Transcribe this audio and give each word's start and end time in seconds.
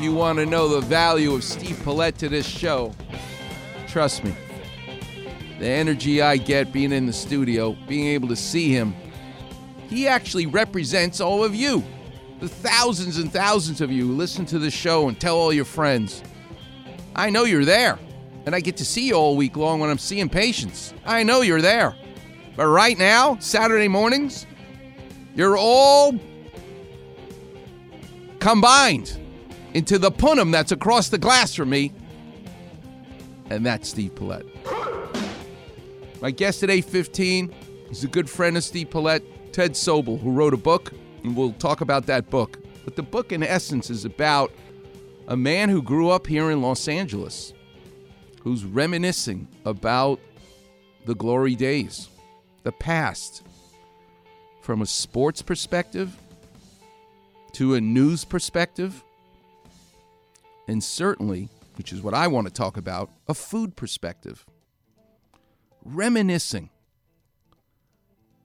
You 0.00 0.12
want 0.12 0.38
to 0.40 0.46
know 0.46 0.68
the 0.68 0.80
value 0.80 1.32
of 1.34 1.44
Steve 1.44 1.80
Paulette 1.84 2.18
to 2.18 2.28
this 2.28 2.46
show, 2.46 2.92
trust 3.86 4.24
me. 4.24 4.34
The 5.60 5.66
energy 5.66 6.20
I 6.20 6.36
get 6.36 6.72
being 6.72 6.92
in 6.92 7.06
the 7.06 7.12
studio, 7.12 7.76
being 7.86 8.08
able 8.08 8.28
to 8.28 8.36
see 8.36 8.70
him, 8.70 8.94
he 9.88 10.08
actually 10.08 10.46
represents 10.46 11.20
all 11.20 11.44
of 11.44 11.54
you. 11.54 11.84
The 12.40 12.48
thousands 12.48 13.18
and 13.18 13.32
thousands 13.32 13.80
of 13.80 13.92
you 13.92 14.08
who 14.08 14.14
listen 14.14 14.44
to 14.46 14.58
the 14.58 14.70
show 14.70 15.08
and 15.08 15.18
tell 15.18 15.36
all 15.36 15.52
your 15.52 15.64
friends. 15.64 16.22
I 17.14 17.30
know 17.30 17.44
you're 17.44 17.64
there, 17.64 17.98
and 18.46 18.54
I 18.54 18.60
get 18.60 18.76
to 18.78 18.84
see 18.84 19.06
you 19.06 19.14
all 19.14 19.36
week 19.36 19.56
long 19.56 19.78
when 19.78 19.90
I'm 19.90 19.98
seeing 19.98 20.28
patients. 20.28 20.92
I 21.06 21.22
know 21.22 21.42
you're 21.42 21.62
there. 21.62 21.94
But 22.56 22.66
right 22.66 22.98
now, 22.98 23.38
Saturday 23.38 23.88
mornings, 23.88 24.44
you're 25.36 25.56
all 25.56 26.18
combined 28.40 29.20
into 29.74 29.98
the 29.98 30.10
punum 30.10 30.50
that's 30.50 30.72
across 30.72 31.08
the 31.08 31.18
glass 31.18 31.54
from 31.54 31.70
me. 31.70 31.92
And 33.50 33.66
that's 33.66 33.88
Steve 33.90 34.14
Paulette. 34.14 34.46
My 36.22 36.30
guest 36.30 36.62
at 36.62 36.70
815 36.70 37.54
is 37.90 38.04
a 38.04 38.08
good 38.08 38.30
friend 38.30 38.56
of 38.56 38.64
Steve 38.64 38.88
Paulette, 38.88 39.22
Ted 39.52 39.72
Sobel, 39.72 40.18
who 40.18 40.30
wrote 40.30 40.54
a 40.54 40.56
book, 40.58 40.92
and 41.22 41.36
we'll 41.36 41.52
talk 41.52 41.82
about 41.82 42.06
that 42.06 42.30
book. 42.30 42.58
But 42.84 42.96
the 42.96 43.02
book, 43.02 43.32
in 43.32 43.42
essence, 43.42 43.90
is 43.90 44.04
about 44.04 44.50
a 45.28 45.36
man 45.36 45.68
who 45.68 45.82
grew 45.82 46.10
up 46.10 46.26
here 46.26 46.50
in 46.50 46.62
Los 46.62 46.88
Angeles, 46.88 47.52
who's 48.42 48.64
reminiscing 48.64 49.48
about 49.64 50.20
the 51.04 51.14
glory 51.14 51.54
days, 51.54 52.08
the 52.62 52.72
past, 52.72 53.42
from 54.62 54.80
a 54.80 54.86
sports 54.86 55.42
perspective 55.42 56.16
to 57.52 57.74
a 57.74 57.80
news 57.80 58.24
perspective, 58.24 59.04
and 60.66 60.82
certainly, 60.82 61.48
which 61.76 61.92
is 61.92 62.02
what 62.02 62.14
I 62.14 62.26
want 62.26 62.46
to 62.46 62.52
talk 62.52 62.76
about, 62.76 63.10
a 63.28 63.34
food 63.34 63.76
perspective. 63.76 64.46
Reminiscing 65.84 66.70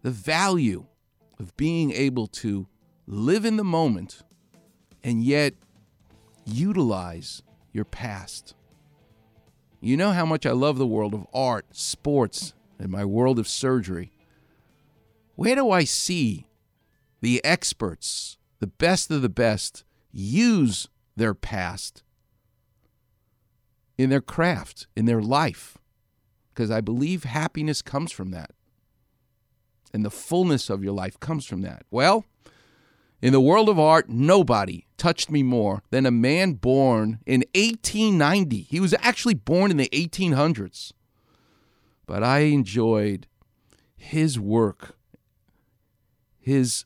the 0.01 0.11
value 0.11 0.85
of 1.39 1.55
being 1.57 1.91
able 1.91 2.27
to 2.27 2.67
live 3.07 3.45
in 3.45 3.57
the 3.57 3.63
moment 3.63 4.23
and 5.03 5.23
yet 5.23 5.53
utilize 6.45 7.41
your 7.71 7.85
past. 7.85 8.55
You 9.81 9.95
know 9.95 10.11
how 10.11 10.25
much 10.25 10.45
I 10.45 10.51
love 10.51 10.77
the 10.77 10.87
world 10.87 11.13
of 11.13 11.25
art, 11.33 11.65
sports, 11.71 12.53
and 12.77 12.89
my 12.89 13.05
world 13.05 13.39
of 13.39 13.47
surgery. 13.47 14.11
Where 15.35 15.55
do 15.55 15.71
I 15.71 15.85
see 15.85 16.47
the 17.21 17.43
experts, 17.45 18.37
the 18.59 18.67
best 18.67 19.09
of 19.11 19.21
the 19.21 19.29
best, 19.29 19.83
use 20.11 20.89
their 21.15 21.33
past 21.33 22.03
in 23.99 24.09
their 24.09 24.21
craft, 24.21 24.87
in 24.95 25.05
their 25.05 25.21
life? 25.21 25.77
Because 26.53 26.71
I 26.71 26.79
believe 26.79 27.25
happiness 27.25 27.81
comes 27.81 28.13
from 28.13 28.31
that. 28.31 28.51
And 29.93 30.05
the 30.05 30.09
fullness 30.09 30.69
of 30.69 30.83
your 30.83 30.93
life 30.93 31.19
comes 31.19 31.45
from 31.45 31.61
that. 31.63 31.83
Well, 31.91 32.23
in 33.21 33.33
the 33.33 33.41
world 33.41 33.67
of 33.67 33.77
art, 33.77 34.07
nobody 34.07 34.85
touched 34.95 35.29
me 35.29 35.43
more 35.43 35.83
than 35.89 36.05
a 36.05 36.11
man 36.11 36.53
born 36.53 37.19
in 37.25 37.43
1890. 37.53 38.61
He 38.61 38.79
was 38.79 38.95
actually 39.01 39.33
born 39.33 39.69
in 39.69 39.75
the 39.75 39.89
1800s. 39.89 40.93
But 42.05 42.23
I 42.23 42.39
enjoyed 42.39 43.27
his 43.97 44.39
work, 44.39 44.95
his 46.39 46.85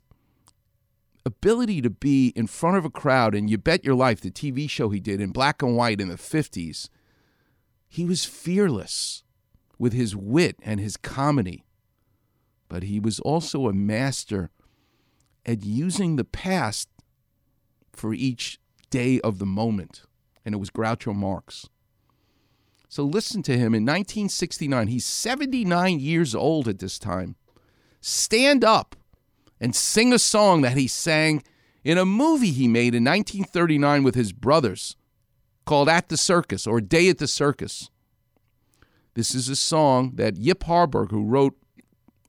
ability 1.26 1.80
to 1.84 1.92
be 1.92 2.30
in 2.30 2.48
front 2.48 2.78
of 2.78 2.86
a 2.86 2.90
crowd, 2.90 3.36
and 3.36 3.52
you 3.52 3.60
bet 3.60 3.86
your 3.86 3.96
life 3.96 4.20
the 4.20 4.32
TV 4.32 4.68
show 4.68 4.90
he 4.90 5.00
did 5.00 5.22
in 5.22 5.30
black 5.30 5.62
and 5.62 5.78
white 5.78 6.02
in 6.02 6.08
the 6.08 6.16
50s. 6.16 6.90
He 7.94 8.06
was 8.06 8.26
fearless 8.26 9.22
with 9.78 9.94
his 9.94 10.16
wit 10.16 10.56
and 10.64 10.80
his 10.80 10.98
comedy, 10.98 11.64
but 12.68 12.82
he 12.82 13.00
was 13.00 13.20
also 13.20 13.68
a 13.68 13.74
master 13.74 14.50
at 15.46 15.64
using 15.64 16.16
the 16.16 16.24
past 16.24 16.90
for 17.92 18.12
each 18.12 18.60
day 18.90 19.22
of 19.22 19.38
the 19.38 19.46
moment. 19.46 20.06
And 20.44 20.56
it 20.56 20.58
was 20.58 20.72
Groucho 20.72 21.14
Marx. 21.14 21.70
So 22.90 23.04
listen 23.04 23.44
to 23.44 23.52
him 23.52 23.76
in 23.76 23.86
1969. 23.86 24.88
He's 24.88 25.06
79 25.06 26.00
years 26.00 26.34
old 26.34 26.68
at 26.68 26.80
this 26.80 26.98
time. 26.98 27.36
Stand 28.02 28.64
up 28.64 28.96
and 29.62 29.76
sing 29.76 30.12
a 30.12 30.18
song 30.18 30.64
that 30.64 30.78
he 30.78 30.88
sang 30.88 31.44
in 31.84 32.00
a 32.00 32.06
movie 32.06 32.54
he 32.54 32.68
made 32.68 32.96
in 32.96 33.04
1939 33.04 34.02
with 34.02 34.16
his 34.16 34.34
brothers 34.34 34.96
called 35.66 35.90
At 35.90 36.10
the 36.10 36.18
Circus 36.18 36.68
or 36.68 36.82
Day 36.82 37.10
at 37.10 37.18
the 37.18 37.28
Circus. 37.28 37.90
This 39.16 39.36
is 39.36 39.50
a 39.50 39.56
song 39.56 40.14
that 40.16 40.38
Yip 40.38 40.64
Harburg, 40.64 41.12
who 41.12 41.26
wrote 41.26 41.56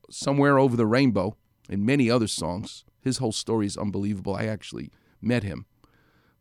Somewhere 0.09 0.59
Over 0.59 0.75
the 0.75 0.85
Rainbow 0.85 1.35
and 1.69 1.85
many 1.85 2.09
other 2.09 2.27
songs, 2.27 2.85
his 3.01 3.17
whole 3.17 3.31
story 3.31 3.65
is 3.65 3.77
unbelievable. 3.77 4.35
I 4.35 4.45
actually 4.45 4.91
met 5.21 5.43
him 5.43 5.65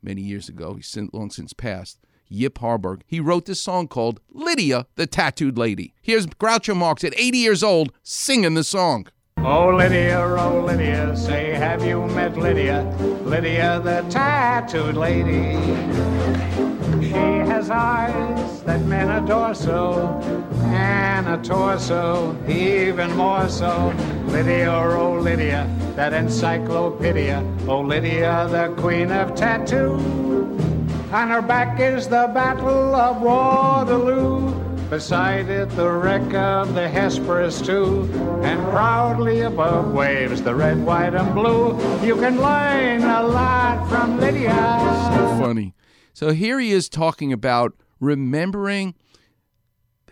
many 0.03 0.22
years 0.22 0.49
ago. 0.49 0.75
He's 0.75 0.97
long 1.12 1.31
since 1.31 1.53
passed. 1.53 1.99
Yip 2.28 2.59
Harburg. 2.59 3.03
He 3.06 3.21
wrote 3.21 3.47
this 3.47 3.61
song 3.61 3.88
called 3.88 4.21
Lydia, 4.31 4.87
the 4.97 5.06
Tattooed 5.06 5.59
Lady. 5.59 5.94
Here's 6.03 6.26
Groucho 6.26 6.76
Marx 6.76 7.05
at 7.05 7.19
80 7.19 7.38
years 7.38 7.62
old 7.62 7.93
singing 8.03 8.55
the 8.55 8.65
song. 8.65 9.06
Oh, 9.47 9.77
Lydia, 9.77 10.21
oh, 10.21 10.65
Lydia, 10.65 11.15
say, 11.15 11.50
have 11.53 11.84
you 11.84 12.06
met 12.06 12.34
Lydia? 12.34 12.83
Lydia, 13.25 13.78
the 13.84 14.00
tattooed 14.09 14.97
lady. 14.97 15.53
She 17.03 17.12
has 17.50 17.69
eyes 17.69 18.62
that 18.62 18.81
men 18.87 19.11
adore 19.11 19.55
so, 19.55 20.19
and 20.73 21.28
a 21.28 21.37
torso 21.47 22.34
even 22.49 23.15
more 23.17 23.47
so. 23.50 23.93
Lydia, 24.28 24.73
oh, 24.73 25.21
Lydia, 25.21 25.69
that 25.94 26.15
encyclopedia. 26.15 27.44
Oh, 27.69 27.83
Lydia, 27.83 28.49
the 28.50 28.75
queen 28.81 29.12
of 29.12 29.34
tattoo. 29.34 29.97
On 31.12 31.28
her 31.28 31.43
back 31.43 31.78
is 31.78 32.09
the 32.09 32.31
Battle 32.33 32.94
of 32.94 33.21
Waterloo. 33.21 34.64
Beside 34.94 35.49
it, 35.49 35.69
the 35.71 35.91
wreck 35.91 36.34
of 36.34 36.72
the 36.75 36.88
Hesperus, 36.88 37.60
too. 37.60 38.09
And 38.44 38.60
proudly 38.71 39.41
above 39.41 39.93
waves 39.93 40.41
the 40.41 40.55
red, 40.55 40.87
white, 40.87 41.15
and 41.15 41.34
blue. 41.34 41.72
You 42.06 42.15
can 42.15 42.41
learn 42.41 43.03
a 43.03 43.25
lot 43.25 43.88
from 43.88 44.21
Lydia. 44.21 44.55
So 45.16 45.37
funny. 45.37 45.75
So 46.12 46.31
here 46.31 46.60
he 46.60 46.71
is 46.71 46.88
talking 46.88 47.32
about 47.32 47.75
remembering 47.99 48.94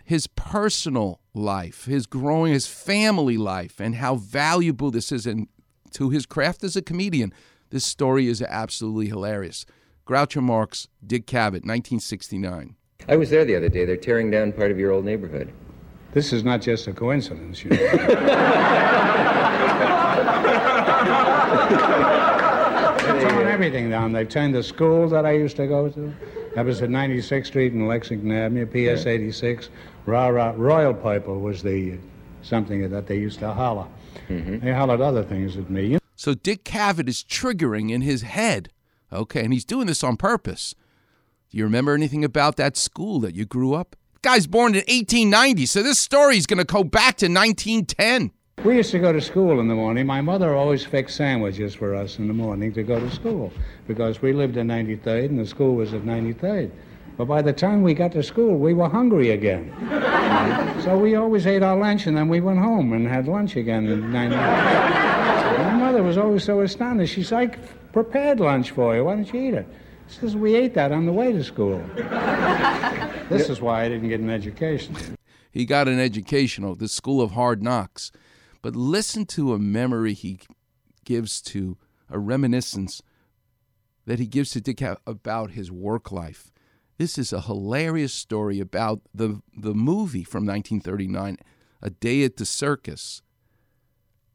his 0.03 0.27
personal 0.27 1.21
life, 1.33 1.85
his 1.85 2.05
growing, 2.05 2.51
his 2.51 2.67
family 2.67 3.37
life, 3.37 3.79
and 3.79 3.95
how 3.95 4.15
valuable 4.15 4.91
this 4.91 5.13
is 5.13 5.25
and 5.25 5.47
to 5.91 6.09
his 6.09 6.25
craft 6.25 6.61
as 6.61 6.75
a 6.75 6.81
comedian. 6.81 7.31
This 7.69 7.85
story 7.85 8.27
is 8.27 8.41
absolutely 8.41 9.07
hilarious. 9.07 9.65
Groucho 10.05 10.43
Marx, 10.43 10.89
Dick 11.07 11.25
Cavett, 11.25 11.63
1969. 11.63 12.75
I 13.07 13.15
was 13.15 13.29
there 13.29 13.45
the 13.45 13.55
other 13.55 13.69
day. 13.69 13.85
They're 13.85 13.97
tearing 13.97 14.31
down 14.31 14.53
part 14.53 14.71
of 14.71 14.79
your 14.79 14.91
old 14.91 15.05
neighborhood. 15.05 15.51
This 16.13 16.31
is 16.31 16.43
not 16.43 16.61
just 16.61 16.87
a 16.87 16.93
coincidence, 16.93 17.63
you 17.63 17.71
know. 17.71 17.77
They're 17.77 17.97
torn 23.29 23.47
everything 23.47 23.89
down. 23.89 24.13
They've 24.13 24.29
turned 24.29 24.55
the 24.55 24.63
school 24.63 25.09
that 25.09 25.25
I 25.25 25.31
used 25.31 25.57
to 25.57 25.67
go 25.67 25.89
to. 25.89 26.13
That 26.55 26.65
was 26.65 26.81
at 26.81 26.89
96th 26.89 27.47
Street 27.47 27.73
and 27.73 27.87
Lexington 27.87 28.31
Avenue, 28.31 28.65
PS 28.67 29.05
86. 29.05 29.69
Rah, 30.05 30.27
rah, 30.27 30.53
Royal 30.55 30.93
Piper 30.93 31.33
was 31.33 31.63
the 31.63 31.97
something 32.41 32.89
that 32.89 33.07
they 33.07 33.17
used 33.17 33.39
to 33.39 33.51
holler. 33.51 33.87
Mm-hmm. 34.29 34.59
They 34.59 34.71
hollered 34.71 35.01
other 35.01 35.23
things 35.23 35.57
at 35.57 35.69
me. 35.69 35.85
You 35.85 35.99
So 36.15 36.35
Dick 36.35 36.63
Cavett 36.63 37.09
is 37.09 37.23
triggering 37.23 37.91
in 37.91 38.01
his 38.01 38.21
head. 38.21 38.69
Okay, 39.11 39.43
and 39.43 39.53
he's 39.53 39.65
doing 39.65 39.87
this 39.87 40.03
on 40.03 40.17
purpose. 40.17 40.75
Do 41.53 41.59
you 41.59 41.65
remember 41.65 41.93
anything 41.93 42.25
about 42.25 42.55
that 42.55 42.75
school 42.75 43.19
that 43.19 43.35
you 43.35 43.45
grew 43.45 43.75
up 43.75 43.95
Guy's 44.23 44.47
born 44.47 44.71
in 44.73 44.79
1890, 44.87 45.65
so 45.65 45.83
this 45.83 45.99
story 45.99 46.37
is 46.37 46.47
going 46.47 46.57
to 46.57 46.63
go 46.63 46.81
back 46.85 47.17
to 47.17 47.25
1910. 47.25 48.31
We 48.63 48.77
used 48.77 48.91
to 48.91 48.99
go 48.99 49.11
to 49.11 49.19
school 49.19 49.59
in 49.59 49.67
the 49.67 49.75
morning. 49.75 50.07
My 50.07 50.21
mother 50.21 50.55
always 50.55 50.85
fixed 50.85 51.17
sandwiches 51.17 51.75
for 51.75 51.93
us 51.93 52.19
in 52.19 52.29
the 52.29 52.33
morning 52.33 52.71
to 52.73 52.83
go 52.83 53.01
to 53.01 53.11
school 53.11 53.51
because 53.85 54.21
we 54.21 54.31
lived 54.31 54.55
in 54.55 54.67
93rd 54.67 55.25
and 55.25 55.39
the 55.39 55.45
school 55.45 55.75
was 55.75 55.93
at 55.93 56.03
93rd. 56.03 56.71
But 57.17 57.25
by 57.25 57.41
the 57.41 57.51
time 57.51 57.83
we 57.83 57.93
got 57.93 58.13
to 58.13 58.23
school, 58.23 58.57
we 58.57 58.73
were 58.73 58.87
hungry 58.87 59.31
again. 59.31 59.73
so 60.83 60.97
we 60.97 61.15
always 61.15 61.45
ate 61.45 61.61
our 61.61 61.75
lunch 61.75 62.07
and 62.07 62.15
then 62.15 62.29
we 62.29 62.39
went 62.39 62.59
home 62.59 62.93
and 62.93 63.05
had 63.05 63.27
lunch 63.27 63.57
again 63.57 63.87
in 63.87 64.03
93rd. 64.03 65.57
My 65.57 65.73
mother 65.75 66.01
was 66.01 66.17
always 66.17 66.45
so 66.45 66.61
astonished. 66.61 67.13
She 67.13 67.23
said, 67.23 67.37
I 67.37 67.47
prepared 67.91 68.39
lunch 68.39 68.71
for 68.71 68.95
you. 68.95 69.03
Why 69.03 69.15
don't 69.15 69.33
you 69.33 69.49
eat 69.49 69.53
it? 69.53 69.67
She 70.09 70.19
says, 70.19 70.35
We 70.35 70.55
ate 70.55 70.73
that 70.73 70.91
on 70.91 71.05
the 71.05 71.13
way 71.13 71.31
to 71.31 71.43
school. 71.43 71.83
this 73.29 73.49
is 73.49 73.61
why 73.61 73.83
I 73.83 73.89
didn't 73.89 74.09
get 74.09 74.19
an 74.19 74.29
education. 74.29 74.95
He 75.51 75.65
got 75.65 75.87
an 75.87 75.99
education 75.99 76.63
at 76.69 76.79
the 76.79 76.87
School 76.87 77.21
of 77.21 77.31
Hard 77.31 77.61
Knocks. 77.61 78.11
But 78.61 78.75
listen 78.75 79.25
to 79.27 79.53
a 79.53 79.59
memory 79.59 80.13
he 80.13 80.39
gives 81.05 81.41
to 81.41 81.77
a 82.09 82.17
reminiscence 82.17 83.01
that 84.05 84.19
he 84.19 84.25
gives 84.25 84.51
to 84.51 84.61
Dick 84.61 84.81
about 85.05 85.51
his 85.51 85.71
work 85.71 86.11
life. 86.11 86.51
This 86.97 87.17
is 87.17 87.33
a 87.33 87.41
hilarious 87.41 88.13
story 88.13 88.59
about 88.59 89.01
the 89.13 89.41
the 89.55 89.73
movie 89.73 90.23
from 90.23 90.45
1939, 90.45 91.37
A 91.81 91.89
Day 91.89 92.23
at 92.23 92.37
the 92.37 92.45
Circus, 92.45 93.21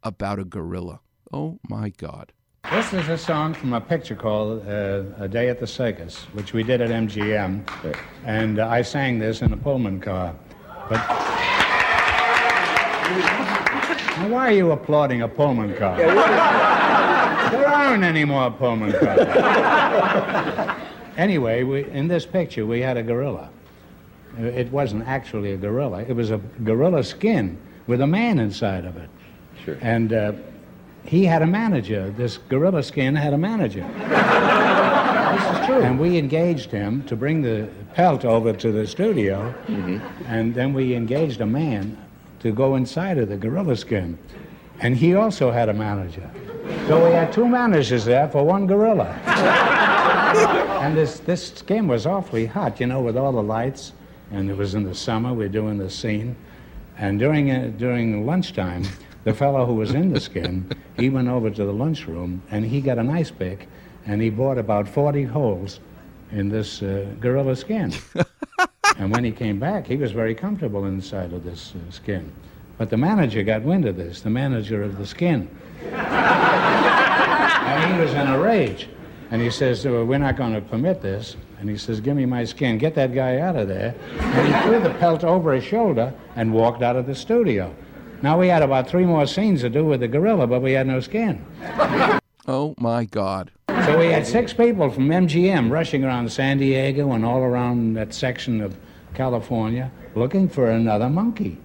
about 0.02 0.38
a 0.38 0.44
gorilla. 0.44 1.00
Oh 1.32 1.60
my 1.68 1.88
God! 1.90 2.32
This 2.70 2.92
is 2.92 3.08
a 3.08 3.16
song 3.16 3.54
from 3.54 3.72
a 3.72 3.80
picture 3.80 4.14
called 4.14 4.68
uh, 4.68 5.04
A 5.18 5.26
Day 5.26 5.48
at 5.48 5.58
the 5.58 5.66
Circus, 5.66 6.24
which 6.34 6.52
we 6.52 6.62
did 6.62 6.82
at 6.82 6.90
MGM, 6.90 7.66
and 8.26 8.58
uh, 8.58 8.68
I 8.68 8.82
sang 8.82 9.18
this 9.18 9.40
in 9.40 9.54
a 9.54 9.56
Pullman 9.56 10.00
car. 10.00 10.34
But 10.90 10.98
now, 14.18 14.28
why 14.28 14.48
are 14.48 14.52
you 14.52 14.72
applauding 14.72 15.22
a 15.22 15.28
Pullman 15.28 15.76
car? 15.76 15.96
there 15.96 17.66
aren't 17.66 18.04
any 18.04 18.26
more 18.26 18.50
Pullman 18.50 18.92
cars. 18.92 20.76
anyway, 21.16 21.62
we, 21.62 21.88
in 21.88 22.06
this 22.06 22.26
picture, 22.26 22.66
we 22.66 22.80
had 22.80 22.98
a 22.98 23.02
gorilla. 23.02 23.48
It 24.38 24.70
wasn't 24.70 25.08
actually 25.08 25.52
a 25.52 25.56
gorilla. 25.56 26.02
It 26.02 26.12
was 26.12 26.30
a 26.30 26.36
gorilla 26.64 27.02
skin 27.02 27.56
with 27.86 28.02
a 28.02 28.06
man 28.06 28.38
inside 28.38 28.84
of 28.84 28.98
it. 28.98 29.08
Sure. 29.64 29.78
And 29.80 30.12
uh, 30.12 30.32
he 31.08 31.25
had 31.25 31.40
a 31.40 31.46
manager. 31.46 32.10
This 32.10 32.37
gorilla 32.37 32.82
skin 32.82 33.14
had 33.14 33.32
a 33.32 33.38
manager. 33.38 33.81
this 33.99 35.60
is 35.60 35.66
true. 35.66 35.81
And 35.81 35.99
we 35.99 36.19
engaged 36.19 36.70
him 36.70 37.02
to 37.05 37.16
bring 37.16 37.40
the 37.40 37.66
pelt 37.94 38.26
over 38.26 38.52
to 38.52 38.70
the 38.70 38.87
studio. 38.87 39.55
And 40.26 40.55
then 40.55 40.75
we 40.75 40.94
engaged 40.94 41.40
a 41.40 41.46
man 41.46 41.96
to 42.40 42.52
go 42.52 42.76
inside 42.76 43.16
of 43.16 43.31
the 43.31 43.38
gorilla 43.38 43.76
skin. 43.76 44.19
And 44.81 44.94
he 44.96 45.14
also 45.14 45.50
had 45.50 45.70
a 45.70 45.75
manager. 45.75 46.31
So 46.87 47.02
we 47.02 47.12
had 47.12 47.32
two 47.32 47.49
managers 47.49 48.04
there 48.04 48.28
for 48.28 48.44
one 48.44 48.66
gorilla. 48.66 49.08
and 50.82 50.94
this, 50.94 51.20
this 51.20 51.54
skin 51.54 51.88
was 51.88 52.04
awfully 52.04 52.44
hot, 52.44 52.81
you 52.81 52.87
know, 52.87 53.00
with 53.00 53.16
all 53.16 53.32
the 53.32 53.43
lights. 53.43 53.94
And 54.31 54.50
it 54.50 54.56
was 54.58 54.75
in 54.75 54.84
the 54.84 54.94
summer, 54.94 55.32
we 55.32 55.46
are 55.46 55.49
doing 55.49 55.78
the 55.78 55.88
scene. 55.88 56.37
And 56.99 57.19
during, 57.19 57.50
uh, 57.50 57.72
during 57.78 58.26
lunchtime, 58.26 58.84
the 59.28 59.34
fellow 59.34 59.66
who 59.66 59.75
was 59.75 59.90
in 59.90 60.10
the 60.10 60.20
skin, 60.20 60.66
he 60.96 61.10
went 61.10 61.28
over 61.28 61.50
to 61.50 61.64
the 61.66 61.72
lunchroom 61.72 62.40
and 62.50 62.64
he 62.64 62.80
got 62.80 62.96
an 62.96 63.10
ice 63.10 63.30
pick 63.30 63.69
and 64.06 64.22
he 64.22 64.30
bored 64.30 64.56
about 64.56 64.88
40 64.88 65.25
holes 65.25 65.80
in 66.32 66.48
this 66.48 66.82
uh, 66.82 67.06
gorilla 67.20 67.54
skin. 67.54 67.92
and 68.96 69.12
when 69.12 69.25
he 69.25 69.30
came 69.30 69.58
back, 69.58 69.86
he 69.86 69.96
was 69.96 70.12
very 70.12 70.34
comfortable 70.34 70.86
inside 70.86 71.34
of 71.34 71.44
this 71.44 71.75
uh, 71.75 71.90
skin. 71.90 72.32
But 72.78 72.88
the 72.88 72.96
manager 72.96 73.42
got 73.42 73.60
wind 73.60 73.84
of 73.84 73.96
this, 73.96 74.22
the 74.22 74.30
manager 74.30 74.82
of 74.82 74.96
the 74.96 75.06
skin. 75.06 75.46
and 75.92 75.92
he 77.94 78.00
was 78.00 78.14
in 78.14 78.28
a 78.28 78.40
rage. 78.40 78.88
And 79.30 79.42
he 79.42 79.50
says, 79.50 79.84
"Uh, 79.84 80.06
We're 80.06 80.16
not 80.16 80.36
going 80.38 80.54
to 80.54 80.62
permit 80.62 81.02
this. 81.02 81.36
And 81.60 81.69
he 81.69 81.76
says, 81.76 82.00
Give 82.00 82.16
me 82.16 82.25
my 82.25 82.44
skin. 82.44 82.78
Get 82.78 82.94
that 82.94 83.12
guy 83.12 83.40
out 83.40 83.56
of 83.56 83.69
there. 83.69 83.94
And 84.19 84.54
he 84.54 84.54
threw 84.62 84.80
the 84.80 84.94
pelt 84.98 85.22
over 85.22 85.52
his 85.52 85.64
shoulder 85.64 86.14
and 86.34 86.54
walked 86.54 86.82
out 86.82 86.96
of 86.96 87.04
the 87.04 87.14
studio. 87.14 87.75
Now, 88.20 88.38
we 88.38 88.48
had 88.48 88.62
about 88.62 88.88
three 88.88 89.04
more 89.04 89.26
scenes 89.26 89.60
to 89.60 89.70
do 89.70 89.84
with 89.84 90.00
the 90.00 90.08
gorilla, 90.08 90.46
but 90.46 90.60
we 90.60 90.72
had 90.72 90.86
no 90.86 91.00
skin. 91.00 91.44
Oh 92.46 92.74
my 92.78 93.04
God! 93.04 93.50
So 93.84 93.98
we 93.98 94.06
had 94.06 94.26
six 94.26 94.52
people 94.52 94.90
from 94.90 95.08
MGM 95.08 95.70
rushing 95.70 96.02
around 96.02 96.32
San 96.32 96.58
Diego 96.58 97.12
and 97.12 97.24
all 97.24 97.40
around 97.40 97.94
that 97.94 98.12
section 98.12 98.60
of 98.60 98.76
California 99.14 99.90
looking 100.14 100.48
for 100.48 100.70
another 100.70 101.08
monkey. 101.08 101.58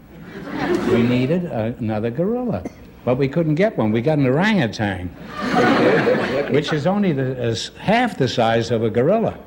We 0.89 1.03
needed 1.03 1.45
a, 1.45 1.75
another 1.79 2.11
gorilla, 2.11 2.63
but 3.05 3.15
we 3.15 3.27
couldn't 3.27 3.55
get 3.55 3.77
one. 3.77 3.91
We 3.91 4.01
got 4.01 4.17
an 4.19 4.25
orangutan, 4.27 5.07
which 6.51 6.71
is 6.73 6.85
only 6.85 7.13
the, 7.13 7.41
is 7.41 7.69
half 7.79 8.17
the 8.17 8.27
size 8.27 8.69
of 8.69 8.83
a 8.83 8.89
gorilla. 8.89 9.37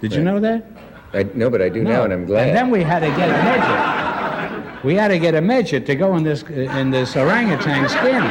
Did 0.00 0.14
you 0.14 0.22
know 0.22 0.40
that? 0.40 0.66
I, 1.12 1.22
no, 1.34 1.48
but 1.48 1.62
I 1.62 1.68
do 1.68 1.82
now, 1.82 2.04
and 2.04 2.12
I'm 2.12 2.26
glad. 2.26 2.48
And 2.48 2.56
then 2.56 2.70
we 2.70 2.82
had 2.82 3.00
to 3.00 3.08
get 3.08 3.28
a 3.28 3.44
midget. 3.44 4.05
We 4.84 4.94
had 4.94 5.08
to 5.08 5.18
get 5.18 5.34
a 5.34 5.40
midget 5.40 5.86
to 5.86 5.94
go 5.96 6.14
in 6.16 6.22
this 6.22 6.42
in 6.42 6.90
this 6.90 7.16
orangutan 7.16 7.88
skin. 7.88 8.22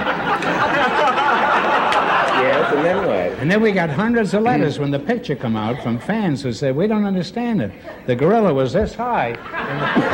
yes, 2.41 2.73
and 2.73 2.85
then 2.85 2.97
what? 3.07 3.39
And 3.41 3.51
then 3.51 3.61
we 3.61 3.71
got 3.71 3.89
hundreds 3.89 4.33
of 4.33 4.43
letters 4.43 4.79
when 4.79 4.91
the 4.91 4.99
picture 4.99 5.35
come 5.35 5.55
out 5.55 5.81
from 5.83 5.99
fans 5.99 6.41
who 6.43 6.53
said, 6.53 6.75
we 6.75 6.87
don't 6.87 7.05
understand 7.05 7.61
it. 7.61 7.71
The 8.05 8.15
gorilla 8.15 8.53
was 8.53 8.73
this 8.73 8.93
high, 8.95 9.29
and, 9.29 9.81
the- 9.81 10.05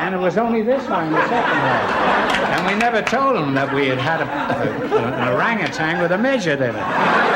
and 0.00 0.14
it 0.14 0.18
was 0.18 0.36
only 0.38 0.62
this 0.62 0.84
high 0.86 1.06
in 1.06 1.12
the 1.12 1.20
second 1.22 1.54
half. 1.54 2.58
And 2.58 2.66
we 2.66 2.74
never 2.78 3.02
told 3.02 3.36
them 3.36 3.54
that 3.54 3.72
we 3.74 3.88
had 3.88 3.98
had 3.98 4.20
a, 4.20 4.96
a- 4.96 5.12
an 5.22 5.28
orangutan 5.34 6.00
with 6.00 6.12
a 6.12 6.18
midget 6.18 6.60
in 6.60 6.74
it. 6.74 7.33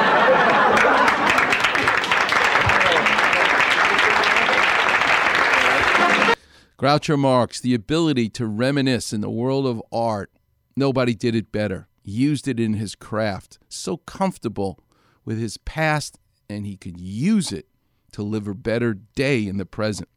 Groucho 6.78 7.19
Marx, 7.19 7.60
the 7.60 7.75
ability 7.75 8.28
to 8.28 8.46
reminisce 8.46 9.12
in 9.12 9.20
the 9.20 9.28
world 9.28 9.66
of 9.66 9.82
art. 9.90 10.30
Nobody 10.76 11.12
did 11.12 11.34
it 11.34 11.50
better. 11.50 11.88
Used 12.04 12.46
it 12.46 12.60
in 12.60 12.75
his 12.75 12.94
craft. 12.94 13.58
So 13.69 13.96
comfortable 13.96 14.78
with 15.25 15.40
his 15.40 15.56
past, 15.56 16.20
and 16.48 16.64
he 16.64 16.76
could 16.76 17.00
use 17.00 17.50
it 17.50 17.66
to 18.12 18.22
live 18.22 18.46
a 18.46 18.54
better 18.54 18.94
day 18.94 19.44
in 19.48 19.56
the 19.56 19.66
present. 19.66 20.08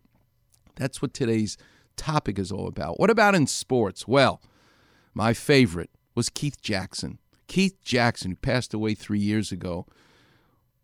That's 0.76 1.02
what 1.02 1.16
today's 1.16 1.58
topic 1.98 2.38
is 2.38 2.52
all 2.52 2.68
about. 2.68 3.00
What 3.00 3.10
about 3.10 3.34
in 3.34 3.48
sports? 3.48 4.08
Well, 4.08 4.40
my 5.16 5.34
favorite 5.34 5.90
was 6.14 6.30
Keith 6.30 6.62
Jackson. 6.62 7.18
Keith 7.48 7.82
Jackson, 7.82 8.32
who 8.32 8.38
passed 8.38 8.72
away 8.72 8.94
three 8.94 9.20
years 9.20 9.52
ago, 9.52 9.88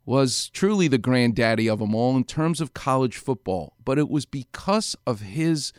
was 0.08 0.48
truly 0.48 0.88
the 0.88 0.96
granddaddy 0.96 1.68
of 1.68 1.80
them 1.80 1.94
all 1.94 2.16
in 2.16 2.24
terms 2.24 2.62
of 2.62 2.72
college 2.72 3.18
football. 3.18 3.74
But 3.84 3.98
it 3.98 4.08
was 4.08 4.24
because 4.24 4.96
of 5.06 5.20
his 5.20 5.70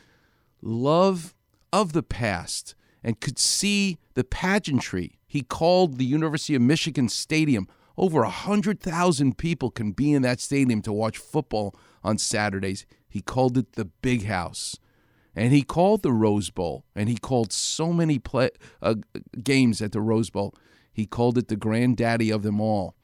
love 0.62 1.34
of 1.74 1.94
the 1.94 2.04
past 2.04 2.76
and 3.04 3.20
could 3.20 3.40
see 3.40 3.98
the 4.14 4.24
pageantry. 4.24 5.18
He 5.26 5.42
called 5.42 5.98
the 5.98 6.06
University 6.06 6.54
of 6.54 6.62
Michigan 6.62 7.10
Stadium. 7.10 7.68
Over 7.98 8.20
a 8.20 8.26
100,000 8.26 9.36
people 9.36 9.72
can 9.72 9.94
be 9.94 10.14
in 10.14 10.22
that 10.22 10.40
stadium 10.40 10.84
to 10.84 10.94
watch 10.94 11.18
football 11.18 11.74
on 12.04 12.20
Saturdays. 12.20 12.86
He 13.08 13.24
called 13.24 13.58
it 13.58 13.74
the 13.74 13.86
Big 13.86 14.26
House. 14.26 14.78
And 15.36 15.52
he 15.52 15.64
called 15.64 16.04
the 16.04 16.14
Rose 16.14 16.52
Bowl, 16.52 16.86
and 16.96 17.10
he 17.10 17.18
called 17.18 17.52
so 17.52 17.94
many 17.94 18.20
play, 18.20 18.52
uh, 18.80 18.96
games 19.44 19.82
at 19.82 19.92
the 19.92 20.02
Rose 20.02 20.30
Bowl. 20.30 20.54
He 20.92 21.08
called 21.08 21.38
it 21.38 21.48
the 21.48 21.56
granddaddy 21.56 22.30
of 22.30 22.44
them 22.44 22.62
all 22.62 22.96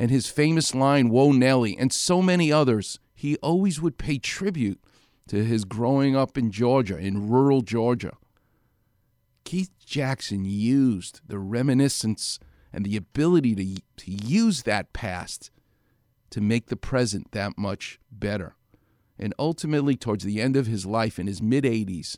and 0.00 0.10
his 0.10 0.30
famous 0.30 0.74
line, 0.74 1.10
Whoa 1.10 1.30
Nelly, 1.30 1.76
and 1.76 1.92
so 1.92 2.22
many 2.22 2.50
others, 2.50 2.98
he 3.14 3.36
always 3.42 3.82
would 3.82 3.98
pay 3.98 4.16
tribute 4.16 4.80
to 5.28 5.44
his 5.44 5.66
growing 5.66 6.16
up 6.16 6.38
in 6.38 6.50
Georgia, 6.50 6.96
in 6.96 7.28
rural 7.28 7.60
Georgia. 7.60 8.16
Keith 9.44 9.72
Jackson 9.84 10.46
used 10.46 11.20
the 11.28 11.38
reminiscence 11.38 12.38
and 12.72 12.86
the 12.86 12.96
ability 12.96 13.54
to, 13.54 13.82
to 13.98 14.10
use 14.10 14.62
that 14.62 14.94
past 14.94 15.50
to 16.30 16.40
make 16.40 16.68
the 16.68 16.76
present 16.76 17.32
that 17.32 17.58
much 17.58 18.00
better. 18.10 18.56
And 19.18 19.34
ultimately, 19.38 19.96
towards 19.96 20.24
the 20.24 20.40
end 20.40 20.56
of 20.56 20.66
his 20.66 20.86
life 20.86 21.18
in 21.18 21.26
his 21.26 21.42
mid 21.42 21.64
80s, 21.64 22.16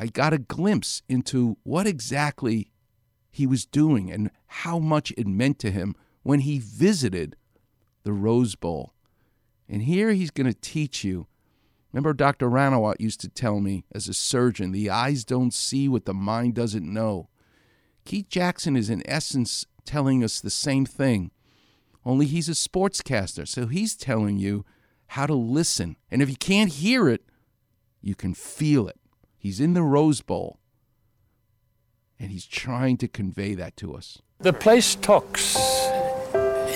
I 0.00 0.06
got 0.08 0.32
a 0.32 0.38
glimpse 0.38 1.00
into 1.08 1.58
what 1.62 1.86
exactly 1.86 2.72
he 3.30 3.46
was 3.46 3.64
doing 3.64 4.10
and 4.10 4.32
how 4.48 4.80
much 4.80 5.12
it 5.16 5.28
meant 5.28 5.60
to 5.60 5.70
him 5.70 5.94
when 6.24 6.40
he 6.40 6.58
visited 6.58 7.36
the 8.02 8.12
Rose 8.12 8.56
Bowl. 8.56 8.92
And 9.68 9.82
here 9.82 10.12
he's 10.12 10.32
going 10.32 10.52
to 10.52 10.58
teach 10.60 11.04
you. 11.04 11.28
Remember, 11.92 12.12
Dr. 12.12 12.50
Ranawat 12.50 12.96
used 12.98 13.20
to 13.20 13.28
tell 13.28 13.60
me 13.60 13.84
as 13.94 14.08
a 14.08 14.14
surgeon 14.14 14.72
the 14.72 14.90
eyes 14.90 15.24
don't 15.24 15.54
see 15.54 15.88
what 15.88 16.06
the 16.06 16.12
mind 16.12 16.54
doesn't 16.54 16.92
know. 16.92 17.28
Keith 18.04 18.28
Jackson 18.28 18.76
is, 18.76 18.90
in 18.90 19.02
essence, 19.08 19.64
telling 19.84 20.24
us 20.24 20.40
the 20.40 20.50
same 20.50 20.84
thing, 20.84 21.30
only 22.04 22.26
he's 22.26 22.48
a 22.48 22.52
sportscaster. 22.52 23.46
So 23.46 23.66
he's 23.66 23.94
telling 23.96 24.38
you 24.38 24.64
how 25.08 25.26
to 25.26 25.34
listen. 25.34 25.96
And 26.10 26.20
if 26.20 26.28
you 26.28 26.36
can't 26.36 26.72
hear 26.72 27.08
it, 27.08 27.22
you 28.00 28.14
can 28.14 28.34
feel 28.34 28.88
it. 28.88 28.98
He's 29.38 29.60
in 29.60 29.74
the 29.74 29.82
Rose 29.82 30.20
Bowl, 30.20 30.58
and 32.18 32.30
he's 32.30 32.46
trying 32.46 32.96
to 32.98 33.08
convey 33.08 33.54
that 33.54 33.76
to 33.78 33.94
us. 33.94 34.20
The 34.40 34.52
place 34.52 34.94
talks. 34.94 35.54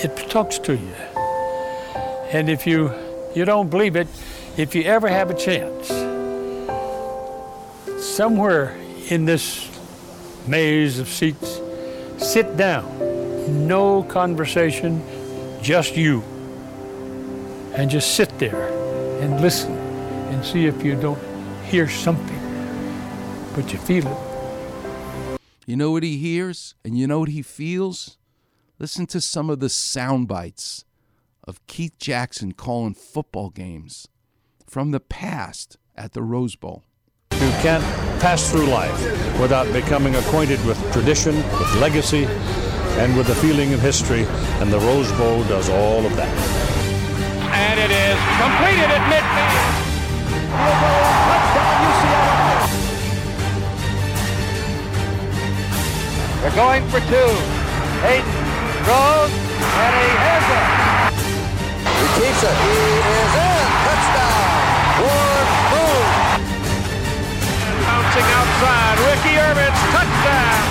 It 0.00 0.16
talks 0.30 0.60
to 0.60 0.74
you. 0.74 0.94
And 2.30 2.48
if 2.48 2.68
you 2.68 2.92
you 3.34 3.44
don't 3.44 3.68
believe 3.68 3.96
it, 3.96 4.06
if 4.56 4.74
you 4.74 4.82
ever 4.84 5.08
have 5.08 5.30
a 5.30 5.34
chance, 5.34 5.88
somewhere 8.00 8.76
in 9.08 9.24
this 9.24 9.68
maze 10.46 11.00
of 11.00 11.08
seats, 11.08 11.60
sit 12.18 12.56
down. 12.56 12.86
No 13.66 14.02
conversation, 14.02 15.02
just 15.62 15.96
you. 15.96 16.22
And 17.74 17.90
just 17.90 18.14
sit 18.14 18.38
there 18.38 18.68
and 19.20 19.40
listen 19.40 19.72
and 19.72 20.44
see 20.44 20.66
if 20.66 20.84
you 20.84 20.94
don't 20.94 21.22
hear 21.64 21.88
something, 21.88 22.40
but 23.54 23.72
you 23.72 23.78
feel 23.78 24.06
it. 24.06 25.40
You 25.66 25.76
know 25.76 25.90
what 25.90 26.02
he 26.02 26.18
hears 26.18 26.74
and 26.84 26.96
you 26.98 27.06
know 27.06 27.18
what 27.20 27.30
he 27.30 27.42
feels? 27.42 28.17
Listen 28.80 29.06
to 29.06 29.20
some 29.20 29.50
of 29.50 29.58
the 29.58 29.68
sound 29.68 30.28
bites 30.28 30.85
of 31.42 31.66
Keith 31.66 31.99
Jackson 31.99 32.52
calling 32.52 32.94
football 32.94 33.50
games 33.50 34.06
from 34.68 34.92
the 34.92 35.00
past 35.00 35.76
at 35.97 36.12
the 36.12 36.23
Rose 36.23 36.54
Bowl. 36.54 36.85
You 37.32 37.50
can't 37.58 37.82
pass 38.20 38.49
through 38.49 38.66
life 38.66 38.97
without 39.40 39.73
becoming 39.73 40.14
acquainted 40.14 40.64
with 40.64 40.78
tradition, 40.92 41.35
with 41.35 41.75
legacy, 41.80 42.26
and 43.02 43.16
with 43.16 43.26
the 43.26 43.35
feeling 43.35 43.75
of 43.75 43.80
history, 43.80 44.25
and 44.61 44.73
the 44.73 44.78
Rose 44.78 45.11
Bowl 45.12 45.42
does 45.44 45.68
all 45.68 46.06
of 46.06 46.14
that. 46.14 46.32
And 47.50 47.80
it 47.80 47.90
is 47.90 48.18
completed 48.38 48.94
at 48.94 49.02
midfield. 49.11 49.88
They're 56.42 56.54
going 56.54 56.88
for 56.90 57.00
two. 57.11 57.58
Hayden 58.02 58.38
throws, 58.85 59.32
and 59.32 59.92
he 59.99 60.11
has 60.18 60.44
it. 60.58 60.66
He 61.99 62.06
keeps 62.18 62.42
it. 62.42 62.56
He 62.58 62.78
is 62.99 63.32
in. 63.38 63.66
Touchdown. 63.87 64.52
Ward 65.02 65.49
Boone. 65.70 66.12
Bouncing 67.87 68.28
outside. 68.38 68.97
Ricky 69.08 69.35
Ervins 69.38 69.80
touchdown. 69.94 70.62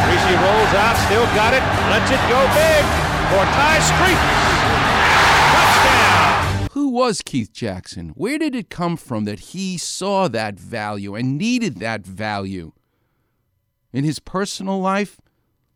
Griese 0.00 0.34
rolls 0.40 0.72
out, 0.74 0.96
still 1.06 1.26
got 1.36 1.52
it, 1.52 1.62
lets 1.90 2.10
it 2.10 2.22
go 2.32 2.40
big 2.56 2.82
for 3.30 3.44
Ty 3.54 3.78
Street. 3.80 4.20
Touchdown. 5.52 6.68
Who 6.72 6.88
was 6.88 7.22
Keith 7.22 7.52
Jackson? 7.52 8.10
Where 8.10 8.38
did 8.38 8.54
it 8.54 8.70
come 8.70 8.96
from 8.96 9.24
that 9.24 9.40
he 9.50 9.76
saw 9.76 10.28
that 10.28 10.58
value 10.58 11.14
and 11.14 11.36
needed 11.36 11.76
that 11.80 12.06
value? 12.06 12.72
In 13.92 14.04
his 14.04 14.20
personal 14.20 14.80
life, 14.80 15.20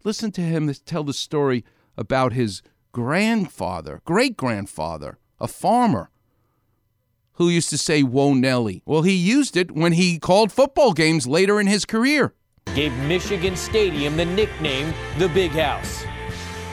listen 0.05 0.31
to 0.33 0.43
him 0.43 0.73
tell 0.85 1.03
the 1.03 1.15
story 1.15 1.65
about 1.97 2.33
his 2.33 2.63
grandfather, 2.93 4.01
great 4.05 4.37
grandfather, 4.37 5.19
a 5.41 5.49
farmer, 5.49 6.11
who 7.35 7.49
used 7.49 7.71
to 7.71 7.79
say, 7.79 8.03
Whoa, 8.03 8.35
Nelly. 8.35 8.83
Well, 8.87 9.03
he 9.03 9.15
used 9.15 9.57
it 9.57 9.73
when 9.73 9.93
he 9.93 10.19
called 10.19 10.53
football 10.53 10.93
games 10.93 11.27
later 11.27 11.61
in 11.61 11.67
his 11.67 11.85
career. 11.85 12.35
Gave 12.75 12.93
Michigan 12.99 13.57
Stadium 13.57 14.17
the 14.17 14.25
nickname 14.25 14.95
the 15.19 15.29
Big 15.29 15.51
House. 15.51 16.05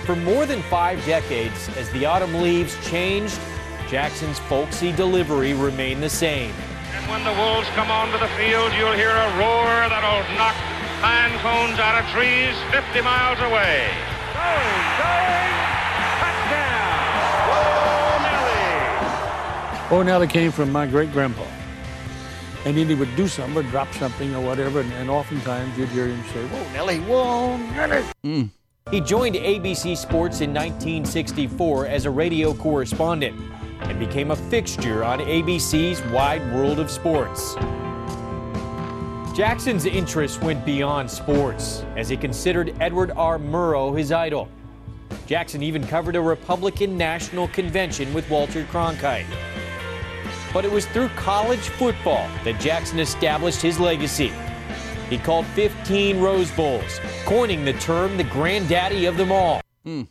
For 0.06 0.16
more 0.16 0.46
than 0.46 0.62
five 0.64 1.04
decades, 1.06 1.70
as 1.78 1.90
the 1.92 2.06
autumn 2.06 2.36
leaves 2.36 2.76
changed, 2.88 3.40
Jackson's 3.88 4.40
folksy 4.40 4.92
delivery 4.92 5.54
remained 5.54 6.02
the 6.02 6.10
same. 6.10 6.54
And 6.94 7.10
when 7.10 7.24
the 7.24 7.34
Wolves 7.42 7.68
come 7.70 7.90
onto 7.90 8.18
the 8.20 8.28
field, 8.30 8.72
you'll 8.78 8.94
hear 8.94 9.10
a 9.10 9.38
roar 9.38 9.90
that'll 9.90 10.38
knock 10.38 10.56
pine 11.02 11.38
cones 11.40 11.80
out 11.80 11.98
of 12.00 12.08
trees 12.12 12.56
50 12.70 13.02
miles 13.02 13.40
away. 13.40 13.90
Going, 14.38 14.86
going, 15.02 15.54
touchdown! 16.22 17.10
Whoa, 17.50 18.22
Nelly! 18.22 19.90
Oh, 19.90 20.04
Nelly 20.06 20.28
came 20.28 20.52
from 20.52 20.72
my 20.72 20.86
great 20.86 21.12
grandpa. 21.12 21.44
And 22.66 22.78
then 22.78 22.88
he 22.88 22.94
would 22.94 23.16
do 23.16 23.28
something 23.28 23.58
or 23.58 23.68
drop 23.72 23.92
something 23.96 24.36
or 24.36 24.46
whatever, 24.46 24.82
and, 24.82 24.94
and 24.94 25.10
oftentimes 25.10 25.76
you'd 25.76 25.90
hear 25.90 26.08
him 26.08 26.24
say, 26.32 26.46
Whoa, 26.46 26.74
Nelly, 26.74 27.00
whoa, 27.00 27.58
Nelly. 27.58 28.04
Hmm. 28.24 28.44
He 28.92 29.02
joined 29.02 29.36
ABC 29.36 29.98
Sports 29.98 30.42
in 30.42 30.54
1964 30.54 31.88
as 31.88 32.06
a 32.06 32.12
radio 32.12 32.54
correspondent 32.54 33.40
and 33.82 33.98
became 33.98 34.30
a 34.30 34.36
fixture 34.36 35.04
on 35.04 35.20
ABC's 35.20 36.00
Wide 36.12 36.44
World 36.54 36.80
of 36.80 36.92
Sports. 36.92 37.56
Jackson's 39.34 39.86
interest 39.86 40.42
went 40.42 40.66
beyond 40.66 41.10
sports 41.10 41.86
as 41.96 42.10
he 42.10 42.18
considered 42.18 42.76
Edward 42.82 43.12
R. 43.12 43.40
Murrow 43.40 43.98
his 43.98 44.12
idol. 44.12 44.50
Jackson 45.26 45.64
even 45.64 45.88
covered 45.88 46.18
a 46.18 46.22
Republican 46.22 46.98
National 46.98 47.48
Convention 47.48 48.14
with 48.14 48.30
Walter 48.30 48.66
Cronkite. 48.66 49.26
But 50.54 50.66
it 50.66 50.72
was 50.72 50.86
through 50.88 51.08
college 51.10 51.70
football 51.70 52.28
that 52.44 52.60
Jackson 52.60 53.00
established 53.00 53.62
his 53.62 53.80
legacy. 53.80 54.34
He 55.10 55.18
called 55.18 55.46
15 55.48 56.20
Rose 56.20 56.52
Bowls, 56.52 57.00
coining 57.26 57.64
the 57.64 57.74
term 57.74 58.18
the 58.18 58.26
granddaddy 58.26 59.06
of 59.06 59.16
them 59.16 59.32
all. 59.32 59.62
Hmm. 59.86 60.04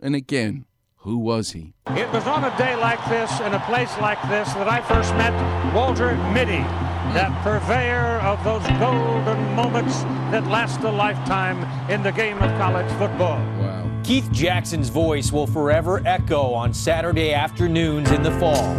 And 0.00 0.14
again, 0.14 0.64
who 0.98 1.18
was 1.18 1.50
he? 1.50 1.74
It 1.88 2.10
was 2.12 2.26
on 2.28 2.44
a 2.44 2.56
day 2.56 2.76
like 2.76 3.04
this, 3.08 3.40
in 3.40 3.52
a 3.52 3.60
place 3.60 3.96
like 3.98 4.22
this, 4.28 4.52
that 4.54 4.68
I 4.68 4.80
first 4.82 5.12
met 5.14 5.34
Walter 5.74 6.14
Mitty, 6.32 6.64
that 7.14 7.32
purveyor 7.42 8.20
of 8.22 8.42
those 8.44 8.62
golden 8.78 9.54
moments 9.54 10.02
that 10.30 10.46
last 10.46 10.80
a 10.82 10.90
lifetime 10.90 11.58
in 11.90 12.02
the 12.02 12.12
game 12.12 12.38
of 12.38 12.50
college 12.56 12.86
football. 12.92 13.38
Wow. 13.58 13.90
Keith 14.04 14.30
Jackson's 14.30 14.88
voice 14.88 15.32
will 15.32 15.46
forever 15.46 16.00
echo 16.06 16.54
on 16.54 16.72
Saturday 16.72 17.32
afternoons 17.34 18.10
in 18.12 18.22
the 18.22 18.30
fall. 18.38 18.74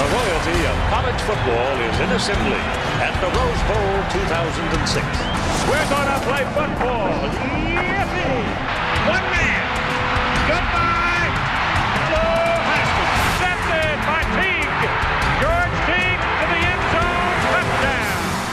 The 0.00 0.06
royalty 0.08 0.64
of 0.64 0.76
college 0.88 1.20
football 1.28 1.76
is 1.84 2.00
in 2.00 2.10
assembly 2.16 2.64
at 3.04 3.12
the 3.20 3.28
Rose 3.36 3.62
Bowl 3.68 4.00
2006. 4.16 5.04
We're 5.68 5.88
gonna 5.92 6.20
play 6.24 6.44
football. 6.56 7.12
Yippee! 7.76 8.44
One 9.08 9.26
man. 9.30 9.69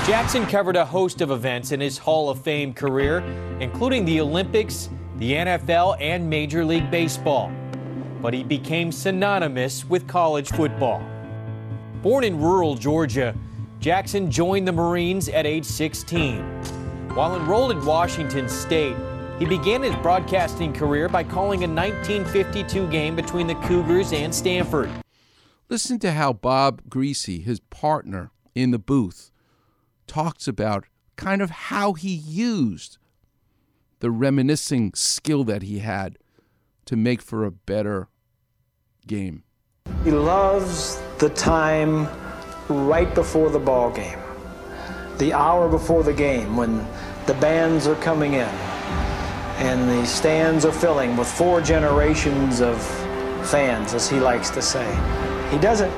Jackson 0.08 0.46
covered 0.46 0.78
a 0.78 0.86
host 0.86 1.20
of 1.20 1.32
events 1.32 1.74
in 1.74 1.82
his 1.82 1.98
Hall 1.98 2.30
of 2.30 2.42
Fame 2.42 2.74
career, 2.74 3.20
including 3.60 4.06
the 4.06 4.22
Olympics, 4.22 4.90
the 5.18 5.34
NFL, 5.34 5.98
and 6.00 6.30
Major 6.30 6.64
League 6.64 6.90
Baseball. 6.90 7.52
But 8.22 8.34
he 8.34 8.42
became 8.42 8.90
synonymous 8.90 9.84
with 9.84 10.08
college 10.08 10.48
football. 10.48 11.04
Born 12.02 12.24
in 12.24 12.40
rural 12.40 12.76
Georgia, 12.76 13.36
Jackson 13.82 14.32
joined 14.32 14.66
the 14.66 14.72
Marines 14.72 15.28
at 15.28 15.46
age 15.46 15.66
16. 15.66 16.40
While 17.14 17.36
enrolled 17.36 17.76
at 17.76 17.84
Washington 17.84 18.48
State, 18.48 18.96
he 19.40 19.46
began 19.46 19.84
his 19.84 19.96
broadcasting 19.98 20.72
career 20.72 21.10
by 21.10 21.26
calling 21.26 21.66
a 21.66 21.68
1952 21.68 22.88
game 22.88 23.14
between 23.14 23.46
the 23.46 23.56
Cougars 23.56 24.14
and 24.14 24.34
Stanford. 24.34 24.90
Listen 25.68 26.00
to 26.00 26.14
how 26.14 26.32
Bob 26.32 26.82
Griese, 26.88 27.44
his 27.44 27.60
partner 27.60 28.32
in 28.56 28.72
the 28.72 28.80
booth, 28.80 29.32
talks 30.08 30.48
about 30.48 30.86
kind 31.16 31.42
of 31.42 31.50
how 31.50 31.94
he 31.94 32.14
used 32.14 32.98
the 34.00 34.12
reminiscing 34.12 34.94
skill 34.94 35.44
that 35.44 35.64
he 35.64 35.80
had 35.80 36.18
to 36.86 36.96
make 36.96 37.22
for 37.22 37.44
a 37.44 37.52
better 37.52 38.08
game. 39.06 39.44
He 40.04 40.12
loves 40.12 41.02
the 41.18 41.30
time 41.30 42.08
right 42.70 43.14
before 43.16 43.50
the 43.50 43.60
ball 43.60 43.90
game, 43.92 44.20
the 45.18 45.34
hour 45.34 45.68
before 45.68 46.04
the 46.04 46.14
game 46.14 46.56
when 46.56 46.86
the 47.26 47.34
bands 47.36 47.88
are 47.88 47.96
coming 47.96 48.34
in 48.34 48.50
and 49.60 49.90
the 49.90 50.06
stands 50.06 50.66
are 50.66 50.72
filling 50.72 51.18
with 51.18 51.28
four 51.28 51.62
generations 51.62 52.62
of 52.62 52.80
fans, 53.50 53.94
as 53.94 54.08
he 54.08 54.20
likes 54.20 54.50
to 54.52 54.62
say. 54.62 54.86
He 55.50 55.58
doesn't 55.58 55.94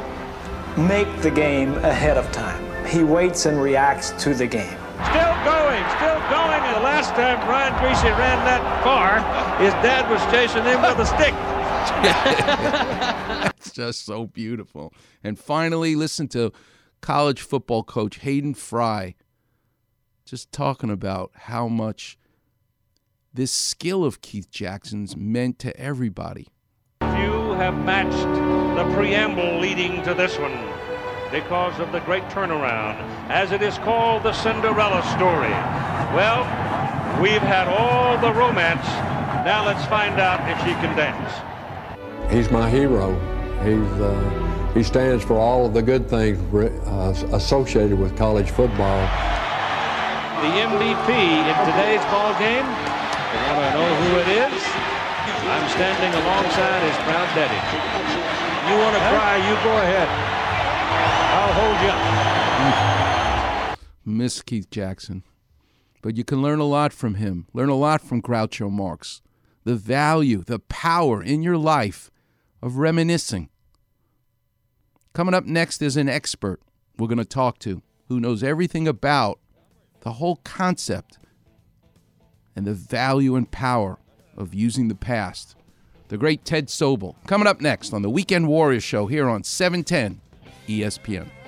make 0.78 1.22
the 1.22 1.32
game 1.32 1.74
ahead 1.80 2.18
of 2.18 2.32
time. 2.32 2.69
He 2.90 3.04
waits 3.04 3.46
and 3.46 3.62
reacts 3.62 4.10
to 4.24 4.34
the 4.34 4.48
game. 4.48 4.78
Still 5.12 5.36
going, 5.46 5.84
still 5.96 6.20
going. 6.28 6.60
And 6.60 6.76
the 6.76 6.82
last 6.82 7.12
time 7.12 7.40
Brian 7.46 7.72
Griese 7.74 8.18
ran 8.18 8.44
that 8.46 8.84
far, 8.84 9.20
his 9.64 9.74
dad 9.76 10.10
was 10.10 10.20
chasing 10.32 10.64
him 10.64 10.82
with 10.82 10.98
a 10.98 11.06
stick. 11.06 11.34
That's 13.44 13.72
just 13.72 14.06
so 14.06 14.26
beautiful. 14.26 14.92
And 15.24 15.38
finally, 15.38 15.96
listen 15.96 16.28
to 16.30 16.52
college 17.02 17.42
football 17.42 17.84
coach 17.84 18.18
Hayden 18.20 18.56
Fry 18.56 19.14
just 20.26 20.52
talking 20.52 20.90
about 20.90 21.32
how 21.34 21.68
much 21.68 22.18
this 23.34 23.52
skill 23.52 24.04
of 24.04 24.22
Keith 24.22 24.50
Jackson's 24.50 25.16
meant 25.16 25.60
to 25.60 25.78
everybody. 25.80 26.48
You 27.02 27.54
have 27.54 27.78
matched 27.86 28.18
the 28.78 28.96
preamble 28.96 29.60
leading 29.60 30.02
to 30.04 30.16
this 30.16 30.40
one 30.40 30.58
because 31.32 31.80
of 31.80 31.92
the 31.92 32.00
great 32.02 32.24
turnaround, 32.30 32.98
as 33.30 33.52
it 33.52 33.62
is 33.62 33.78
called 33.80 34.24
the 34.24 34.34
Cinderella 34.34 35.02
story. 35.16 35.54
Well, 36.16 36.42
we've 37.22 37.42
had 37.42 37.68
all 37.68 38.18
the 38.18 38.34
romance. 38.34 38.86
Now 39.46 39.66
let's 39.66 39.86
find 39.86 40.20
out 40.20 40.42
if 40.50 40.58
she 40.60 40.74
can 40.82 40.96
dance. 40.98 41.32
He's 42.32 42.52
my 42.52 42.70
hero. 42.70 43.14
He's 43.64 44.02
uh, 44.02 44.72
he 44.74 44.84
stands 44.84 45.24
for 45.24 45.38
all 45.38 45.66
of 45.66 45.74
the 45.74 45.82
good 45.82 46.10
things 46.10 46.38
uh, 46.54 47.14
associated 47.34 47.98
with 47.98 48.18
college 48.18 48.50
football. 48.52 49.02
The 50.42 50.54
MVP 50.66 51.10
in 51.10 51.58
today's 51.66 52.04
ball 52.10 52.34
game. 52.40 52.66
You 52.66 53.40
want 53.46 53.62
to 53.62 53.72
know 53.78 53.90
who 54.02 54.10
it 54.24 54.30
is? 54.50 54.64
I'm 55.50 55.70
standing 55.70 56.14
alongside 56.22 56.82
his 56.86 56.98
proud 57.06 57.30
daddy. 57.38 57.60
You 58.70 58.78
want 58.78 58.96
to 58.96 59.02
cry? 59.10 59.38
You 59.38 59.56
go 59.64 59.78
ahead. 59.82 60.29
I'll 61.32 61.54
hold 61.54 61.80
you. 61.86 61.92
Hmm. 64.06 64.18
Miss 64.18 64.42
Keith 64.42 64.70
Jackson. 64.70 65.24
But 66.02 66.16
you 66.16 66.24
can 66.24 66.42
learn 66.42 66.60
a 66.60 66.66
lot 66.66 66.94
from 66.94 67.16
him. 67.16 67.48
Learn 67.54 67.70
a 67.70 67.76
lot 67.76 68.02
from 68.02 68.22
Groucho 68.22 68.72
Marx. 68.72 69.22
The 69.64 69.76
value, 69.76 70.44
the 70.44 70.60
power 70.60 71.22
in 71.22 71.44
your 71.44 71.58
life 71.58 72.10
of 72.62 72.78
reminiscing. 72.78 73.50
Coming 75.14 75.34
up 75.34 75.46
next 75.46 75.82
is 75.82 75.98
an 75.98 76.08
expert 76.08 76.62
we're 76.98 77.08
going 77.08 77.18
to 77.18 77.26
talk 77.26 77.60
to 77.60 77.82
who 78.08 78.20
knows 78.20 78.44
everything 78.44 78.88
about 78.88 79.40
the 80.02 80.14
whole 80.14 80.38
concept 80.38 81.18
and 82.56 82.66
the 82.66 82.74
value 82.74 83.36
and 83.36 83.50
power 83.52 84.00
of 84.38 84.54
using 84.54 84.88
the 84.88 84.96
past. 84.96 85.56
The 86.08 86.18
great 86.18 86.44
Ted 86.44 86.68
Sobel. 86.68 87.16
Coming 87.28 87.48
up 87.48 87.62
next 87.62 87.94
on 87.94 88.02
the 88.02 88.10
Weekend 88.10 88.48
Warriors 88.48 88.84
Show 88.84 89.06
here 89.06 89.30
on 89.30 89.44
710 89.44 90.22
ESPN. 90.70 91.39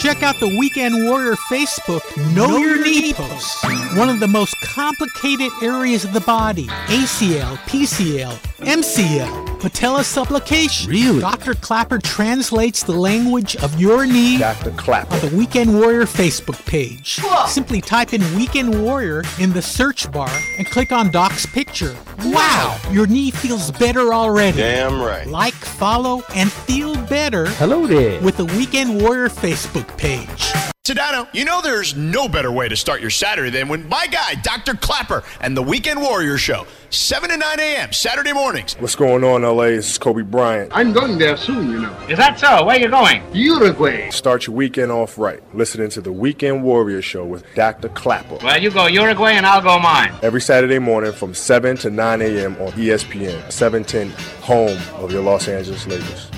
Check 0.00 0.22
out 0.22 0.40
the 0.40 0.48
Weekend 0.48 1.06
Warrior 1.06 1.34
Facebook 1.50 2.00
Know, 2.34 2.46
know 2.46 2.56
Your 2.56 2.82
Knee 2.82 3.12
post. 3.12 3.62
One 3.98 4.08
of 4.08 4.18
the 4.18 4.26
most 4.26 4.58
complicated 4.62 5.52
areas 5.62 6.06
of 6.06 6.14
the 6.14 6.22
body 6.22 6.68
ACL, 6.86 7.58
PCL, 7.66 8.32
MCL, 8.60 9.60
patella 9.60 10.00
subluxation. 10.00 10.88
Really? 10.88 11.20
Dr. 11.20 11.52
Klapper 11.52 11.98
translates 11.98 12.82
the 12.82 12.92
language 12.92 13.56
of 13.56 13.78
your 13.78 14.06
knee 14.06 14.38
Dr. 14.38 14.70
Klapper. 14.70 15.16
on 15.16 15.20
the 15.20 15.36
Weekend 15.36 15.78
Warrior 15.78 16.04
Facebook 16.04 16.64
page. 16.64 17.18
Whoa. 17.20 17.46
Simply 17.46 17.82
type 17.82 18.14
in 18.14 18.22
Weekend 18.34 18.82
Warrior 18.82 19.22
in 19.38 19.52
the 19.52 19.60
search 19.60 20.10
bar 20.10 20.32
and 20.56 20.66
click 20.68 20.92
on 20.92 21.10
Doc's 21.10 21.44
picture. 21.44 21.94
Wow! 22.24 22.78
Your 22.90 23.06
knee 23.06 23.30
feels 23.30 23.70
better 23.70 24.12
already. 24.12 24.58
Damn 24.58 25.00
right. 25.00 25.26
Like, 25.26 25.54
follow, 25.54 26.22
and 26.34 26.50
feel 26.50 26.94
better. 27.06 27.46
Hello 27.50 27.86
there. 27.86 28.20
With 28.20 28.36
the 28.36 28.44
Weekend 28.44 29.00
Warrior 29.00 29.28
Facebook 29.28 29.96
page. 29.96 30.52
Sedano, 30.84 31.28
you 31.34 31.44
know 31.44 31.60
there's 31.60 31.94
no 31.94 32.26
better 32.26 32.50
way 32.50 32.66
to 32.66 32.74
start 32.74 33.02
your 33.02 33.10
Saturday 33.10 33.50
than 33.50 33.68
when 33.68 33.86
my 33.90 34.06
guy, 34.06 34.34
Dr. 34.36 34.72
Klapper, 34.74 35.22
and 35.42 35.54
the 35.54 35.60
Weekend 35.62 36.00
Warrior 36.00 36.38
Show, 36.38 36.66
7 36.88 37.28
to 37.28 37.36
9 37.36 37.60
a.m. 37.60 37.92
Saturday 37.92 38.32
mornings. 38.32 38.76
What's 38.78 38.96
going 38.96 39.22
on, 39.22 39.42
LA? 39.42 39.64
This 39.64 39.90
is 39.90 39.98
Kobe 39.98 40.22
Bryant. 40.22 40.72
I'm 40.74 40.94
going 40.94 41.18
there 41.18 41.36
soon, 41.36 41.70
you 41.70 41.80
know. 41.82 41.94
Is 42.08 42.16
that 42.16 42.40
so? 42.40 42.64
Where 42.64 42.76
are 42.76 42.80
you 42.80 42.88
going? 42.88 43.22
Uruguay. 43.34 44.08
Start 44.08 44.46
your 44.46 44.56
weekend 44.56 44.90
off 44.90 45.18
right, 45.18 45.42
listening 45.54 45.90
to 45.90 46.00
the 46.00 46.12
Weekend 46.12 46.64
Warrior 46.64 47.02
Show 47.02 47.26
with 47.26 47.44
Dr. 47.54 47.90
Klapper. 47.90 48.38
Well, 48.42 48.58
you 48.60 48.70
go 48.70 48.86
Uruguay 48.86 49.32
and 49.32 49.44
I'll 49.44 49.60
go 49.60 49.78
mine. 49.78 50.14
Every 50.22 50.40
Saturday 50.40 50.78
morning 50.78 51.12
from 51.12 51.34
7 51.34 51.76
to 51.76 51.90
9 51.90 52.22
a.m. 52.22 52.56
on 52.56 52.72
ESPN, 52.72 53.52
710, 53.52 54.08
home 54.42 54.78
of 54.94 55.12
your 55.12 55.22
Los 55.22 55.46
Angeles 55.46 55.86
Lakers. 55.86 56.30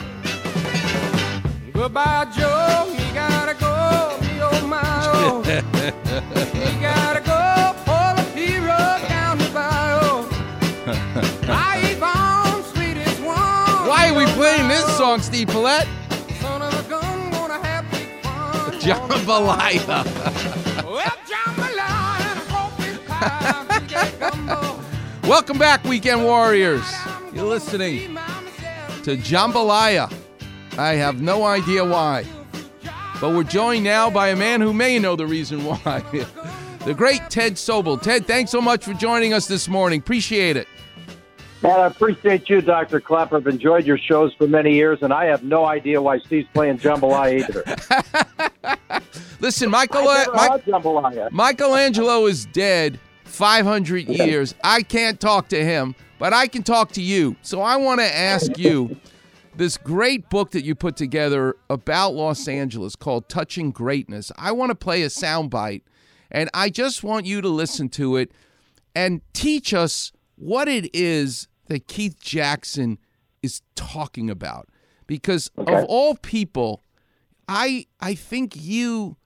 Goodbye, 1.73 2.25
Joe. 2.37 2.93
You 2.93 3.15
gotta 3.15 3.55
go. 3.55 4.19
Gotta 6.81 7.21
go 7.21 7.75
for 7.85 8.15
the 8.17 8.23
hero 8.35 8.77
down 9.09 9.39
the 9.39 9.49
bayou. 9.55 10.27
Why 13.89 14.09
are 14.09 14.15
we 14.15 14.27
playing 14.33 14.69
this 14.69 14.85
song, 14.97 15.21
Steve 15.21 15.49
Paulette? 15.49 15.87
Jambalaya. 18.83 20.05
well, 20.85 21.17
jambalaya. 21.31 22.33
Welcome 25.29 25.59
back, 25.59 25.85
Weekend 25.85 26.25
Warriors. 26.25 26.83
You're 27.33 27.45
listening 27.47 28.19
to 29.05 29.17
Jambalaya. 29.17 30.13
I 30.77 30.95
have 30.95 31.23
no 31.23 31.45
idea 31.45 31.85
why. 31.85 32.25
But 33.23 33.37
we're 33.37 33.45
joined 33.45 33.85
now 33.85 34.11
by 34.11 34.31
a 34.31 34.37
man 34.37 34.61
who 34.61 34.73
may 34.73 34.99
know 34.99 35.15
the 35.15 35.29
reason 35.29 35.65
why. 35.65 36.01
the 36.85 36.93
great 36.93 37.21
Ted 37.31 37.53
Sobel. 37.53 38.03
Ted, 38.03 38.27
thanks 38.27 38.51
so 38.51 38.61
much 38.61 38.85
for 38.85 38.95
joining 38.95 39.33
us 39.33 39.47
this 39.47 39.69
morning. 39.69 40.01
Appreciate 40.01 40.57
it. 40.57 40.67
Man, 41.63 41.79
I 41.79 41.87
appreciate 41.87 42.51
you, 42.51 42.61
Dr. 42.61 43.01
Klapper. 43.01 43.37
I've 43.37 43.47
enjoyed 43.47 43.87
your 43.87 43.97
shows 43.97 44.35
for 44.35 44.49
many 44.49 44.75
years, 44.75 45.03
and 45.03 45.13
I 45.13 45.27
have 45.27 45.45
no 45.45 45.67
idea 45.67 46.03
why 46.03 46.19
Steve's 46.19 46.49
playing 46.53 46.79
jambalaya 46.79 47.49
either. 47.49 49.01
Listen, 49.41 49.71
Michael, 49.71 50.09
uh, 50.09 50.59
jambalaya. 50.59 51.31
Michelangelo 51.31 52.27
is 52.27 52.47
dead 52.47 52.99
500 53.23 54.09
years. 54.09 54.57
I 54.65 54.83
can't 54.83 55.21
talk 55.21 55.47
to 55.51 55.65
him, 55.65 55.95
but 56.19 56.33
I 56.33 56.49
can 56.49 56.65
talk 56.65 56.91
to 56.95 57.01
you. 57.01 57.37
So 57.43 57.63
I 57.63 57.77
want 57.77 58.01
to 58.01 58.17
ask 58.17 58.59
you 58.59 58.97
this 59.55 59.77
great 59.77 60.29
book 60.31 60.51
that 60.53 60.65
you 60.65 60.75
put 60.75 60.97
together 60.97 61.57
about 61.69 62.15
Los 62.15 62.49
Angeles 62.49 62.97
called 62.97 63.29
Touching 63.29 63.71
Greatness. 63.71 64.33
I 64.37 64.53
want 64.53 64.71
to 64.71 64.75
play 64.75 65.03
a 65.03 65.09
soundbite, 65.09 65.83
and 66.31 66.49
I 66.55 66.71
just 66.71 67.03
want 67.03 67.27
you 67.27 67.41
to 67.41 67.49
listen 67.49 67.89
to 67.91 68.17
it 68.17 68.33
and 68.95 69.21
teach 69.33 69.75
us 69.75 70.13
what 70.37 70.69
it 70.69 70.95
is 70.95 71.49
that 71.67 71.87
Keith 71.87 72.19
Jackson 72.21 72.99
is 73.43 73.63
talking 73.75 74.31
about. 74.31 74.69
Because 75.07 75.51
okay. 75.59 75.75
of 75.75 75.85
all 75.85 76.15
people, 76.17 76.83
I 77.49 77.87
I 78.01 78.15
think 78.15 78.55
you 78.57 79.17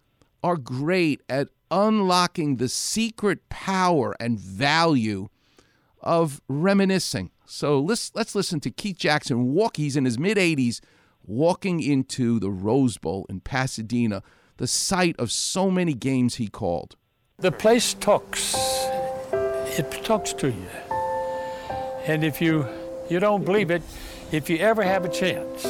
are 0.43 0.57
great 0.57 1.23
at 1.29 1.49
unlocking 1.71 2.57
the 2.57 2.69
secret 2.69 3.49
power 3.49 4.15
and 4.19 4.39
value 4.39 5.29
of 6.01 6.41
reminiscing. 6.49 7.31
So 7.47 7.81
let's 7.81 8.13
let's 8.15 8.35
listen 8.35 8.61
to 8.61 8.71
Keith 8.71 8.99
Jackson 8.99 9.53
walk. 9.53 9.77
He's 9.77 9.97
in 9.97 10.05
his 10.05 10.19
mid 10.19 10.37
80s, 10.37 10.81
walking 11.25 11.81
into 11.81 12.41
the 12.41 12.51
Rose 12.51 12.99
Bowl 12.99 13.25
in 13.29 13.41
Pasadena, 13.41 14.23
the 14.57 14.67
site 14.67 15.19
of 15.19 15.31
so 15.31 15.71
many 15.71 15.95
games 15.95 16.37
he 16.37 16.49
called. 16.49 16.97
The 17.39 17.53
place 17.53 17.95
talks. 17.95 18.55
It 19.79 19.91
talks 20.05 20.33
to 20.35 20.49
you. 20.49 20.67
And 22.07 22.25
if 22.25 22.41
you 22.41 22.67
you 23.09 23.21
don't 23.21 23.45
believe 23.45 23.71
it, 23.71 23.83
if 24.33 24.51
you 24.51 24.59
ever 24.59 24.83
have 24.83 25.05
a 25.05 25.09
chance, 25.09 25.63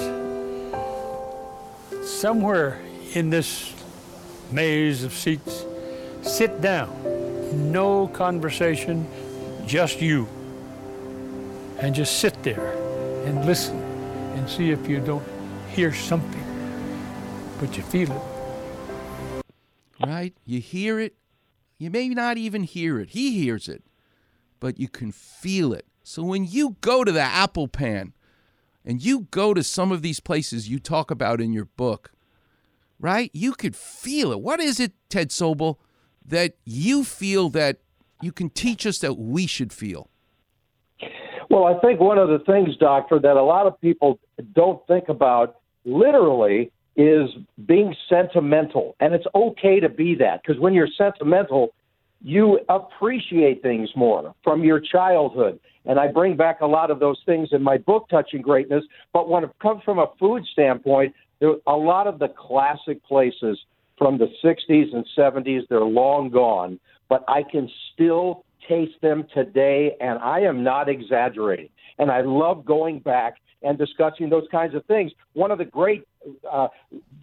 somewhere 2.09 2.81
in 3.13 3.31
this 3.31 3.75
maze 4.51 5.05
of 5.05 5.13
seats, 5.13 5.67
sit 6.23 6.61
down. 6.63 6.91
No 7.71 8.09
conversation, 8.09 9.07
just 9.67 10.01
you 10.01 10.27
and 11.79 11.95
just 11.95 12.19
sit 12.19 12.43
there 12.43 12.73
and 13.25 13.45
listen 13.45 13.77
and 14.35 14.49
see 14.49 14.71
if 14.71 14.89
you 14.89 15.01
don't 15.01 15.27
hear 15.69 15.93
something, 15.93 16.45
but 17.61 17.77
you 17.77 17.83
feel 17.83 18.13
it. 18.13 19.45
Right? 20.05 20.35
You 20.45 20.61
hear 20.61 21.01
it. 21.01 21.17
You 21.79 21.91
may 21.91 22.09
not 22.09 22.39
even 22.39 22.63
hear 22.63 22.99
it. 23.01 23.11
He 23.11 23.33
hears 23.33 23.69
it, 23.69 23.85
but 24.61 24.79
you 24.79 24.89
can 24.89 25.13
feel 25.13 25.73
it. 25.73 25.87
So 26.03 26.23
when 26.23 26.45
you 26.45 26.77
go 26.81 27.05
to 27.05 27.13
the 27.13 27.21
apple 27.21 27.69
pan 27.69 28.15
and 28.85 29.03
you 29.03 29.27
go 29.31 29.53
to 29.53 29.63
some 29.63 29.93
of 29.93 30.03
these 30.03 30.21
places 30.21 30.69
you 30.69 30.79
talk 30.79 31.11
about 31.11 31.41
in 31.41 31.53
your 31.53 31.65
book, 31.65 32.13
right? 32.99 33.31
You 33.35 33.53
could 33.53 33.77
feel 33.77 34.33
it. 34.33 34.41
What 34.41 34.61
is 34.61 34.81
it, 34.81 34.93
Ted 35.11 35.31
Sobel, 35.31 35.77
that 36.25 36.57
you 36.65 37.05
feel 37.05 37.51
that 37.51 37.81
you 38.23 38.33
can 38.33 38.49
teach 38.49 38.87
us 38.87 38.99
that 39.01 39.19
we 39.19 39.47
should 39.47 39.73
feel? 39.73 40.09
Well, 41.49 41.65
I 41.65 41.79
think 41.81 42.01
one 42.01 42.19
of 42.19 42.29
the 42.29 42.41
things, 42.41 42.77
Doctor, 42.77 43.19
that 43.21 43.37
a 43.37 43.43
lot 43.43 43.67
of 43.67 43.81
people 43.81 44.19
don't 44.55 44.85
think 44.87 45.09
about 45.09 45.57
literally 45.85 46.73
is 46.97 47.29
being 47.67 47.95
sentimental. 48.09 48.97
And 49.01 49.15
it's 49.15 49.27
okay 49.35 49.81
to 49.81 49.89
be 49.89 50.15
that 50.17 50.43
because 50.43 50.61
when 50.61 50.75
you're 50.75 50.89
sentimental, 50.97 51.75
you 52.23 52.61
appreciate 52.69 53.63
things 53.63 53.91
more 53.95 54.35
from 54.43 54.65
your 54.65 54.81
childhood. 54.81 55.61
And 55.85 56.01
I 56.01 56.09
bring 56.09 56.37
back 56.37 56.63
a 56.63 56.67
lot 56.67 56.91
of 56.91 56.99
those 56.99 57.21
things 57.27 57.51
in 57.53 57.63
my 57.63 57.77
book, 57.77 58.09
Touching 58.09 58.43
Greatness. 58.43 58.85
But 59.13 59.29
when 59.29 59.45
it 59.45 59.51
comes 59.61 59.83
from 59.85 59.99
a 59.99 60.07
food 60.19 60.45
standpoint, 60.53 61.15
there, 61.39 61.55
a 61.67 61.77
lot 61.77 62.07
of 62.07 62.19
the 62.19 62.29
classic 62.29 63.05
places 63.05 63.59
from 63.99 64.19
the 64.19 64.29
60s 64.43 64.95
and 64.95 65.07
70s, 65.17 65.61
they're 65.69 65.81
long 65.81 66.31
gone. 66.31 66.81
but 67.09 67.25
I 67.29 67.43
can 67.43 67.71
still 67.93 68.45
taste 68.69 69.01
them 69.03 69.27
today, 69.35 69.97
and 70.01 70.19
I 70.19 70.41
am 70.41 70.63
not 70.63 70.89
exaggerating. 70.89 71.69
And 71.99 72.11
I 72.11 72.21
love 72.21 72.65
going 72.65 72.99
back 72.99 73.37
and 73.63 73.79
discussing 73.79 74.29
those 74.29 74.47
kinds 74.51 74.75
of 74.75 74.85
things. 74.87 75.13
One 75.33 75.51
of 75.51 75.59
the 75.59 75.65
great 75.65 76.07
uh, 76.51 76.69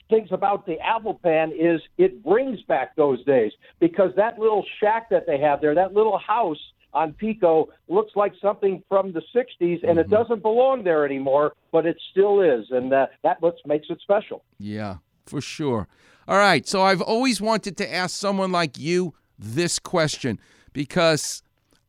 things 0.10 0.29
about 0.32 0.65
the 0.65 0.79
apple 0.79 1.19
pan 1.23 1.51
is 1.51 1.82
it 1.97 2.23
brings 2.23 2.62
back 2.63 2.95
those 2.95 3.23
days 3.25 3.51
because 3.79 4.12
that 4.15 4.39
little 4.39 4.65
shack 4.79 5.10
that 5.10 5.25
they 5.27 5.39
have 5.39 5.62
there, 5.62 5.75
that 5.75 5.93
little 5.93 6.17
house 6.17 6.58
on 6.93 7.13
Pico, 7.13 7.69
looks 7.88 8.12
like 8.15 8.34
something 8.41 8.84
from 8.88 9.13
the 9.13 9.21
60s, 9.36 9.88
and 9.88 9.97
it 9.97 10.10
doesn't 10.12 10.43
belong 10.43 10.84
there 10.84 11.06
anymore, 11.06 11.53
but 11.71 11.88
it 11.88 11.97
still 12.12 12.41
is. 12.41 12.65
And 12.69 12.93
uh, 12.93 13.08
that's 13.23 13.41
what 13.41 13.56
makes 13.65 13.88
it 13.89 13.99
special. 14.01 14.43
Yeah, 14.60 14.97
for 15.25 15.41
sure. 15.41 15.88
All 16.27 16.38
right. 16.38 16.67
So 16.67 16.84
I've 16.84 17.01
always 17.01 17.41
wanted 17.41 17.77
to 17.77 17.93
ask 17.93 18.15
someone 18.15 18.51
like 18.51 18.77
you 18.77 19.13
this 19.39 19.79
question 19.79 20.39
because 20.73 21.43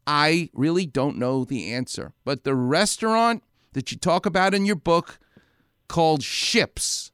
I 0.06 0.50
really 0.52 0.86
don't 0.86 1.16
know 1.18 1.44
the 1.44 1.72
answer. 1.72 2.12
But 2.24 2.44
the 2.44 2.54
restaurant 2.54 3.42
that 3.72 3.90
you 3.90 3.98
talk 3.98 4.26
about 4.26 4.54
in 4.54 4.64
your 4.66 4.76
book 4.76 5.18
called 5.88 6.22
Ships, 6.22 7.10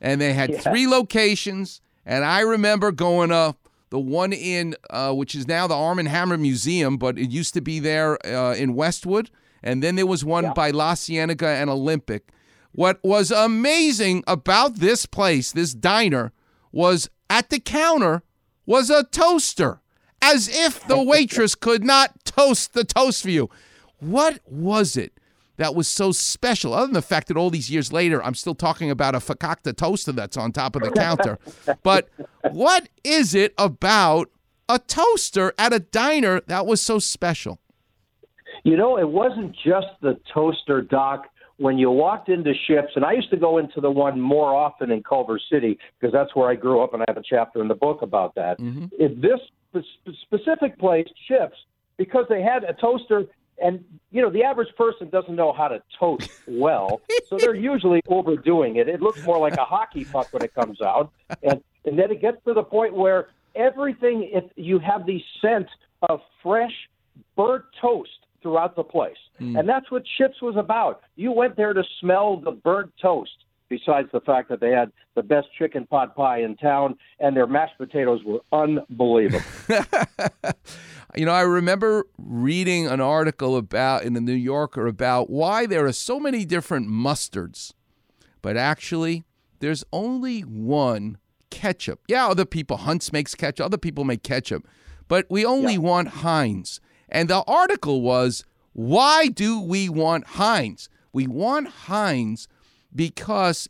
and 0.00 0.20
they 0.20 0.32
had 0.32 0.50
Yeah. 0.50 0.60
three 0.60 0.86
locations. 0.86 1.80
And 2.04 2.24
I 2.24 2.40
remember 2.40 2.90
going 2.90 3.30
to 3.30 3.54
the 3.90 3.98
one 4.00 4.32
in, 4.32 4.74
uh, 4.90 5.12
which 5.12 5.34
is 5.34 5.46
now 5.46 5.66
the 5.66 5.74
Armand 5.76 6.08
Hammer 6.08 6.36
Museum, 6.36 6.96
but 6.96 7.18
it 7.18 7.30
used 7.30 7.54
to 7.54 7.60
be 7.60 7.78
there 7.78 8.18
uh, 8.26 8.54
in 8.54 8.74
Westwood. 8.74 9.30
And 9.62 9.82
then 9.82 9.94
there 9.94 10.06
was 10.06 10.24
one 10.24 10.52
by 10.54 10.70
La 10.70 10.94
Cienega 10.96 11.46
and 11.46 11.70
Olympic. 11.70 12.30
What 12.72 12.98
was 13.04 13.30
amazing 13.30 14.24
about 14.26 14.76
this 14.76 15.06
place, 15.06 15.52
this 15.52 15.74
diner, 15.74 16.32
was 16.72 17.08
at 17.30 17.50
the 17.50 17.60
counter 17.60 18.22
was 18.64 18.88
a 18.90 19.04
toaster, 19.04 19.81
as 20.22 20.48
if 20.48 20.86
the 20.86 21.02
waitress 21.02 21.54
could 21.54 21.84
not 21.84 22.24
toast 22.24 22.72
the 22.72 22.84
toast 22.84 23.22
for 23.22 23.30
you. 23.30 23.50
What 24.00 24.40
was 24.46 24.96
it 24.96 25.12
that 25.56 25.74
was 25.74 25.86
so 25.86 26.12
special, 26.12 26.72
other 26.72 26.86
than 26.86 26.94
the 26.94 27.02
fact 27.02 27.28
that 27.28 27.36
all 27.36 27.50
these 27.50 27.70
years 27.70 27.92
later, 27.92 28.24
I'm 28.24 28.34
still 28.34 28.54
talking 28.54 28.90
about 28.90 29.14
a 29.14 29.18
fakakta 29.18 29.76
toaster 29.76 30.12
that's 30.12 30.36
on 30.36 30.52
top 30.52 30.74
of 30.76 30.82
the 30.82 30.90
counter? 30.90 31.38
but 31.82 32.08
what 32.50 32.88
is 33.04 33.34
it 33.34 33.52
about 33.58 34.30
a 34.68 34.78
toaster 34.78 35.52
at 35.58 35.72
a 35.72 35.78
diner 35.78 36.40
that 36.46 36.66
was 36.66 36.80
so 36.80 36.98
special? 36.98 37.58
You 38.64 38.76
know, 38.76 38.96
it 38.96 39.08
wasn't 39.08 39.54
just 39.54 39.88
the 40.00 40.18
toaster, 40.32 40.82
Doc. 40.82 41.26
When 41.62 41.78
you 41.78 41.92
walked 41.92 42.28
into 42.28 42.52
ships, 42.66 42.92
and 42.96 43.04
I 43.04 43.12
used 43.12 43.30
to 43.30 43.36
go 43.36 43.58
into 43.58 43.80
the 43.80 43.88
one 43.88 44.20
more 44.20 44.52
often 44.52 44.90
in 44.90 45.04
Culver 45.04 45.38
City 45.38 45.78
because 46.00 46.12
that's 46.12 46.34
where 46.34 46.50
I 46.50 46.56
grew 46.56 46.82
up, 46.82 46.92
and 46.92 47.02
I 47.02 47.04
have 47.06 47.16
a 47.16 47.22
chapter 47.22 47.62
in 47.62 47.68
the 47.68 47.76
book 47.76 48.02
about 48.02 48.34
that. 48.34 48.58
Mm-hmm. 48.58 48.86
In 48.98 49.20
this 49.20 49.38
spe- 49.68 50.16
specific 50.22 50.76
place, 50.76 51.06
ships, 51.28 51.56
because 51.96 52.26
they 52.28 52.42
had 52.42 52.64
a 52.64 52.72
toaster, 52.72 53.26
and 53.62 53.84
you 54.10 54.20
know 54.20 54.28
the 54.28 54.42
average 54.42 54.74
person 54.76 55.08
doesn't 55.10 55.36
know 55.36 55.52
how 55.52 55.68
to 55.68 55.80
toast 56.00 56.28
well, 56.48 57.00
so 57.28 57.38
they're 57.38 57.54
usually 57.54 58.02
overdoing 58.08 58.74
it. 58.74 58.88
It 58.88 59.00
looks 59.00 59.24
more 59.24 59.38
like 59.38 59.56
a 59.56 59.64
hockey 59.64 60.04
puck 60.04 60.32
when 60.32 60.42
it 60.42 60.52
comes 60.56 60.80
out, 60.80 61.12
and 61.44 61.62
and 61.84 61.96
then 61.96 62.10
it 62.10 62.20
gets 62.20 62.38
to 62.44 62.54
the 62.54 62.64
point 62.64 62.92
where 62.92 63.28
everything 63.54 64.28
if 64.32 64.44
you 64.56 64.80
have 64.80 65.06
the 65.06 65.22
scent 65.40 65.68
of 66.08 66.22
fresh 66.42 66.74
burnt 67.36 67.66
toast 67.80 68.21
throughout 68.42 68.76
the 68.76 68.84
place. 68.84 69.16
Hmm. 69.38 69.56
And 69.56 69.68
that's 69.68 69.90
what 69.90 70.02
Ships 70.18 70.42
was 70.42 70.56
about. 70.56 71.02
You 71.16 71.32
went 71.32 71.56
there 71.56 71.72
to 71.72 71.82
smell 72.00 72.40
the 72.40 72.50
burnt 72.50 72.92
toast, 73.00 73.44
besides 73.68 74.08
the 74.12 74.20
fact 74.20 74.48
that 74.50 74.60
they 74.60 74.70
had 74.70 74.92
the 75.14 75.22
best 75.22 75.48
chicken 75.58 75.86
pot 75.86 76.14
pie 76.14 76.42
in 76.42 76.56
town 76.56 76.96
and 77.20 77.36
their 77.36 77.46
mashed 77.46 77.78
potatoes 77.78 78.20
were 78.24 78.40
unbelievable. 78.52 79.40
You 81.14 81.26
know, 81.26 81.32
I 81.32 81.42
remember 81.42 82.06
reading 82.16 82.86
an 82.86 83.02
article 83.02 83.58
about 83.58 84.04
in 84.04 84.14
the 84.14 84.20
New 84.20 84.32
Yorker 84.32 84.86
about 84.86 85.28
why 85.28 85.66
there 85.66 85.84
are 85.84 85.92
so 85.92 86.18
many 86.18 86.46
different 86.46 86.88
mustards, 86.88 87.74
but 88.40 88.56
actually, 88.56 89.24
there's 89.60 89.84
only 89.92 90.40
one 90.40 91.18
ketchup. 91.50 92.00
Yeah, 92.08 92.28
other 92.28 92.46
people, 92.46 92.78
Hunts 92.78 93.12
makes 93.12 93.34
ketchup, 93.34 93.66
other 93.66 93.76
people 93.76 94.04
make 94.04 94.22
ketchup, 94.22 94.66
but 95.06 95.26
we 95.28 95.44
only 95.44 95.76
want 95.76 96.08
Heinz. 96.08 96.80
And 97.12 97.30
the 97.30 97.44
article 97.46 98.02
was, 98.02 98.44
why 98.72 99.28
do 99.28 99.60
we 99.60 99.88
want 99.88 100.26
Heinz? 100.26 100.88
We 101.12 101.28
want 101.28 101.68
Heinz 101.68 102.48
because 102.92 103.68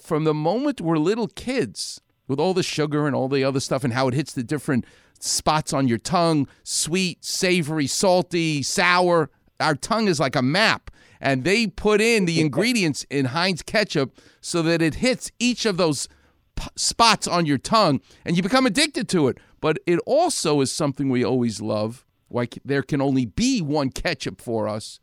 from 0.00 0.24
the 0.24 0.34
moment 0.34 0.80
we're 0.80 0.98
little 0.98 1.28
kids, 1.28 2.00
with 2.28 2.38
all 2.38 2.54
the 2.54 2.62
sugar 2.62 3.06
and 3.06 3.16
all 3.16 3.28
the 3.28 3.42
other 3.42 3.58
stuff 3.58 3.82
and 3.82 3.94
how 3.94 4.06
it 4.06 4.14
hits 4.14 4.34
the 4.34 4.44
different 4.44 4.84
spots 5.18 5.72
on 5.72 5.88
your 5.88 5.98
tongue 5.98 6.46
sweet, 6.62 7.24
savory, 7.24 7.86
salty, 7.86 8.62
sour. 8.62 9.30
Our 9.58 9.74
tongue 9.74 10.06
is 10.06 10.20
like 10.20 10.36
a 10.36 10.42
map. 10.42 10.90
And 11.20 11.42
they 11.42 11.66
put 11.66 12.00
in 12.00 12.26
the 12.26 12.40
ingredients 12.40 13.04
in 13.10 13.26
Heinz 13.26 13.62
ketchup 13.62 14.16
so 14.40 14.62
that 14.62 14.80
it 14.80 14.96
hits 14.96 15.32
each 15.40 15.66
of 15.66 15.76
those 15.76 16.06
p- 16.54 16.68
spots 16.76 17.26
on 17.26 17.44
your 17.44 17.58
tongue 17.58 18.00
and 18.24 18.36
you 18.36 18.42
become 18.42 18.66
addicted 18.66 19.08
to 19.08 19.26
it. 19.26 19.38
But 19.60 19.80
it 19.84 19.98
also 20.06 20.60
is 20.60 20.70
something 20.70 21.08
we 21.08 21.24
always 21.24 21.60
love. 21.60 22.04
Why 22.28 22.48
there 22.64 22.82
can 22.82 23.00
only 23.00 23.26
be 23.26 23.60
one 23.60 23.90
ketchup 23.90 24.40
for 24.40 24.68
us 24.68 25.00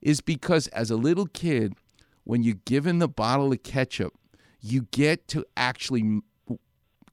is 0.00 0.20
because 0.20 0.66
as 0.68 0.90
a 0.90 0.96
little 0.96 1.26
kid, 1.26 1.74
when 2.24 2.42
you're 2.42 2.56
given 2.64 2.98
the 2.98 3.08
bottle 3.08 3.52
of 3.52 3.62
ketchup, 3.62 4.14
you 4.60 4.88
get 4.90 5.28
to 5.28 5.44
actually 5.56 6.20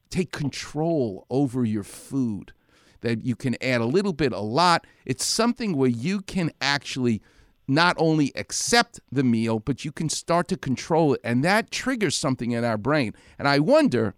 take 0.09 0.31
control 0.31 1.25
over 1.29 1.65
your 1.65 1.83
food. 1.83 2.53
That 3.01 3.25
you 3.25 3.35
can 3.35 3.55
add 3.63 3.81
a 3.81 3.85
little 3.85 4.13
bit, 4.13 4.31
a 4.31 4.39
lot. 4.39 4.85
It's 5.05 5.25
something 5.25 5.75
where 5.75 5.89
you 5.89 6.21
can 6.21 6.51
actually 6.61 7.21
not 7.67 7.95
only 7.97 8.31
accept 8.35 8.99
the 9.11 9.23
meal, 9.23 9.59
but 9.59 9.83
you 9.83 9.91
can 9.91 10.07
start 10.07 10.47
to 10.49 10.57
control 10.57 11.15
it. 11.15 11.21
And 11.23 11.43
that 11.43 11.71
triggers 11.71 12.15
something 12.15 12.51
in 12.51 12.63
our 12.63 12.77
brain. 12.77 13.13
And 13.39 13.47
I 13.47 13.59
wonder 13.59 14.13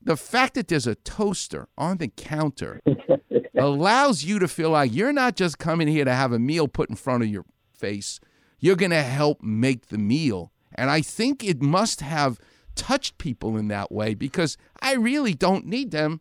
the 0.00 0.16
fact 0.16 0.54
that 0.54 0.68
there's 0.68 0.86
a 0.86 0.94
toaster 0.94 1.68
on 1.76 1.98
the 1.98 2.08
counter 2.08 2.80
allows 3.56 4.24
you 4.24 4.38
to 4.38 4.48
feel 4.48 4.70
like 4.70 4.94
you're 4.94 5.12
not 5.12 5.36
just 5.36 5.58
coming 5.58 5.88
here 5.88 6.04
to 6.04 6.12
have 6.12 6.32
a 6.32 6.38
meal 6.38 6.68
put 6.68 6.90
in 6.90 6.96
front 6.96 7.22
of 7.22 7.28
your 7.28 7.44
face, 7.72 8.20
you're 8.58 8.76
going 8.76 8.90
to 8.90 9.02
help 9.02 9.42
make 9.42 9.88
the 9.88 9.98
meal. 9.98 10.52
And 10.74 10.90
I 10.90 11.00
think 11.00 11.42
it 11.44 11.62
must 11.62 12.00
have 12.00 12.38
touched 12.74 13.18
people 13.18 13.56
in 13.56 13.68
that 13.68 13.90
way 13.90 14.14
because 14.14 14.56
I 14.80 14.94
really 14.94 15.34
don't 15.34 15.66
need 15.66 15.90
them 15.90 16.20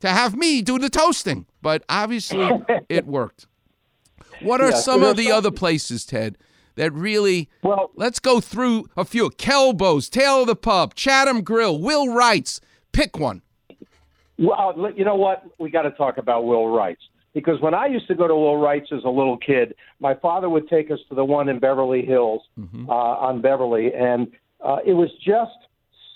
to 0.00 0.08
have 0.08 0.36
me 0.36 0.62
do 0.62 0.78
the 0.78 0.90
toasting. 0.90 1.46
But 1.62 1.84
obviously, 1.88 2.48
it 2.88 3.06
worked. 3.06 3.46
What 4.42 4.60
are 4.60 4.70
Yeah, 4.70 4.76
some 4.76 5.02
of 5.02 5.16
the 5.16 5.24
there's 5.24 5.36
other 5.36 5.50
places, 5.50 6.06
Ted, 6.06 6.38
that 6.76 6.92
really? 6.92 7.50
Well, 7.62 7.90
let's 7.94 8.18
go 8.18 8.40
through 8.40 8.86
a 8.96 9.04
few. 9.04 9.28
Kelbo's, 9.30 10.08
Tail 10.08 10.42
of 10.42 10.46
the 10.46 10.56
Pup, 10.56 10.94
Chatham 10.94 11.42
Grill, 11.42 11.78
Wil 11.78 12.12
Wright's. 12.14 12.60
Pick 12.92 13.18
one. 13.18 13.42
Well, 14.40 14.92
you 14.96 15.04
know 15.04 15.16
what? 15.16 15.44
We 15.58 15.70
got 15.70 15.82
to 15.82 15.90
talk 15.90 16.18
about 16.18 16.46
Wil 16.46 16.68
Wright's 16.68 17.02
because 17.34 17.60
when 17.60 17.74
I 17.74 17.86
used 17.86 18.08
to 18.08 18.14
go 18.14 18.26
to 18.26 18.34
Wil 18.34 18.56
Wright's 18.56 18.90
as 18.92 19.04
a 19.04 19.08
little 19.08 19.36
kid, 19.36 19.74
my 20.00 20.14
father 20.14 20.48
would 20.48 20.68
take 20.68 20.90
us 20.90 20.98
to 21.10 21.14
the 21.14 21.24
one 21.24 21.48
in 21.48 21.58
Beverly 21.58 22.04
Hills 22.04 22.42
uh, 22.88 22.92
on 22.92 23.40
Beverly, 23.40 23.92
and 23.94 24.28
uh, 24.64 24.78
it 24.84 24.94
was 24.94 25.10
just 25.24 25.52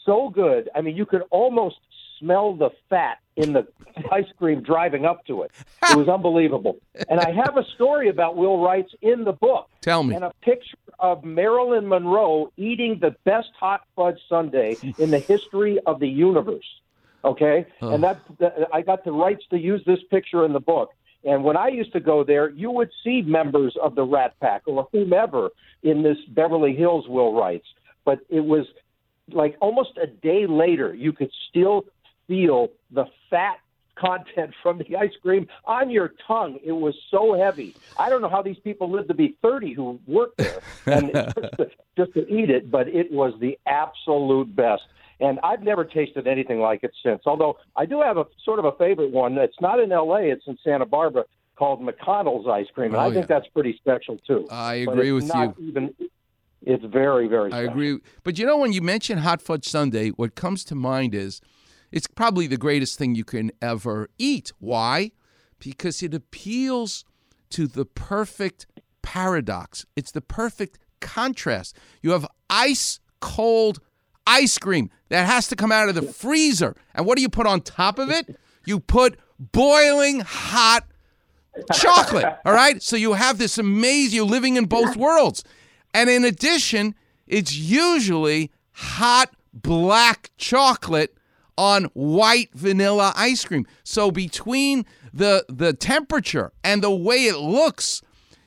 so 0.05 0.31
good. 0.31 0.69
I 0.75 0.81
mean, 0.81 0.97
you 0.97 1.07
could 1.07 1.23
almost 1.31 1.77
smell 2.19 2.55
the 2.55 2.71
fat 2.89 3.19
in 3.37 3.53
the 3.53 3.67
ice 4.13 4.25
cream 4.39 4.63
driving 4.63 5.05
up 5.05 5.27
to 5.27 5.43
it. 5.43 5.51
It 5.91 5.97
was 5.97 6.09
unbelievable. 6.09 6.79
And 7.09 7.21
I 7.21 7.31
have 7.33 7.57
a 7.57 7.65
story 7.75 8.09
about 8.09 8.37
Wil 8.37 8.63
Wright's 8.63 8.93
in 9.03 9.25
the 9.25 9.33
book. 9.33 9.69
Tell 9.81 10.03
me. 10.03 10.15
And 10.15 10.25
a 10.25 10.33
picture 10.43 10.77
of 10.99 11.25
Marilyn 11.25 11.89
Monroe 11.89 12.53
eating 12.57 12.99
the 13.01 13.15
best 13.25 13.49
hot 13.59 13.83
fudge 13.97 14.19
sundae 14.29 14.77
in 14.99 15.11
the 15.11 15.19
history 15.19 15.79
of 15.87 16.01
the 16.01 16.09
universe. 16.09 16.65
Okay, 17.25 17.67
Oh. 17.81 17.91
and 17.95 18.03
that, 18.05 18.21
that 18.39 18.69
I 18.73 18.83
got 18.83 19.05
the 19.05 19.13
rights 19.13 19.45
to 19.51 19.59
use 19.59 19.83
this 19.87 20.01
picture 20.11 20.45
in 20.45 20.53
the 20.53 20.61
book. 20.61 20.91
And 21.25 21.43
when 21.43 21.57
I 21.57 21.69
used 21.69 21.93
to 21.95 22.01
go 22.01 22.23
there, 22.23 22.51
you 22.51 22.71
would 22.71 22.91
see 23.03 23.23
members 23.23 23.75
of 23.83 23.95
the 23.95 24.03
Rat 24.05 24.35
Pack 24.41 24.63
or 24.67 24.89
whomever 24.93 25.49
in 25.83 26.03
this 26.03 26.19
Beverly 26.29 26.75
Hills 26.77 27.09
Wil 27.09 27.33
Wrights. 27.33 27.67
But 28.05 28.19
it 28.29 28.41
was 28.45 28.67
like 29.33 29.57
almost 29.61 29.97
a 29.97 30.07
day 30.07 30.47
later, 30.47 30.93
you 30.93 31.13
could 31.15 31.31
still 31.49 31.87
feel 32.29 32.69
the 32.91 33.07
fat 33.31 33.57
content 33.97 34.53
from 34.63 34.77
the 34.87 34.97
ice 34.97 35.13
cream 35.23 35.47
on 35.65 35.89
your 35.89 36.13
tongue. 36.27 36.59
It 36.63 36.73
was 36.73 36.95
so 37.11 37.33
heavy. 37.39 37.75
I 37.99 38.11
don't 38.11 38.21
know 38.21 38.29
how 38.29 38.43
these 38.43 38.59
people 38.59 38.91
live 38.91 39.09
to 39.09 39.15
be 39.15 39.37
30 39.41 39.73
who 39.73 39.99
work 40.07 40.37
there 40.37 40.61
and 40.87 41.11
just, 41.15 41.57
to, 41.57 41.71
just 41.97 42.13
to 42.15 42.29
eat 42.29 42.51
it, 42.51 42.71
but 42.71 42.87
it 42.89 43.11
was 43.11 43.33
the 43.41 43.59
absolute 43.65 44.55
best. 44.55 44.83
And 45.21 45.39
I've 45.45 45.63
never 45.63 45.85
tasted 45.85 46.27
anything 46.27 46.59
like 46.61 46.83
it 46.83 46.93
since. 47.05 47.23
Although 47.27 47.57
I 47.77 47.87
do 47.87 48.01
have 48.01 48.17
a 48.17 48.27
sort 48.45 48.59
of 48.59 48.65
a 48.65 48.73
favorite 48.73 49.11
one. 49.13 49.39
It's 49.39 49.61
not 49.61 49.79
in 49.81 49.93
L.A. 49.93 50.23
It's 50.31 50.45
in 50.47 50.59
Santa 50.65 50.87
Barbara 50.87 51.25
called 51.57 51.81
McConnell's 51.81 52.49
ice 52.49 52.67
cream, 52.75 52.87
and 52.89 52.97
Oh, 52.97 53.01
I 53.01 53.13
think 53.13 53.29
yeah. 53.29 53.39
that's 53.39 53.47
pretty 53.49 53.77
special 53.77 54.19
too. 54.27 54.47
I 54.51 54.75
agree 54.75 55.13
with 55.13 55.31
you. 55.33 55.55
Even, 55.61 55.95
it's 56.63 56.85
very, 56.85 57.29
very. 57.29 57.53
I 57.53 57.59
Special. 57.65 57.71
agree. 57.71 57.99
But 58.25 58.39
you 58.39 58.47
know, 58.47 58.57
when 58.59 58.73
you 58.73 58.83
mention 58.83 59.19
hot 59.19 59.41
fudge 59.41 59.67
sundae, 59.69 60.11
what 60.11 60.35
comes 60.35 60.65
to 60.65 60.75
mind 60.75 61.15
is 61.15 61.41
it's 61.93 62.09
probably 62.09 62.49
the 62.49 62.57
greatest 62.57 62.99
thing 62.99 63.15
you 63.15 63.25
can 63.25 63.53
ever 63.63 64.09
eat. 64.19 64.53
Why? 64.59 65.13
because 65.61 66.03
it 66.03 66.13
appeals 66.13 67.05
to 67.49 67.67
the 67.67 67.87
perfect 67.87 68.67
paradox. 69.01 69.87
It's 69.97 70.11
the 70.11 70.21
perfect 70.21 70.79
contrast. 71.01 71.75
You 72.03 72.11
have 72.11 72.27
ice 72.51 73.01
cold 73.21 73.81
ice 74.27 74.59
cream 74.59 74.91
that 75.09 75.27
has 75.27 75.49
to 75.49 75.57
come 75.57 75.73
out 75.73 75.89
of 75.89 75.95
the 75.95 76.03
freezer. 76.03 76.75
And 76.95 77.07
what 77.07 77.17
do 77.17 77.23
you 77.23 77.29
put 77.29 77.47
on 77.47 77.61
top 77.61 77.99
of 77.99 78.11
it? 78.11 78.37
You 78.65 78.81
put 78.81 79.19
boiling 79.39 80.21
hot 80.21 80.87
chocolate. 81.73 82.27
All 82.45 82.53
right. 82.53 82.83
So 82.83 82.97
you 82.97 83.13
have 83.15 83.39
this 83.39 83.59
amazing, 83.59 84.17
you're 84.17 84.27
living 84.27 84.57
in 84.57 84.67
both 84.67 84.97
worlds. 84.97 85.45
And 85.93 86.11
in 86.11 86.25
addition, 86.25 86.95
it's 87.27 87.55
usually 87.55 88.51
hot 88.73 89.35
black 89.53 90.31
chocolate 90.37 91.17
on 91.57 91.85
white 91.95 92.51
vanilla 92.55 93.13
ice 93.17 93.45
cream. 93.45 93.67
So 93.85 94.11
between 94.11 94.85
the 95.13 95.45
the 95.49 95.73
temperature 95.73 96.53
and 96.65 96.83
the 96.83 96.91
way 96.91 97.27
it 97.27 97.37
looks, 97.37 98.03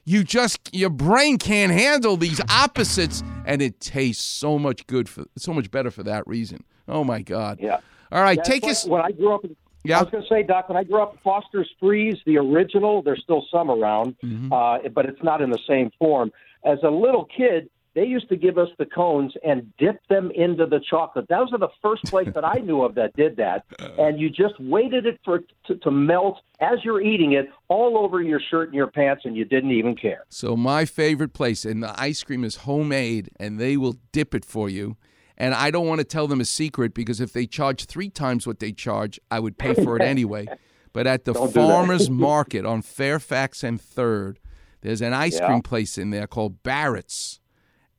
you 0.08 0.24
just 0.24 0.70
your 0.74 0.90
brain 0.90 1.38
can't 1.38 1.72
handle 1.72 2.16
these 2.18 2.40
opposites 2.50 3.24
and 3.46 3.62
it 3.62 3.80
tastes 3.82 4.24
so 4.24 4.58
much 4.58 4.88
good 4.88 5.08
for 5.10 5.26
so 5.38 5.54
much 5.54 5.70
better 5.70 5.92
for 5.92 6.02
that 6.04 6.26
reason. 6.26 6.64
Oh 6.88 7.04
my 7.04 7.22
god. 7.22 7.60
Yeah. 7.62 7.80
All 8.12 8.22
right, 8.22 8.38
That's 8.38 8.48
take 8.50 8.64
us 8.64 8.86
When 8.86 9.02
I 9.02 9.12
grew 9.12 9.36
up, 9.36 9.44
in, 9.44 9.56
Yeah. 9.84 10.00
I 10.00 10.04
was 10.04 10.10
going 10.12 10.24
to 10.24 10.30
say, 10.30 10.42
Doc, 10.44 10.70
when 10.70 10.78
I 10.78 10.86
grew 10.86 11.02
up, 11.04 11.18
Foster's 11.24 11.70
Freeze, 11.78 12.16
the 12.26 12.38
original, 12.38 13.02
there's 13.02 13.22
still 13.22 13.46
some 13.52 13.70
around, 13.70 14.16
Mm-hmm. 14.24 14.54
uh, 14.54 14.80
but 14.96 15.06
it's 15.06 15.22
not 15.22 15.42
in 15.42 15.50
the 15.50 15.60
same 15.68 15.92
form. 16.00 16.32
As 16.64 16.80
a 16.84 16.90
little 16.90 17.26
kid, 17.26 17.70
they 17.98 18.06
used 18.06 18.30
to 18.30 18.36
give 18.36 18.60
us 18.60 18.70
the 18.78 18.86
cones 18.86 19.34
and 19.44 19.76
dip 19.80 20.00
them 20.08 20.30
into 20.36 20.68
the 20.68 20.80
chocolate. 20.88 21.28
Those 21.30 21.52
are 21.52 21.58
the 21.58 21.72
first 21.82 22.04
place 22.06 22.28
that 22.36 22.46
I 22.46 22.60
knew 22.60 22.84
of 22.84 22.94
that 22.96 23.16
did 23.16 23.36
that. 23.38 23.66
Uh. 23.80 23.90
And 24.04 24.20
you 24.20 24.30
just 24.30 24.54
waited 24.60 25.06
it 25.06 25.20
for 25.26 25.42
to, 25.66 25.76
to 25.76 25.92
melt 25.92 26.40
as 26.60 26.80
you're 26.84 27.02
eating 27.02 27.34
it 27.34 27.48
all 27.68 27.98
over 27.98 28.22
your 28.22 28.40
shirt 28.40 28.68
and 28.70 28.76
your 28.76 28.88
pants, 28.88 29.24
and 29.26 29.36
you 29.36 29.46
didn't 29.46 29.72
even 29.72 29.96
care. 29.96 30.24
So 30.30 30.56
my 30.56 30.86
favorite 30.86 31.34
place, 31.34 31.64
and 31.66 31.82
the 31.82 32.00
ice 32.00 32.24
cream 32.24 32.44
is 32.44 32.58
homemade, 32.58 33.30
and 33.40 33.60
they 33.60 33.78
will 33.78 33.96
dip 34.12 34.34
it 34.36 34.46
for 34.46 34.70
you. 34.70 34.98
And 35.38 35.54
I 35.54 35.70
don't 35.72 35.86
want 35.88 36.00
to 36.00 36.06
tell 36.06 36.28
them 36.28 36.42
a 36.42 36.46
secret 36.46 36.94
because 36.94 37.20
if 37.22 37.34
they 37.34 37.46
charge 37.46 37.86
three 37.86 38.10
times 38.10 38.46
what 38.48 38.60
they 38.60 38.72
charge, 38.72 39.20
I 39.32 39.40
would 39.40 39.58
pay 39.58 39.74
for 39.74 39.96
it 39.96 40.02
anyway. 40.14 40.48
But 40.94 41.08
at 41.08 41.26
the 41.26 41.34
Don't 41.34 41.52
farmers 41.54 42.10
market 42.30 42.66
on 42.66 42.82
Fairfax 42.82 43.64
and 43.64 43.80
Third, 43.80 44.40
there's 44.82 45.02
an 45.02 45.14
ice 45.14 45.40
Yeah. 45.40 45.48
cream 45.48 45.62
place 45.62 45.98
in 45.98 46.10
there 46.12 46.28
called 46.28 46.64
Bennett's, 46.64 47.40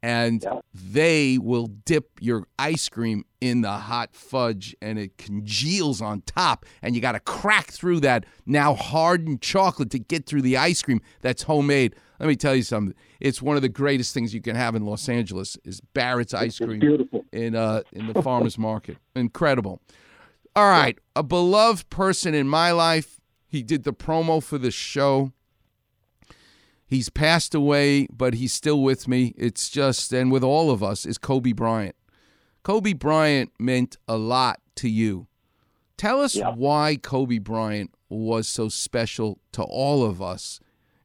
and 0.02 0.44
they 0.72 1.38
will 1.38 1.66
dip 1.66 2.10
your 2.20 2.44
ice 2.58 2.88
cream 2.88 3.24
in 3.40 3.60
the 3.60 3.70
hot 3.70 4.14
fudge, 4.14 4.74
and 4.82 4.98
it 4.98 5.16
congeals 5.16 6.00
on 6.00 6.22
top, 6.22 6.66
and 6.82 6.94
you 6.94 7.00
got 7.00 7.12
to 7.12 7.20
crack 7.20 7.68
through 7.70 8.00
that 8.00 8.26
now 8.46 8.74
hardened 8.74 9.40
chocolate 9.40 9.90
to 9.90 9.98
get 9.98 10.26
through 10.26 10.42
the 10.42 10.56
ice 10.56 10.82
cream 10.82 11.00
that's 11.20 11.44
homemade. 11.44 11.94
Let 12.18 12.28
me 12.28 12.34
tell 12.36 12.54
you 12.54 12.62
something. 12.62 12.94
It's 13.20 13.40
one 13.40 13.54
of 13.56 13.62
the 13.62 13.68
greatest 13.68 14.12
things 14.12 14.34
you 14.34 14.40
can 14.40 14.56
have 14.56 14.74
in 14.74 14.84
Los 14.84 15.08
Angeles 15.08 15.56
is 15.64 15.80
Bennett's 15.80 16.34
ice 16.34 16.58
cream 16.58 16.80
beautiful. 16.80 17.24
in 17.32 17.54
uh 17.54 17.82
in 17.92 18.12
the 18.12 18.22
farmers 18.22 18.58
market. 18.58 18.96
Incredible. 19.14 19.80
All 20.56 20.68
right, 20.68 20.98
a 21.14 21.22
beloved 21.22 21.88
person 21.90 22.34
in 22.34 22.48
my 22.48 22.72
life. 22.72 23.20
He 23.46 23.62
did 23.62 23.84
the 23.84 23.92
promo 23.92 24.42
for 24.42 24.58
the 24.58 24.70
show. 24.72 25.32
He's 26.88 27.10
passed 27.10 27.54
away, 27.54 28.06
but 28.10 28.34
he's 28.34 28.54
still 28.54 28.82
with 28.82 29.06
me. 29.06 29.34
It's 29.36 29.68
just 29.68 30.10
and 30.12 30.32
with 30.32 30.42
all 30.42 30.70
of 30.70 30.82
us 30.82 31.04
is 31.04 31.18
Kobe 31.18 31.52
Bryant. 31.52 31.94
Kobe 32.62 32.94
Bryant 32.94 33.52
meant 33.58 33.98
a 34.08 34.16
lot 34.16 34.60
to 34.76 34.88
you. 34.88 35.26
Tell 35.98 36.22
us 36.22 36.38
why 36.54 36.96
Kobe 36.96 37.38
Bryant 37.38 37.92
was 38.08 38.48
so 38.48 38.70
special 38.70 39.38
to 39.52 39.62
all 39.62 40.02
of 40.02 40.22
us. 40.22 40.60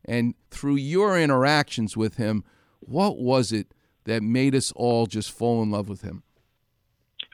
And 0.05 0.35
through 0.51 0.75
your 0.75 1.19
interactions 1.19 1.97
with 1.97 2.15
him, 2.15 2.45
what 2.79 3.17
was 3.17 3.51
it 3.51 3.73
that 4.05 4.23
made 4.23 4.55
us 4.55 4.71
all 4.75 5.05
just 5.05 5.31
fall 5.31 5.61
in 5.63 5.71
love 5.71 5.89
with 5.89 6.01
him? 6.01 6.23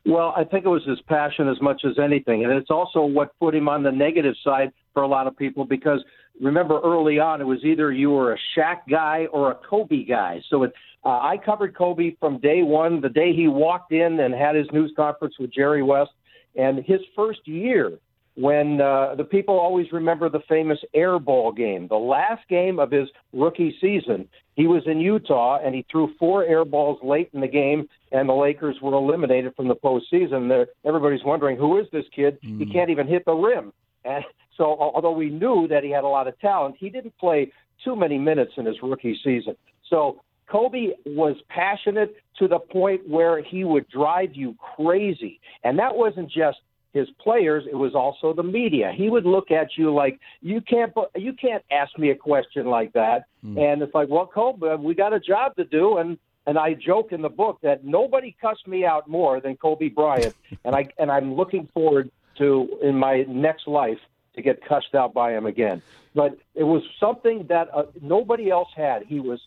Well, 0.05 0.33
I 0.35 0.43
think 0.43 0.65
it 0.65 0.69
was 0.69 0.85
his 0.85 1.01
passion 1.01 1.47
as 1.47 1.61
much 1.61 1.83
as 1.85 1.99
anything. 1.99 2.43
And 2.43 2.53
it's 2.53 2.71
also 2.71 3.03
what 3.03 3.37
put 3.39 3.53
him 3.53 3.69
on 3.69 3.83
the 3.83 3.91
negative 3.91 4.35
side 4.43 4.71
for 4.93 5.03
a 5.03 5.07
lot 5.07 5.27
of 5.27 5.37
people 5.37 5.65
because 5.65 6.03
remember 6.39 6.79
early 6.83 7.19
on, 7.19 7.41
it 7.41 7.45
was 7.45 7.63
either 7.63 7.91
you 7.91 8.11
were 8.11 8.33
a 8.33 8.37
Shaq 8.55 8.79
guy 8.89 9.27
or 9.31 9.51
a 9.51 9.55
Kobe 9.55 10.03
guy. 10.03 10.41
So 10.49 10.63
it, 10.63 10.73
uh, 11.03 11.09
I 11.09 11.37
covered 11.43 11.75
Kobe 11.75 12.15
from 12.19 12.39
day 12.39 12.63
one, 12.63 13.01
the 13.01 13.09
day 13.09 13.33
he 13.33 13.47
walked 13.47 13.91
in 13.91 14.19
and 14.19 14.33
had 14.33 14.55
his 14.55 14.67
news 14.71 14.91
conference 14.95 15.35
with 15.39 15.53
Jerry 15.53 15.83
West. 15.83 16.11
And 16.55 16.83
his 16.83 16.99
first 17.15 17.47
year, 17.47 17.99
when 18.35 18.79
uh, 18.79 19.15
the 19.15 19.23
people 19.23 19.59
always 19.59 19.91
remember 19.91 20.29
the 20.29 20.39
famous 20.47 20.79
air 20.93 21.19
ball 21.19 21.51
game, 21.51 21.87
the 21.87 21.95
last 21.95 22.47
game 22.47 22.79
of 22.79 22.89
his 22.89 23.09
rookie 23.33 23.75
season, 23.81 24.27
he 24.55 24.65
was 24.67 24.83
in 24.87 24.99
Utah 24.99 25.59
and 25.63 25.75
he 25.75 25.85
threw 25.91 26.13
four 26.17 26.45
air 26.45 26.65
balls 26.65 26.99
late 27.03 27.29
in 27.33 27.41
the 27.41 27.47
game, 27.47 27.87
and 28.11 28.27
the 28.27 28.33
Lakers 28.33 28.77
were 28.81 28.93
eliminated 28.93 29.55
from 29.55 29.67
the 29.67 29.75
postseason. 29.75 30.49
They're, 30.49 30.67
everybody's 30.85 31.23
wondering 31.23 31.57
who 31.57 31.79
is 31.79 31.87
this 31.91 32.05
kid? 32.15 32.39
He 32.59 32.65
can't 32.65 32.89
even 32.89 33.07
hit 33.07 33.25
the 33.25 33.33
rim. 33.33 33.73
And 34.05 34.23
so, 34.59 34.75
although 34.77 35.13
we 35.13 35.29
knew 35.29 35.69
that 35.69 35.85
he 35.85 35.89
had 35.89 36.03
a 36.03 36.07
lot 36.07 36.27
of 36.27 36.37
talent, 36.39 36.75
he 36.77 36.89
didn't 36.89 37.17
play 37.17 37.49
too 37.83 37.95
many 37.95 38.17
minutes 38.17 38.51
in 38.57 38.65
his 38.65 38.75
rookie 38.83 39.17
season. 39.23 39.55
So 39.89 40.21
Kobe 40.51 40.89
was 41.05 41.37
passionate 41.47 42.17
to 42.39 42.49
the 42.49 42.59
point 42.59 43.07
where 43.07 43.41
he 43.41 43.63
would 43.63 43.87
drive 43.87 44.31
you 44.33 44.55
crazy. 44.75 45.39
And 45.63 45.79
that 45.79 45.95
wasn't 45.95 46.29
just 46.29 46.57
his 46.91 47.07
players, 47.21 47.63
it 47.71 47.75
was 47.75 47.95
also 47.95 48.33
the 48.33 48.43
media. 48.43 48.91
He 48.93 49.09
would 49.09 49.25
look 49.25 49.49
at 49.49 49.77
you 49.77 49.93
like 49.93 50.19
you 50.41 50.59
can't 50.59 50.91
you 51.15 51.33
can't 51.33 51.63
ask 51.71 51.97
me 51.97 52.09
a 52.09 52.15
question 52.15 52.65
like 52.65 52.91
that. 52.93 53.27
Hmm. 53.41 53.57
And 53.57 53.81
it's 53.81 53.93
like, 53.93 54.09
well, 54.09 54.25
Kobe, 54.27 54.75
we 54.75 54.93
got 54.93 55.13
a 55.13 55.19
job 55.21 55.55
to 55.55 55.63
do 55.63 55.97
and 55.97 56.17
and 56.47 56.57
I 56.57 56.73
joke 56.73 57.13
in 57.13 57.21
the 57.21 57.29
book 57.29 57.59
that 57.61 57.85
nobody 57.85 58.35
cussed 58.41 58.67
me 58.67 58.83
out 58.83 59.07
more 59.07 59.39
than 59.39 59.55
Kobe 59.55 59.87
Bryant, 59.87 60.33
and 60.65 60.75
I 60.75 60.87
and 60.97 61.09
I'm 61.09 61.35
looking 61.35 61.69
forward 61.73 62.11
to 62.39 62.67
in 62.81 62.95
my 62.95 63.23
next 63.27 63.67
life 63.67 63.99
to 64.35 64.41
get 64.41 64.63
cussed 64.63 64.95
out 64.95 65.13
by 65.13 65.33
him 65.33 65.45
again. 65.45 65.81
But 66.15 66.37
it 66.55 66.63
was 66.63 66.83
something 66.99 67.47
that 67.47 67.69
uh, 67.73 67.83
nobody 68.01 68.49
else 68.49 68.69
had. 68.75 69.03
He 69.03 69.19
was 69.19 69.39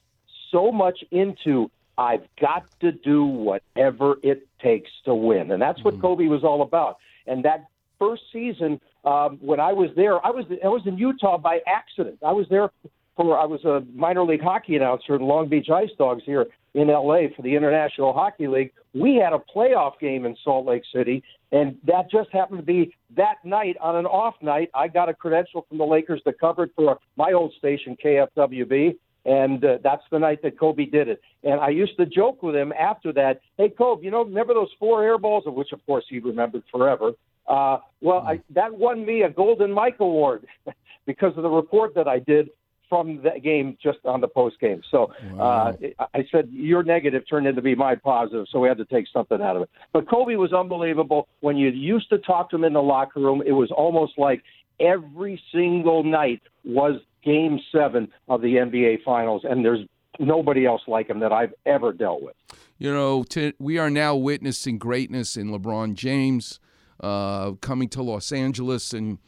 so 0.51 0.71
much 0.71 1.05
into 1.11 1.71
I've 1.99 2.27
got 2.41 2.65
to 2.81 2.93
do 2.93 3.25
whatever 3.25 4.17
it 4.23 4.47
takes 4.61 4.91
to 5.05 5.15
win, 5.15 5.51
and 5.51 5.61
that's 5.61 5.83
what 5.85 6.01
Kobe 6.01 6.27
was 6.27 6.43
all 6.43 6.63
about. 6.63 6.99
And 7.27 7.45
that 7.45 7.67
first 7.99 8.23
season, 8.33 8.81
um, 9.05 9.39
when 9.41 9.61
I 9.61 9.73
was 9.73 9.91
there, 9.95 10.25
I 10.25 10.31
was 10.31 10.47
I 10.65 10.69
was 10.69 10.87
in 10.87 10.97
Utah 10.97 11.39
by 11.39 11.61
accident. 11.67 12.19
I 12.25 12.33
was 12.33 12.49
there 12.49 12.71
for 13.17 13.39
I 13.39 13.45
was 13.45 13.65
a 13.65 13.85
minor 13.95 14.25
league 14.25 14.43
hockey 14.43 14.77
announcer 14.77 15.15
in 15.15 15.23
Long 15.23 15.49
Beach 15.49 15.69
Ice 15.69 15.91
Dogs 15.99 16.23
here 16.25 16.47
in 16.75 16.89
LA 16.89 17.29
for 17.37 17.43
the 17.43 17.55
International 17.55 18.13
Hockey 18.13 18.49
League. 18.49 18.73
We 18.95 19.17
had 19.17 19.33
a 19.33 19.43
playoff 19.55 19.99
game 20.01 20.25
in 20.25 20.37
Salt 20.43 20.67
Lake 20.67 20.83
City, 20.95 21.23
and 21.51 21.77
that 21.87 22.11
just 22.11 22.31
happened 22.33 22.61
to 22.61 22.65
be 22.65 22.95
that 23.17 23.37
night 23.45 23.77
on 23.81 23.97
an 23.97 24.07
off 24.07 24.35
night. 24.43 24.71
I 24.75 24.89
got 24.89 25.09
a 25.09 25.15
credential 25.15 25.67
from 25.69 25.79
the 25.79 25.85
Lakers 25.85 26.23
to 26.27 26.33
cover 26.33 26.65
it 26.65 26.71
for 26.75 26.99
my 27.17 27.33
old 27.33 27.53
station 27.59 27.97
KFWB, 28.03 28.97
and 29.25 29.65
uh, 29.65 29.79
that's 29.83 30.03
the 30.11 30.19
night 30.19 30.41
that 30.43 30.59
Kobe 30.59 30.87
did 30.87 31.09
it. 31.09 31.21
And 31.45 31.61
I 31.61 31.69
used 31.69 31.97
to 31.99 32.07
joke 32.07 32.43
with 32.43 32.55
him 32.55 32.73
after 32.73 33.13
that, 33.13 33.41
"Hey, 33.59 33.69
Kobe, 33.69 34.05
you 34.05 34.11
know, 34.11 34.25
remember 34.25 34.55
those 34.55 34.73
four 34.79 35.03
air 35.03 35.19
balls?" 35.19 35.45
Of 35.47 35.55
which, 35.55 35.73
of 35.73 35.85
course, 35.85 36.05
he 36.09 36.19
remembered 36.19 36.63
forever. 36.71 37.13
Uh, 37.47 37.79
well, 38.01 38.21
I, 38.27 38.41
that 38.51 38.73
won 38.73 39.05
me 39.05 39.23
a 39.23 39.31
Golden 39.31 39.73
Mike 39.73 39.97
Award 40.01 40.47
because 41.07 41.37
of 41.37 41.43
the 41.43 41.51
report 41.51 41.95
that 41.97 42.09
I 42.09 42.19
did 42.21 42.49
from 42.89 43.23
that 43.23 43.43
game 43.43 43.77
just 43.83 43.99
on 44.05 44.21
the 44.21 44.29
post 44.29 44.61
game. 44.61 44.83
So 44.91 45.13
uh, 45.39 45.73
I 46.15 46.27
said 46.31 46.49
your 46.51 46.83
negative 46.83 47.23
turned 47.29 47.47
into 47.47 47.63
be 47.63 47.75
my 47.75 47.95
positive, 47.95 48.47
so 48.51 48.61
we 48.61 48.69
had 48.69 48.79
to 48.79 48.85
take 48.85 49.07
something 49.13 49.41
out 49.41 49.57
of 49.57 49.63
it. 49.63 49.71
But 49.93 50.09
Kobe 50.09 50.35
was 50.37 50.53
unbelievable. 50.53 51.29
When 51.41 51.57
you 51.57 51.71
used 51.71 52.11
to 52.11 52.19
talk 52.19 52.51
to 52.51 52.57
him 52.57 52.65
in 52.65 52.75
the 52.75 52.83
locker 52.83 53.21
room, 53.21 53.43
it 53.45 53.53
was 53.53 53.71
almost 53.71 54.19
like 54.19 54.43
every 54.81 55.41
single 55.53 56.05
night 56.05 56.43
was 56.65 57.01
Game 57.25 57.61
Seven 57.71 58.09
of 58.29 58.43
the 58.43 58.57
NBA 58.57 59.03
Finals, 59.05 59.43
and 59.49 59.65
there's 59.65 59.87
nobody 60.19 60.67
else 60.67 60.83
like 60.87 61.09
him 61.09 61.21
that 61.21 61.33
I've 61.33 61.55
ever 61.67 61.93
dealt 61.93 62.23
with. 62.23 62.35
You 62.79 62.93
know, 62.93 63.23
to, 63.25 63.53
we 63.59 63.79
are 63.79 63.91
now 63.91 64.17
witnessing 64.17 64.79
greatness 64.79 65.37
in 65.37 65.51
LeBron 65.51 65.95
James 65.95 66.59
uh, 67.01 67.53
coming 67.61 67.89
to 67.91 68.03
Los 68.03 68.33
Angeles 68.33 68.93
and 68.93 69.19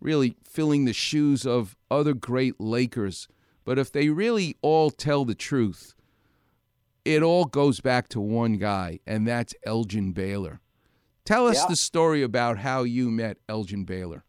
really 0.00 0.36
filling 0.48 0.84
the 0.84 0.92
shoes 0.92 1.46
of 1.46 1.76
other 1.90 2.14
great 2.14 2.60
Lakers. 2.60 3.28
But 3.64 3.78
if 3.78 3.90
they 3.90 4.08
really 4.10 4.56
all 4.62 4.90
tell 4.90 5.24
the 5.24 5.34
truth, 5.34 5.94
it 7.04 7.22
all 7.22 7.44
goes 7.44 7.80
back 7.80 8.08
to 8.10 8.20
one 8.20 8.58
guy, 8.58 9.00
and 9.06 9.26
that's 9.26 9.54
Elgin 9.64 10.12
Baylor. 10.12 10.60
Tell 11.24 11.46
us 11.46 11.62
Yeah. 11.62 11.66
the 11.68 11.76
story 11.76 12.22
about 12.22 12.58
how 12.58 12.82
you 12.84 13.10
met 13.10 13.38
Elgin 13.48 13.84
Baylor. 13.84 14.24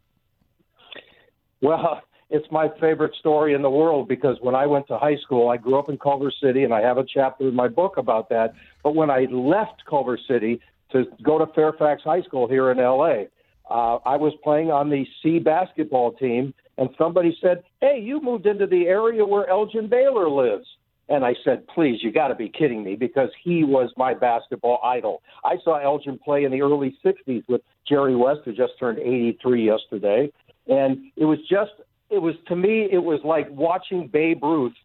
Well, 1.62 2.02
it's 2.30 2.50
my 2.52 2.70
favorite 2.80 3.16
story 3.16 3.54
in 3.54 3.62
the 3.62 3.70
world 3.70 4.08
because 4.08 4.38
when 4.42 4.56
I 4.56 4.66
went 4.66 4.88
to 4.88 4.98
high 4.98 5.18
school, 5.18 5.50
I 5.50 5.58
grew 5.58 5.78
up 5.78 5.90
in 5.90 5.98
Culver 5.98 6.32
City, 6.32 6.64
and 6.64 6.74
I 6.74 6.82
have 6.82 6.98
a 6.98 7.04
chapter 7.06 7.48
in 7.48 7.56
my 7.56 7.68
book 7.68 7.98
about 7.98 8.30
that. 8.30 8.54
But 8.84 8.96
when 8.96 9.10
I 9.10 9.26
left 9.32 9.86
Culver 9.86 10.18
City 10.28 10.60
to 10.92 11.06
go 11.24 11.38
to 11.38 11.48
Fairfax 11.54 12.04
High 12.04 12.22
School 12.24 12.48
here 12.48 12.72
in 12.72 12.80
LA, 12.80 13.26
uh, 13.70 14.00
I 14.06 14.18
was 14.18 14.34
playing 14.44 14.72
on 14.72 14.90
the 14.90 15.06
C 15.22 15.40
basketball 15.40 16.14
team, 16.14 16.54
and 16.78 16.90
somebody 16.98 17.38
said, 17.42 17.64
"Hey, 17.82 18.00
you 18.00 18.22
moved 18.22 18.46
into 18.46 18.68
the 18.68 18.88
area 18.88 19.26
where 19.26 19.50
Elgin 19.50 19.88
Baylor 19.88 20.30
lives." 20.30 20.68
And 21.10 21.24
I 21.24 21.36
said, 21.44 21.68
"Please, 21.68 22.04
you 22.04 22.12
got 22.12 22.30
to 22.30 22.36
be 22.36 22.50
kidding 22.50 22.84
me," 22.84 22.96
because 22.96 23.30
he 23.44 23.64
was 23.64 23.92
my 23.98 24.14
basketball 24.14 24.80
idol. 24.84 25.22
I 25.44 25.58
saw 25.64 25.78
Elgin 25.78 26.20
play 26.20 26.44
in 26.44 26.52
the 26.52 26.62
early 26.62 26.98
'60s 27.04 27.44
with 27.48 27.62
Jerry 27.88 28.16
West, 28.16 28.42
who 28.46 28.54
just 28.54 28.74
turned 28.80 29.00
83 29.00 29.66
yesterday, 29.66 30.32
and 30.68 31.12
it 31.16 31.26
was 31.26 31.40
just, 31.50 31.72
it 32.10 32.20
was 32.22 32.36
to 32.48 32.56
me, 32.56 32.88
it 32.92 33.04
was 33.04 33.22
like 33.24 33.50
watching 33.50 34.08
Babe 34.08 34.44
Ruth 34.44 34.76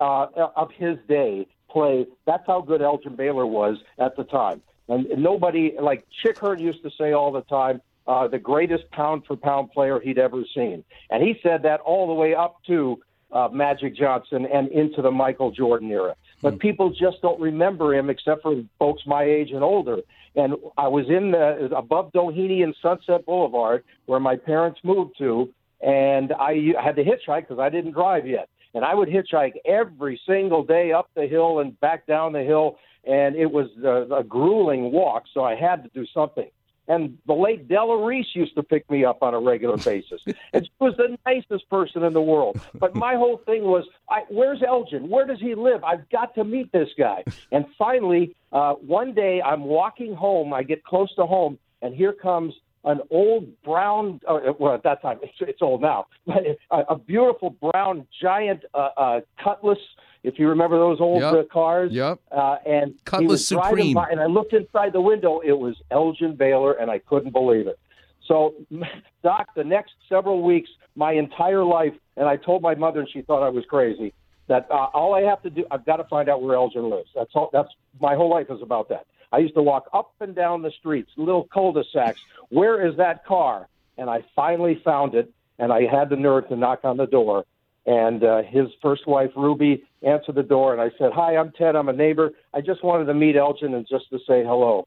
uh, 0.00 0.26
of 0.56 0.70
his 0.72 0.98
day 1.08 1.46
play. 1.70 2.06
That's 2.26 2.46
how 2.46 2.60
good 2.60 2.82
Elgin 2.82 3.16
Baylor 3.16 3.46
was 3.46 3.78
at 3.98 4.16
the 4.16 4.24
time. 4.24 4.62
And 4.88 5.06
nobody, 5.16 5.74
like 5.80 6.06
Chick 6.22 6.38
Hearn 6.38 6.58
used 6.58 6.82
to 6.82 6.90
say 6.98 7.12
all 7.12 7.32
the 7.32 7.42
time, 7.42 7.80
uh, 8.06 8.28
the 8.28 8.38
greatest 8.38 8.90
pound 8.90 9.24
for 9.26 9.36
pound 9.36 9.70
player 9.70 10.00
he'd 10.00 10.18
ever 10.18 10.42
seen. 10.54 10.84
And 11.10 11.22
he 11.22 11.38
said 11.42 11.62
that 11.62 11.80
all 11.80 12.06
the 12.06 12.14
way 12.14 12.34
up 12.34 12.56
to 12.66 13.00
uh, 13.32 13.48
Magic 13.52 13.96
Johnson 13.96 14.46
and 14.46 14.68
into 14.68 15.02
the 15.02 15.10
Michael 15.10 15.50
Jordan 15.50 15.90
era. 15.90 16.14
But 16.42 16.58
people 16.58 16.90
just 16.90 17.22
don't 17.22 17.40
remember 17.40 17.94
him 17.94 18.10
except 18.10 18.42
for 18.42 18.62
folks 18.78 19.02
my 19.06 19.22
age 19.22 19.52
and 19.52 19.62
older. 19.62 19.98
And 20.34 20.54
I 20.76 20.88
was 20.88 21.06
in 21.08 21.30
the, 21.30 21.70
above 21.76 22.12
Doheny 22.12 22.64
and 22.64 22.74
Sunset 22.82 23.24
Boulevard 23.24 23.84
where 24.06 24.18
my 24.18 24.36
parents 24.36 24.80
moved 24.82 25.16
to, 25.18 25.52
and 25.80 26.32
I 26.32 26.72
had 26.82 26.96
to 26.96 27.04
hitchhike 27.04 27.42
because 27.42 27.60
I 27.60 27.68
didn't 27.68 27.92
drive 27.92 28.26
yet. 28.26 28.48
And 28.74 28.84
I 28.84 28.94
would 28.94 29.08
hitchhike 29.08 29.52
every 29.64 30.20
single 30.26 30.64
day 30.64 30.92
up 30.92 31.10
the 31.14 31.26
hill 31.26 31.60
and 31.60 31.78
back 31.80 32.06
down 32.06 32.32
the 32.32 32.42
hill, 32.42 32.78
and 33.04 33.36
it 33.36 33.50
was 33.50 33.68
a, 33.84 34.16
a 34.16 34.24
grueling 34.24 34.90
walk. 34.90 35.24
So 35.32 35.44
I 35.44 35.54
had 35.54 35.84
to 35.84 35.90
do 35.90 36.06
something. 36.12 36.50
And 36.88 37.18
the 37.26 37.32
late 37.32 37.68
Della 37.68 38.04
Reese 38.04 38.34
used 38.34 38.54
to 38.56 38.62
pick 38.62 38.90
me 38.90 39.04
up 39.04 39.22
on 39.22 39.34
a 39.34 39.40
regular 39.40 39.76
basis. 39.84 40.20
and 40.52 40.64
she 40.64 40.72
was 40.80 40.94
the 40.96 41.16
nicest 41.26 41.68
person 41.68 42.02
in 42.02 42.12
the 42.12 42.20
world. 42.20 42.60
But 42.74 42.94
my 42.94 43.14
whole 43.14 43.38
thing 43.46 43.64
was, 43.64 43.84
I, 44.08 44.22
where's 44.28 44.62
Elgin? 44.66 45.08
Where 45.08 45.26
does 45.26 45.40
he 45.40 45.54
live? 45.54 45.84
I've 45.84 46.08
got 46.10 46.34
to 46.34 46.44
meet 46.44 46.72
this 46.72 46.88
guy. 46.98 47.24
And 47.50 47.66
finally, 47.78 48.34
uh, 48.52 48.74
one 48.74 49.14
day 49.14 49.40
I'm 49.40 49.64
walking 49.64 50.14
home. 50.14 50.52
I 50.52 50.62
get 50.62 50.84
close 50.84 51.14
to 51.16 51.26
home, 51.26 51.58
and 51.82 51.94
here 51.94 52.12
comes 52.12 52.54
an 52.84 53.00
old 53.10 53.46
brown, 53.62 54.20
uh, 54.28 54.52
well, 54.58 54.74
at 54.74 54.82
that 54.82 55.00
time, 55.02 55.18
it's, 55.22 55.34
it's 55.40 55.62
old 55.62 55.80
now, 55.80 56.06
but 56.26 56.42
a, 56.70 56.94
a 56.94 56.98
beautiful 56.98 57.50
brown 57.50 58.06
giant 58.20 58.64
uh, 58.74 58.88
uh, 58.96 59.20
Cutlass. 59.42 59.78
If 60.22 60.38
you 60.38 60.48
remember 60.48 60.78
those 60.78 61.00
old 61.00 61.20
Yep. 61.20 61.34
uh, 61.34 61.42
cars, 61.52 61.92
Yep. 61.92 62.18
uh, 62.30 62.56
and 62.64 62.94
Cutlass 63.04 63.28
was 63.30 63.48
driving 63.48 63.68
Supreme. 63.70 63.94
by, 63.94 64.08
and 64.10 64.20
I 64.20 64.26
looked 64.26 64.52
inside 64.52 64.92
the 64.92 65.00
window. 65.00 65.40
It 65.40 65.58
was 65.58 65.74
Elgin 65.90 66.36
Baylor, 66.36 66.72
and 66.74 66.90
I 66.90 66.98
couldn't 67.00 67.32
believe 67.32 67.66
it. 67.66 67.78
So, 68.26 68.54
Doc, 69.24 69.48
the 69.56 69.64
next 69.64 69.94
several 70.08 70.42
weeks, 70.42 70.70
my 70.94 71.12
entire 71.12 71.64
life, 71.64 71.94
and 72.16 72.28
I 72.28 72.36
told 72.36 72.62
my 72.62 72.74
mother, 72.74 73.00
and 73.00 73.08
she 73.10 73.22
thought 73.22 73.42
I 73.42 73.48
was 73.48 73.64
crazy. 73.66 74.12
That 74.48 74.66
uh, 74.70 74.88
all 74.94 75.14
I 75.14 75.22
have 75.22 75.42
to 75.42 75.50
do, 75.50 75.64
I've 75.70 75.84
got 75.86 75.96
to 75.96 76.04
find 76.04 76.28
out 76.28 76.42
where 76.42 76.54
Elgin 76.56 76.88
lives. 76.90 77.08
That's 77.14 77.30
all. 77.34 77.48
That's 77.52 77.68
my 78.00 78.14
whole 78.14 78.28
life 78.30 78.46
is 78.50 78.60
about 78.62 78.88
that. 78.90 79.06
I 79.32 79.38
used 79.38 79.54
to 79.54 79.62
walk 79.62 79.88
up 79.94 80.12
and 80.20 80.34
down 80.34 80.62
the 80.62 80.70
streets, 80.72 81.10
little 81.16 81.44
cul-de-sacs. 81.44 82.20
Where 82.50 82.86
is 82.86 82.96
that 82.98 83.24
car? 83.24 83.66
And 83.96 84.10
I 84.10 84.22
finally 84.36 84.80
found 84.84 85.14
it, 85.14 85.30
and 85.58 85.72
I 85.72 85.82
had 85.86 86.10
the 86.10 86.16
nerve 86.16 86.48
to 86.48 86.56
knock 86.56 86.80
on 86.84 86.96
the 86.98 87.06
door. 87.06 87.44
And 87.84 88.22
uh, 88.22 88.42
his 88.42 88.68
first 88.80 89.06
wife, 89.06 89.30
Ruby, 89.36 89.82
answered 90.02 90.36
the 90.36 90.42
door, 90.42 90.72
and 90.72 90.80
I 90.80 90.90
said, 90.98 91.10
"Hi, 91.12 91.36
I'm 91.36 91.50
Ted. 91.52 91.74
I'm 91.74 91.88
a 91.88 91.92
neighbor. 91.92 92.30
I 92.54 92.60
just 92.60 92.84
wanted 92.84 93.06
to 93.06 93.14
meet 93.14 93.36
Elgin 93.36 93.74
and 93.74 93.86
just 93.88 94.08
to 94.10 94.18
say 94.18 94.44
hello." 94.44 94.86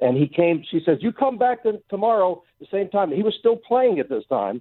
And 0.00 0.16
he 0.16 0.26
came. 0.26 0.64
She 0.68 0.80
says, 0.84 0.98
"You 1.00 1.12
come 1.12 1.38
back 1.38 1.62
to, 1.62 1.80
tomorrow 1.88 2.42
the 2.58 2.66
same 2.72 2.88
time." 2.88 3.12
He 3.12 3.22
was 3.22 3.34
still 3.38 3.56
playing 3.56 4.00
at 4.00 4.08
this 4.08 4.24
time, 4.28 4.60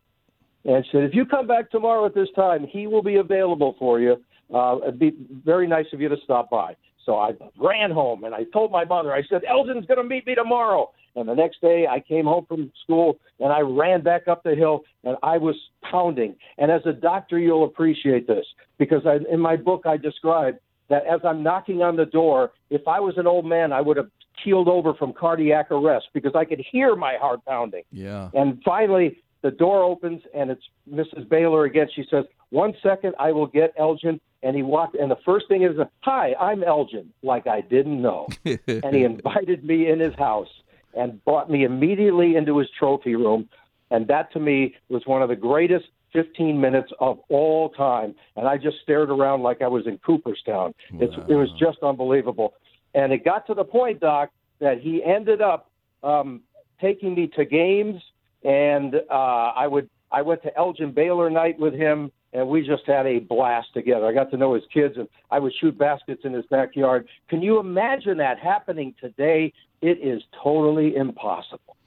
and 0.64 0.86
she 0.86 0.92
said, 0.92 1.04
"If 1.06 1.16
you 1.16 1.26
come 1.26 1.48
back 1.48 1.72
tomorrow 1.72 2.06
at 2.06 2.14
this 2.14 2.30
time, 2.36 2.68
he 2.68 2.86
will 2.86 3.02
be 3.02 3.16
available 3.16 3.76
for 3.80 4.00
you. 4.00 4.24
Uh, 4.54 4.78
it'd 4.84 5.00
be 5.00 5.14
very 5.44 5.66
nice 5.66 5.88
of 5.92 6.02
you 6.02 6.10
to 6.10 6.18
stop 6.24 6.52
by." 6.52 6.76
So 7.04 7.18
I 7.18 7.32
ran 7.58 7.90
home 7.90 8.26
and 8.26 8.36
I 8.36 8.44
told 8.54 8.72
my 8.72 8.86
mother. 8.86 9.12
I 9.12 9.24
said, 9.24 9.44
"Elgin's 9.44 9.88
going 9.88 9.98
to 9.98 10.04
meet 10.04 10.28
me 10.28 10.36
tomorrow." 10.36 10.92
And 11.16 11.28
the 11.28 11.36
next 11.36 11.62
day, 11.62 11.88
I 11.88 12.00
came 12.00 12.26
home 12.26 12.46
from 12.48 12.72
school 12.84 13.20
and 13.40 13.52
I 13.52 13.60
ran 13.62 14.02
back 14.02 14.28
up 14.28 14.44
the 14.44 14.56
hill 14.56 14.84
and 15.04 15.18
I 15.24 15.38
was 15.38 15.56
pounding. 15.90 16.36
And 16.58 16.72
as 16.72 16.82
a 16.86 16.94
doctor, 16.94 17.38
you'll 17.38 17.66
appreciate 17.66 18.28
this 18.28 18.46
because 18.78 19.06
I, 19.06 19.20
in 19.32 19.40
my 19.40 19.56
book, 19.56 19.84
I 19.86 19.98
describe 19.98 20.58
that 20.90 21.06
as 21.06 21.22
I'm 21.24 21.42
knocking 21.42 21.82
on 21.82 21.96
the 21.96 22.06
door, 22.06 22.52
if 22.70 22.88
I 22.88 23.00
was 23.00 23.18
an 23.18 23.26
old 23.26 23.46
man, 23.46 23.72
I 23.72 23.82
would 23.82 23.98
have 23.98 24.10
keeled 24.44 24.68
over 24.68 24.94
from 24.94 25.14
cardiac 25.14 25.72
arrest 25.72 26.08
because 26.14 26.34
I 26.36 26.46
could 26.46 26.64
hear 26.72 26.96
my 26.96 27.16
heart 27.16 27.44
pounding. 27.46 27.84
Yeah. 27.92 28.30
And 28.34 28.62
finally, 28.64 29.18
the 29.42 29.52
door 29.52 29.84
opens 29.84 30.22
and 30.34 30.52
it's 30.52 30.64
Mrs. 30.90 31.28
Baylor 31.28 31.66
again. 31.66 31.88
She 31.96 32.06
says, 32.10 32.26
"One 32.50 32.74
second, 32.84 33.16
I 33.20 33.32
will 33.32 33.48
get 33.48 33.74
Elgin." 33.78 34.20
And 34.44 34.56
he 34.56 34.64
walked, 34.64 34.96
and 34.96 35.10
the 35.10 35.20
first 35.24 35.48
thing 35.48 35.64
is, 35.64 35.78
"Hi, 36.02 36.36
I'm 36.40 36.64
Elgin," 36.64 37.12
like 37.22 37.48
I 37.48 37.62
didn't 37.62 38.02
know. 38.02 38.28
and 38.46 38.96
he 38.96 39.04
invited 39.04 39.64
me 39.64 39.90
in 39.90 40.00
his 40.00 40.16
house 40.16 40.50
and 40.94 41.24
brought 41.26 41.50
me 41.50 41.64
immediately 41.64 42.36
into 42.36 42.58
his 42.58 42.68
trophy 42.78 43.16
room. 43.16 43.50
And 43.90 44.08
that 44.08 44.32
to 44.34 44.40
me 44.40 44.76
was 44.90 45.04
one 45.06 45.22
of 45.22 45.30
the 45.30 45.36
greatest 45.36 45.86
15 46.14 46.60
minutes 46.60 46.92
of 47.00 47.20
all 47.30 47.70
time. 47.70 48.16
And 48.36 48.48
I 48.48 48.58
just 48.58 48.78
stared 48.84 49.10
around 49.10 49.44
like 49.44 49.62
I 49.62 49.68
was 49.68 49.88
in 49.88 49.98
Cooperstown. 50.00 50.74
It's, 50.94 51.14
it 51.30 51.36
was 51.36 51.50
just 51.60 51.80
unbelievable. 51.84 52.54
And 52.94 53.14
it 53.14 53.24
got 53.24 53.48
to 53.48 53.54
the 53.54 53.64
point, 53.64 54.00
Doc, 54.00 54.30
that 54.60 54.80
he 54.80 55.04
ended 55.04 55.42
up 55.42 55.70
um, 56.04 56.42
taking 56.82 57.16
me 57.16 57.28
to 57.36 57.46
games, 57.46 58.02
and 58.44 58.96
uh, 58.96 59.14
I 59.56 59.68
would 59.68 59.90
I 60.12 60.22
went 60.24 60.44
to 60.44 60.56
Elgin 60.58 60.92
Baylor 60.92 61.30
night 61.30 61.58
with 61.58 61.74
him, 61.74 62.12
and 62.34 62.48
we 62.48 62.66
just 62.68 62.84
had 62.86 63.06
a 63.06 63.20
blast 63.20 63.68
together. 63.74 64.06
I 64.08 64.14
got 64.14 64.30
to 64.32 64.38
know 64.38 64.54
his 64.54 64.64
kids, 64.74 64.96
and 64.98 65.08
I 65.30 65.40
would 65.40 65.54
shoot 65.62 65.78
baskets 65.78 66.22
in 66.26 66.34
his 66.34 66.46
backyard. 66.48 67.08
Can 67.30 67.42
you 67.42 67.60
imagine 67.60 68.18
that 68.18 68.38
happening 68.40 68.94
today? 69.00 69.54
It 69.82 70.00
is 70.00 70.22
totally 70.44 70.96
impossible. 70.96 71.78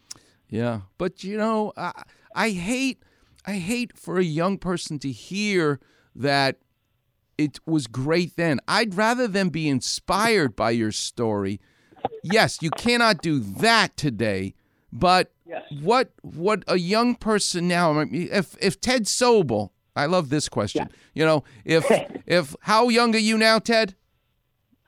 Yeah, 0.49 0.83
but 0.99 1.25
you 1.25 1.37
know, 1.37 1.73
I, 1.77 2.03
I 2.35 2.51
hate, 2.51 3.03
I 3.47 3.55
hate 3.55 3.97
for 3.97 4.19
a 4.19 4.25
young 4.25 4.59
person 4.59 4.99
to 5.01 5.11
hear 5.11 5.81
that 6.15 6.59
it 7.39 7.59
was 7.67 7.87
great 7.87 8.37
then. 8.37 8.61
I'd 8.69 8.95
rather 8.95 9.27
them 9.27 9.49
be 9.49 9.69
inspired 9.69 10.55
by 10.55 10.71
your 10.71 10.93
story. 10.93 11.61
Yes, 12.23 12.59
you 12.63 12.71
cannot 12.71 13.23
do 13.23 13.39
that 13.41 13.97
today, 13.97 14.55
but 14.93 15.33
what 15.83 16.13
what 16.23 16.63
a 16.69 16.77
young 16.77 17.15
person 17.15 17.69
now? 17.69 17.99
If 18.01 18.57
if 18.61 18.81
Ted 18.81 19.05
Sobel, 19.05 19.71
I 19.97 20.07
love 20.07 20.29
this 20.29 20.49
question. 20.49 20.89
You 21.15 21.25
know, 21.25 21.45
if 21.65 21.85
if 22.27 22.55
how 22.61 22.89
young 22.89 23.15
are 23.15 23.19
you 23.19 23.39
now, 23.39 23.59
Ted? 23.59 23.95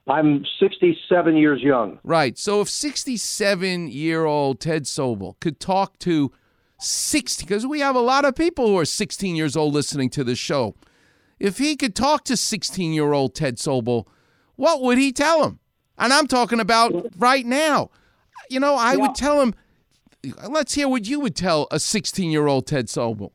I'm 0.07 0.45
67 0.59 1.35
years 1.35 1.61
young. 1.61 1.99
Right. 2.03 2.37
So 2.37 2.61
if 2.61 2.69
67 2.69 3.89
year 3.89 4.25
old 4.25 4.59
Ted 4.59 4.83
Sobel 4.83 5.39
could 5.39 5.59
talk 5.59 5.99
to 5.99 6.31
60, 6.79 7.45
because 7.45 7.65
we 7.65 7.79
have 7.79 7.95
a 7.95 8.01
lot 8.01 8.25
of 8.25 8.35
people 8.35 8.67
who 8.67 8.77
are 8.77 8.85
16 8.85 9.35
years 9.35 9.55
old 9.57 9.73
listening 9.73 10.09
to 10.11 10.23
this 10.23 10.39
show. 10.39 10.75
If 11.39 11.57
he 11.57 11.75
could 11.75 11.95
talk 11.95 12.23
to 12.25 12.37
16 12.37 12.93
year 12.93 13.13
old 13.13 13.35
Ted 13.35 13.57
Sobel, 13.57 14.05
what 14.55 14.81
would 14.81 14.97
he 14.97 15.11
tell 15.11 15.43
him? 15.43 15.59
And 15.97 16.13
I'm 16.13 16.27
talking 16.27 16.59
about 16.59 17.07
right 17.17 17.45
now. 17.45 17.89
You 18.49 18.59
know, 18.59 18.75
I 18.75 18.95
would 18.95 19.15
tell 19.15 19.41
him, 19.41 19.53
let's 20.49 20.73
hear 20.73 20.87
what 20.87 21.07
you 21.07 21.19
would 21.19 21.35
tell 21.35 21.67
a 21.71 21.79
16 21.79 22.31
year 22.31 22.47
old 22.47 22.67
Ted 22.67 22.87
Sobel. 22.87 23.31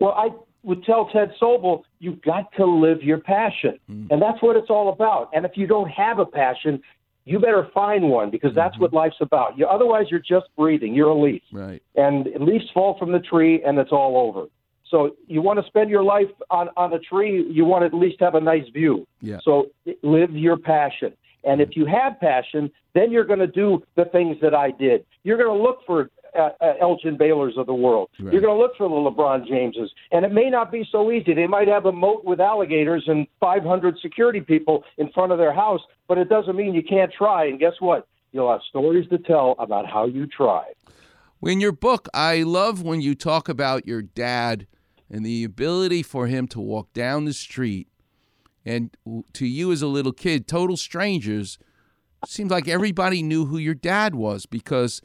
Well, 0.00 0.12
I 0.12 0.30
would 0.62 0.84
tell 0.84 1.08
Ted 1.08 1.32
Sobel, 1.40 1.82
you've 1.98 2.22
got 2.22 2.52
to 2.56 2.64
live 2.64 3.02
your 3.02 3.18
passion. 3.18 3.78
Hmm. 3.86 4.06
And 4.10 4.22
that's 4.22 4.40
what 4.42 4.56
it's 4.56 4.70
all 4.70 4.92
about. 4.92 5.30
And 5.32 5.44
if 5.44 5.52
you 5.56 5.66
don't 5.66 5.90
have 5.90 6.18
a 6.18 6.26
passion, 6.26 6.80
you 7.24 7.38
better 7.38 7.68
find 7.72 8.08
one 8.08 8.30
because 8.30 8.54
that's 8.54 8.74
mm-hmm. 8.74 8.82
what 8.82 8.92
life's 8.92 9.16
about. 9.20 9.56
You, 9.58 9.66
otherwise, 9.66 10.06
you're 10.10 10.20
just 10.20 10.46
breathing. 10.56 10.94
You're 10.94 11.10
a 11.10 11.20
leaf. 11.20 11.42
Right. 11.52 11.82
And 11.94 12.28
leaves 12.40 12.64
fall 12.74 12.98
from 12.98 13.12
the 13.12 13.20
tree 13.20 13.62
and 13.64 13.78
it's 13.78 13.92
all 13.92 14.16
over. 14.16 14.46
So 14.88 15.16
you 15.26 15.40
want 15.40 15.58
to 15.58 15.66
spend 15.66 15.88
your 15.88 16.02
life 16.02 16.28
on, 16.50 16.68
on 16.76 16.92
a 16.92 16.98
tree, 16.98 17.46
you 17.50 17.64
want 17.64 17.82
to 17.82 17.86
at 17.86 17.94
least 17.94 18.20
have 18.20 18.34
a 18.34 18.40
nice 18.40 18.68
view. 18.72 19.06
Yeah. 19.20 19.38
So 19.42 19.68
live 20.02 20.32
your 20.32 20.58
passion. 20.58 21.14
And 21.44 21.60
if 21.60 21.70
mm-hmm. 21.70 21.80
you 21.80 21.86
have 21.86 22.20
passion, 22.20 22.70
then 22.94 23.10
you're 23.10 23.24
going 23.24 23.38
to 23.38 23.46
do 23.46 23.82
the 23.96 24.04
things 24.06 24.36
that 24.42 24.54
I 24.54 24.70
did. 24.70 25.04
You're 25.24 25.38
going 25.38 25.56
to 25.56 25.62
look 25.62 25.78
for 25.86 26.10
Uh, 26.34 26.48
uh, 26.62 26.72
Elgin 26.80 27.18
Baylors 27.18 27.58
of 27.58 27.66
the 27.66 27.74
world. 27.74 28.08
You're 28.16 28.40
going 28.40 28.44
to 28.44 28.54
look 28.54 28.72
for 28.78 28.88
the 28.88 28.94
LeBron 28.94 29.46
Jameses. 29.46 29.90
And 30.12 30.24
it 30.24 30.32
may 30.32 30.48
not 30.48 30.72
be 30.72 30.82
so 30.90 31.12
easy. 31.12 31.34
They 31.34 31.46
might 31.46 31.68
have 31.68 31.84
a 31.84 31.92
moat 31.92 32.24
with 32.24 32.40
alligators 32.40 33.04
and 33.06 33.26
500 33.38 33.98
security 34.00 34.40
people 34.40 34.82
in 34.96 35.10
front 35.12 35.32
of 35.32 35.36
their 35.36 35.52
house, 35.52 35.82
but 36.08 36.16
it 36.16 36.30
doesn't 36.30 36.56
mean 36.56 36.72
you 36.72 36.82
can't 36.82 37.12
try. 37.12 37.44
And 37.44 37.58
guess 37.60 37.74
what? 37.80 38.08
You'll 38.32 38.50
have 38.50 38.62
stories 38.70 39.06
to 39.10 39.18
tell 39.18 39.56
about 39.58 39.86
how 39.86 40.06
you 40.06 40.26
tried. 40.26 40.72
In 41.42 41.60
your 41.60 41.72
book, 41.72 42.08
I 42.14 42.44
love 42.44 42.82
when 42.82 43.02
you 43.02 43.14
talk 43.14 43.50
about 43.50 43.86
your 43.86 44.00
dad 44.00 44.66
and 45.10 45.26
the 45.26 45.44
ability 45.44 46.02
for 46.02 46.28
him 46.28 46.48
to 46.48 46.60
walk 46.60 46.94
down 46.94 47.26
the 47.26 47.34
street 47.34 47.88
and 48.64 48.96
to 49.34 49.46
you 49.46 49.72
as 49.72 49.82
a 49.82 49.86
little 49.86 50.12
kid, 50.12 50.46
total 50.46 50.76
strangers, 50.76 51.58
seems 52.26 52.50
like 52.50 52.68
everybody 52.68 53.22
knew 53.22 53.46
who 53.46 53.58
your 53.58 53.74
dad 53.74 54.14
was 54.14 54.46
because 54.46 55.02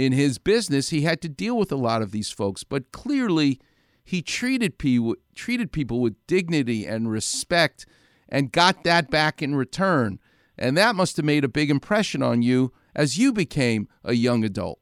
in 0.00 0.12
his 0.12 0.38
business 0.38 0.88
he 0.88 1.02
had 1.02 1.20
to 1.20 1.28
deal 1.28 1.58
with 1.58 1.70
a 1.70 1.76
lot 1.76 2.00
of 2.00 2.10
these 2.10 2.30
folks, 2.30 2.64
but 2.64 2.90
clearly 2.90 3.60
he 4.02 4.22
treated 4.22 4.78
people 4.78 5.14
treated 5.34 5.72
people 5.72 6.00
with 6.00 6.14
dignity 6.26 6.86
and 6.86 7.10
respect 7.10 7.84
and 8.28 8.50
got 8.50 8.82
that 8.84 9.10
back 9.10 9.42
in 9.42 9.54
return. 9.54 10.18
And 10.56 10.76
that 10.76 10.94
must 10.94 11.16
have 11.16 11.26
made 11.26 11.44
a 11.44 11.48
big 11.48 11.70
impression 11.70 12.22
on 12.22 12.40
you 12.42 12.72
as 12.94 13.18
you 13.18 13.32
became 13.32 13.88
a 14.02 14.14
young 14.14 14.42
adult. 14.42 14.78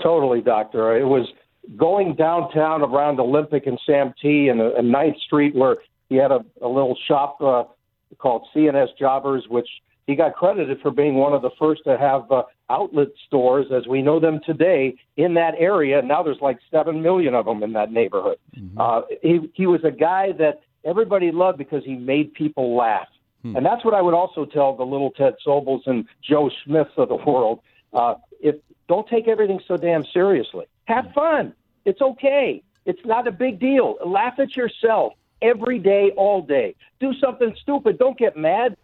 Totally, 0.00 0.40
Doctor. 0.42 0.96
It 0.96 1.04
was 1.04 1.26
going 1.76 2.14
downtown 2.14 2.82
around 2.82 3.18
Olympic 3.18 3.66
and 3.66 3.80
Santee 3.84 4.48
and, 4.48 4.60
and 4.60 4.94
9th 4.94 5.18
Street 5.20 5.54
where 5.56 5.78
he 6.08 6.16
had 6.16 6.30
a, 6.30 6.44
a 6.62 6.68
little 6.68 6.96
shop 7.06 7.40
uh, 7.40 7.64
called 8.18 8.46
CNS 8.54 8.96
Jobbers, 8.98 9.46
which 9.48 9.68
he 10.06 10.14
got 10.14 10.34
credited 10.34 10.80
for 10.82 10.90
being 10.92 11.14
one 11.14 11.32
of 11.32 11.42
the 11.42 11.50
first 11.58 11.82
to 11.84 11.98
have 11.98 12.30
uh, 12.30 12.42
outlet 12.70 13.08
stores 13.26 13.66
as 13.74 13.86
we 13.86 14.02
know 14.02 14.20
them 14.20 14.40
today 14.44 14.96
in 15.16 15.34
that 15.34 15.54
area. 15.58 16.02
Now 16.02 16.22
there's 16.22 16.40
like 16.40 16.58
7 16.70 17.02
million 17.02 17.34
of 17.34 17.46
them 17.46 17.62
in 17.62 17.72
that 17.72 17.92
neighborhood. 17.92 18.38
Mm-hmm. 18.56 18.80
Uh, 18.80 19.02
he, 19.22 19.50
he 19.54 19.66
was 19.66 19.80
a 19.84 19.90
guy 19.90 20.32
that 20.38 20.60
everybody 20.84 21.30
loved 21.32 21.58
because 21.58 21.84
he 21.84 21.94
made 21.94 22.34
people 22.34 22.76
laugh. 22.76 23.08
Hmm. 23.42 23.56
And 23.56 23.64
that's 23.66 23.84
what 23.84 23.94
I 23.94 24.02
would 24.02 24.14
also 24.14 24.44
tell 24.44 24.76
the 24.76 24.84
little 24.84 25.10
Ted 25.10 25.34
Sobels 25.46 25.82
and 25.86 26.06
Joe 26.22 26.50
Smiths 26.64 26.90
of 26.96 27.08
the 27.08 27.16
world. 27.16 27.60
Uh, 27.92 28.14
if 28.40 28.56
don't 28.88 29.06
take 29.08 29.28
everything 29.28 29.60
so 29.68 29.76
damn 29.76 30.04
seriously. 30.12 30.66
Have 30.86 31.06
hmm. 31.06 31.12
fun. 31.12 31.52
It's 31.84 32.00
okay. 32.00 32.62
It's 32.84 33.00
not 33.04 33.26
a 33.26 33.32
big 33.32 33.60
deal. 33.60 33.96
Laugh 34.04 34.34
at 34.38 34.56
yourself 34.56 35.12
every 35.42 35.78
day, 35.78 36.10
all 36.16 36.42
day. 36.42 36.74
Do 37.00 37.12
something 37.22 37.54
stupid. 37.62 37.98
Don't 37.98 38.18
get 38.18 38.36
mad. 38.36 38.76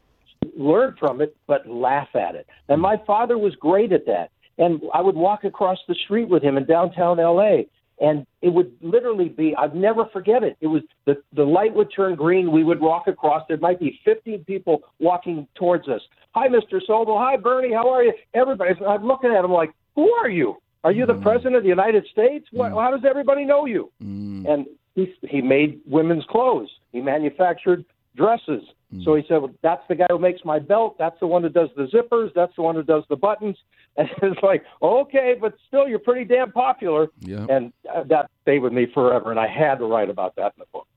Learn 0.56 0.96
from 0.98 1.20
it, 1.20 1.36
but 1.46 1.68
laugh 1.68 2.08
at 2.14 2.34
it. 2.34 2.46
And 2.68 2.80
my 2.80 2.96
father 3.06 3.38
was 3.38 3.54
great 3.56 3.92
at 3.92 4.06
that. 4.06 4.30
And 4.58 4.80
I 4.92 5.00
would 5.00 5.16
walk 5.16 5.44
across 5.44 5.78
the 5.88 5.96
street 6.04 6.28
with 6.28 6.42
him 6.42 6.56
in 6.56 6.64
downtown 6.64 7.16
LA, 7.18 7.62
and 8.00 8.26
it 8.40 8.50
would 8.50 8.72
literally 8.80 9.28
be 9.28 9.54
I'd 9.56 9.74
never 9.74 10.06
forget 10.12 10.42
it. 10.42 10.56
It 10.60 10.68
was 10.68 10.82
the 11.06 11.20
the 11.32 11.42
light 11.42 11.74
would 11.74 11.92
turn 11.94 12.14
green, 12.14 12.52
we 12.52 12.62
would 12.62 12.80
walk 12.80 13.08
across. 13.08 13.42
There 13.48 13.56
might 13.56 13.80
be 13.80 13.98
15 14.04 14.44
people 14.44 14.82
walking 15.00 15.48
towards 15.56 15.88
us. 15.88 16.00
Hi, 16.34 16.48
Mr. 16.48 16.80
Sobel. 16.88 17.18
Hi, 17.18 17.36
Bernie. 17.36 17.72
How 17.72 17.88
are 17.90 18.04
you? 18.04 18.12
Everybody. 18.32 18.74
I'm 18.86 19.04
looking 19.04 19.30
at 19.30 19.44
him 19.44 19.52
like, 19.52 19.72
who 19.94 20.10
are 20.12 20.28
you? 20.28 20.56
Are 20.82 20.92
you 20.92 21.06
the 21.06 21.14
mm. 21.14 21.22
president 21.22 21.56
of 21.56 21.62
the 21.62 21.68
United 21.68 22.06
States? 22.12 22.46
What, 22.52 22.72
mm. 22.72 22.82
How 22.82 22.90
does 22.90 23.04
everybody 23.08 23.44
know 23.44 23.64
you? 23.64 23.90
Mm. 24.02 24.48
And 24.48 24.66
he 24.94 25.12
he 25.28 25.40
made 25.40 25.80
women's 25.86 26.24
clothes. 26.26 26.68
He 26.92 27.00
manufactured 27.00 27.84
dresses. 28.16 28.62
Mm. 28.92 29.04
So 29.04 29.14
he 29.14 29.22
said, 29.28 29.38
well, 29.38 29.52
"That's 29.62 29.82
the 29.88 29.94
guy 29.94 30.06
who 30.10 30.18
makes 30.18 30.44
my 30.44 30.58
belt. 30.58 30.96
That's 30.98 31.18
the 31.20 31.26
one 31.26 31.42
who 31.42 31.48
does 31.48 31.70
the 31.76 31.84
zippers. 31.84 32.32
That's 32.34 32.54
the 32.56 32.62
one 32.62 32.74
who 32.74 32.82
does 32.82 33.04
the 33.08 33.16
buttons." 33.16 33.56
And 33.96 34.08
it's 34.22 34.42
like, 34.42 34.64
okay, 34.82 35.36
but 35.40 35.54
still, 35.68 35.86
you're 35.86 36.00
pretty 36.00 36.24
damn 36.24 36.50
popular. 36.50 37.06
Yeah. 37.20 37.46
And 37.48 37.72
uh, 37.94 38.02
that 38.08 38.28
stayed 38.42 38.58
with 38.58 38.72
me 38.72 38.88
forever. 38.92 39.30
And 39.30 39.38
I 39.38 39.46
had 39.46 39.76
to 39.76 39.84
write 39.84 40.10
about 40.10 40.34
that 40.34 40.52
in 40.56 40.58
the 40.58 40.66
book. 40.72 40.88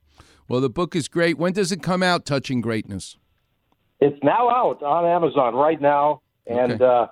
Well, 0.47 0.61
the 0.61 0.69
book 0.69 0.95
is 0.95 1.07
great. 1.07 1.37
When 1.37 1.53
does 1.53 1.71
it 1.71 1.83
come 1.83 2.01
out? 2.01 2.25
Touching 2.25 2.59
Greatness. 2.59 3.17
It's 3.99 4.17
now 4.23 4.49
out 4.49 4.81
on 4.81 5.05
Amazon 5.05 5.55
right 5.55 5.79
now, 5.79 6.21
and 6.45 6.73
okay. 6.73 6.83
uh, 6.83 7.07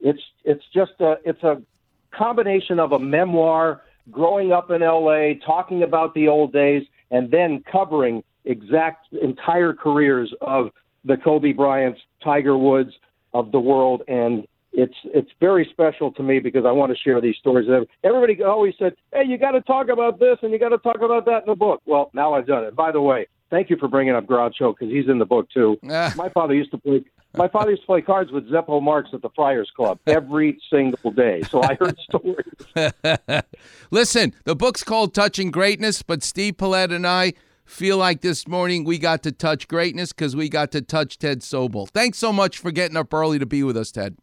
it's 0.00 0.20
it's 0.44 0.64
just 0.74 0.92
a 1.00 1.16
it's 1.24 1.42
a 1.42 1.62
combination 2.10 2.78
of 2.78 2.92
a 2.92 2.98
memoir, 2.98 3.82
growing 4.10 4.52
up 4.52 4.70
in 4.70 4.82
L.A., 4.82 5.40
talking 5.44 5.82
about 5.82 6.14
the 6.14 6.28
old 6.28 6.52
days, 6.52 6.82
and 7.10 7.30
then 7.30 7.62
covering 7.70 8.24
exact 8.44 9.12
entire 9.12 9.72
careers 9.72 10.32
of 10.40 10.70
the 11.04 11.16
Kobe 11.16 11.52
Bryants, 11.52 12.00
Tiger 12.22 12.56
Woods 12.56 12.92
of 13.32 13.52
the 13.52 13.60
world, 13.60 14.02
and 14.08 14.46
it's 14.72 14.94
it's 15.04 15.30
very 15.40 15.68
special 15.70 16.12
to 16.12 16.22
me 16.22 16.38
because 16.38 16.64
I 16.64 16.72
want 16.72 16.92
to 16.92 16.98
share 16.98 17.20
these 17.20 17.36
stories. 17.36 17.68
Everybody 18.04 18.42
always 18.42 18.74
said, 18.78 18.94
"Hey, 19.12 19.24
you 19.26 19.38
got 19.38 19.52
to 19.52 19.60
talk 19.62 19.88
about 19.88 20.18
this 20.20 20.38
and 20.42 20.52
you 20.52 20.58
got 20.58 20.68
to 20.70 20.78
talk 20.78 21.00
about 21.02 21.24
that 21.26 21.42
in 21.44 21.46
the 21.46 21.56
book." 21.56 21.80
Well, 21.86 22.10
now 22.14 22.34
I've 22.34 22.46
done 22.46 22.64
it. 22.64 22.76
By 22.76 22.92
the 22.92 23.00
way, 23.00 23.26
thank 23.50 23.68
you 23.70 23.76
for 23.76 23.88
bringing 23.88 24.14
up 24.14 24.26
Groucho 24.26 24.74
because 24.74 24.92
he's 24.92 25.08
in 25.08 25.18
the 25.18 25.26
book 25.26 25.48
too. 25.50 25.78
Ah. 25.90 26.12
My 26.16 26.28
father 26.28 26.54
used 26.54 26.70
to 26.70 26.78
play. 26.78 27.04
My 27.36 27.48
father 27.48 27.70
used 27.70 27.82
to 27.82 27.86
play 27.86 28.02
cards 28.02 28.32
with 28.32 28.50
Zeppo 28.50 28.82
Marx 28.82 29.10
at 29.12 29.22
the 29.22 29.30
Friars 29.30 29.70
Club 29.74 29.98
every 30.06 30.58
single 30.68 31.12
day, 31.12 31.42
so 31.42 31.62
I 31.62 31.74
heard 31.74 31.96
stories. 31.98 33.42
Listen, 33.90 34.34
the 34.44 34.56
book's 34.56 34.82
called 34.82 35.14
Touching 35.14 35.50
Greatness, 35.50 36.02
but 36.02 36.22
Steve 36.24 36.56
Paulette 36.56 36.90
and 36.90 37.06
I 37.06 37.34
feel 37.70 37.96
like 37.96 38.20
this 38.20 38.46
morning 38.48 38.84
we 38.84 38.98
got 38.98 39.22
to 39.22 39.32
touch 39.32 39.68
greatness 39.68 40.12
because 40.12 40.34
we 40.34 40.48
got 40.48 40.72
to 40.72 40.82
touch 40.82 41.18
Ted 41.18 41.40
Sobel. 41.40 41.88
Thanks 41.88 42.18
so 42.18 42.32
much 42.32 42.58
for 42.58 42.70
getting 42.70 42.96
up 42.96 43.14
early 43.14 43.38
to 43.38 43.46
be 43.46 43.62
with 43.62 43.76
us, 43.76 43.92
Ted. 43.92 44.16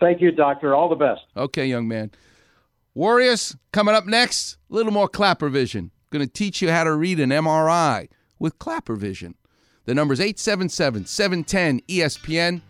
Thank 0.00 0.20
you, 0.20 0.32
Doctor. 0.32 0.74
All 0.74 0.88
the 0.88 0.96
best. 0.96 1.22
Okay, 1.36 1.66
young 1.66 1.88
man. 1.88 2.10
Warriors, 2.94 3.56
coming 3.72 3.94
up 3.94 4.06
next, 4.06 4.58
a 4.70 4.74
little 4.74 4.92
more 4.92 5.08
Klapper 5.08 5.48
Vision. 5.48 5.92
Going 6.10 6.24
to 6.24 6.32
teach 6.32 6.60
you 6.60 6.70
how 6.70 6.84
to 6.84 6.92
read 6.92 7.20
an 7.20 7.30
MRI 7.30 8.08
with 8.38 8.58
Klapper 8.58 8.96
Vision. 8.96 9.34
The 9.84 9.94
number's 9.94 10.20
877 10.20 11.06
710 11.06 11.80
ESPN. 11.88 12.60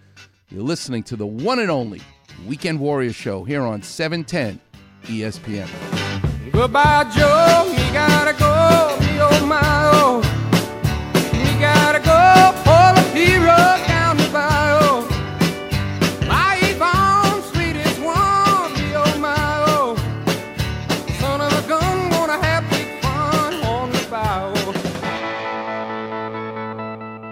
You're 0.50 0.62
listening 0.62 1.02
to 1.04 1.16
the 1.16 1.26
one 1.26 1.58
and 1.58 1.70
only 1.70 2.00
Weekend 2.46 2.78
Warrior 2.78 3.12
Show 3.12 3.44
here 3.44 3.62
on 3.62 3.82
710 3.82 4.60
ESPN. 5.04 6.52
Goodbye, 6.52 7.10
Joe. 7.14 7.70
You 7.70 7.92
gotta 7.92 8.38
go. 8.38 9.07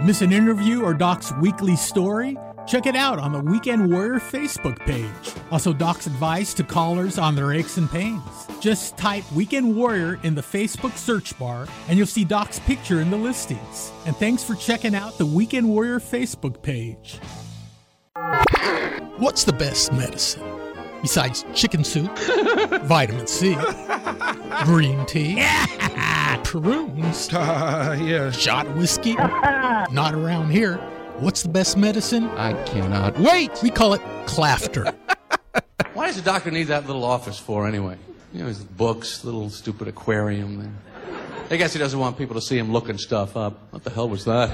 Miss 0.07 0.23
an 0.23 0.33
interview 0.33 0.83
or 0.83 0.95
Doc's 0.95 1.33
weekly 1.43 1.75
story? 1.75 2.39
Check 2.67 2.87
it 2.87 2.97
out 2.97 3.21
on 3.21 3.31
the 3.31 3.39
Weekend 3.39 3.93
Warrior 3.93 4.19
Facebook 4.19 4.77
page. 4.81 5.35
Also, 5.53 5.73
Doc's 5.73 6.09
advice 6.09 6.53
to 6.55 6.65
callers 6.65 7.17
on 7.17 7.37
their 7.37 7.53
aches 7.53 7.77
and 7.77 7.89
pains. 7.89 8.21
Just 8.61 8.97
type 8.97 9.25
Weekend 9.33 9.77
Warrior 9.77 10.19
in 10.25 10.35
the 10.35 10.43
Facebook 10.43 10.97
search 10.97 11.39
bar 11.39 11.69
and 11.89 11.97
you'll 11.97 12.09
see 12.09 12.25
Doc's 12.25 12.59
picture 12.59 13.01
in 13.01 13.11
the 13.11 13.17
listings. 13.17 13.93
And 14.05 14.17
thanks 14.17 14.43
for 14.43 14.57
checking 14.57 14.97
out 14.97 15.17
the 15.17 15.27
Weekend 15.27 15.69
Warrior 15.69 16.01
Facebook 16.01 16.61
page. 16.61 17.21
What's 19.19 19.45
the 19.45 19.53
best 19.53 19.93
medicine? 19.93 20.43
Besides 21.03 21.45
chicken 21.55 21.85
soup, 21.85 22.19
vitamin 22.83 23.29
C, 23.29 23.57
green 24.65 25.07
tea, 25.07 25.41
prunes, 26.43 27.29
uh, 27.33 27.97
yeah. 28.03 28.33
shot 28.33 28.69
whiskey. 28.75 29.15
Not 29.15 30.15
around 30.15 30.51
here. 30.51 30.81
What's 31.21 31.43
the 31.43 31.49
best 31.49 31.79
medicine? 31.79 32.25
I 32.37 32.53
cannot 32.65 33.19
wait. 33.19 33.51
We 33.63 33.71
call 33.71 33.95
it 33.95 34.03
clafter. 34.27 34.95
Why 35.95 36.07
does 36.09 36.17
the 36.17 36.23
doctor 36.23 36.51
need 36.51 36.65
that 36.65 36.87
little 36.87 37.05
office 37.05 37.39
for 37.39 37.67
anyway? 37.67 37.97
You 38.35 38.41
know, 38.41 38.47
his 38.47 38.63
books, 38.63 39.25
little 39.25 39.49
stupid 39.49 39.89
aquarium 39.89 40.59
there. 40.59 40.73
I 41.51 41.57
guess 41.57 41.73
he 41.73 41.79
doesn't 41.79 41.99
want 41.99 42.19
people 42.19 42.35
to 42.35 42.43
see 42.43 42.59
him 42.59 42.71
looking 42.71 42.99
stuff 42.99 43.35
up. 43.35 43.73
What 43.73 43.83
the 43.83 43.89
hell 43.89 44.11
was 44.11 44.27
that? 44.27 44.51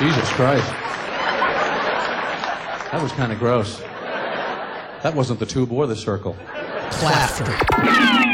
Jesus 0.00 0.28
Christ. 0.32 0.66
That 2.90 3.00
was 3.00 3.12
kind 3.12 3.32
of 3.32 3.38
gross. 3.38 3.78
That 5.02 5.14
wasn't 5.14 5.38
the 5.38 5.46
tube 5.46 5.70
or 5.70 5.86
the 5.86 5.94
circle. 5.94 6.34
Clafter. 6.90 8.30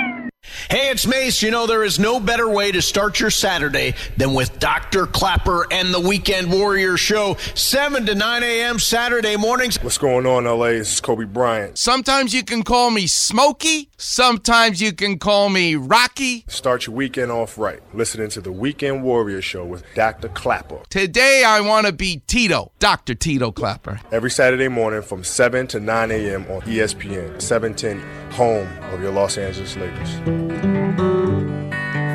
Hey, 0.69 0.91
it's 0.91 1.07
Mace. 1.07 1.43
You 1.43 1.51
know, 1.51 1.67
there 1.67 1.85
is 1.85 1.99
no 1.99 2.21
better 2.21 2.49
way 2.49 2.73
to 2.73 2.83
start 2.83 3.19
your 3.19 3.31
Saturday 3.31 3.95
than 4.17 4.35
with 4.35 4.59
Dr. 4.59 5.07
Klapper 5.07 5.67
and 5.71 5.95
the 5.95 6.01
Weekend 6.01 6.53
Warrior 6.53 6.97
Show, 6.97 7.37
7 7.55 8.07
to 8.07 8.15
9 8.15 8.43
a.m. 8.43 8.79
Saturday 8.79 9.37
mornings. 9.37 9.83
What's 9.83 9.99
going 9.99 10.27
on, 10.27 10.45
LA? 10.45 10.71
This 10.71 10.95
is 10.95 11.01
Kobe 11.01 11.25
Bryant. 11.25 11.79
Sometimes 11.79 12.35
you 12.35 12.43
can 12.43 12.63
call 12.63 12.91
me 12.91 13.07
Smokey. 13.07 13.89
Sometimes 13.97 14.83
you 14.83 14.93
can 14.93 15.19
call 15.19 15.49
me 15.49 15.77
Rocky. 15.77 16.45
Start 16.49 16.87
your 16.87 16.97
weekend 16.97 17.31
off 17.31 17.57
right. 17.57 17.81
Listening 17.95 18.29
to 18.31 18.41
the 18.41 18.53
Weekend 18.53 19.03
Warrior 19.03 19.43
Show 19.43 19.65
with 19.65 19.85
Dr. 19.95 20.29
Klapper. 20.29 20.81
Today, 20.91 21.45
I 21.45 21.61
want 21.61 21.87
to 21.87 21.93
be 21.93 22.23
Tito, 22.27 22.73
Dr. 22.81 23.15
Tito 23.15 23.53
Klapper. 23.53 24.01
Every 24.13 24.31
Saturday 24.31 24.69
morning 24.69 25.03
from 25.03 25.25
7 25.25 25.67
to 25.69 25.81
9 25.81 26.11
a.m. 26.11 26.43
on 26.51 26.61
ESPN, 26.63 27.41
710, 27.41 28.01
home 28.33 28.69
of 28.93 29.01
your 29.01 29.13
Los 29.13 29.39
Angeles 29.39 29.77
Lakers 29.77 30.50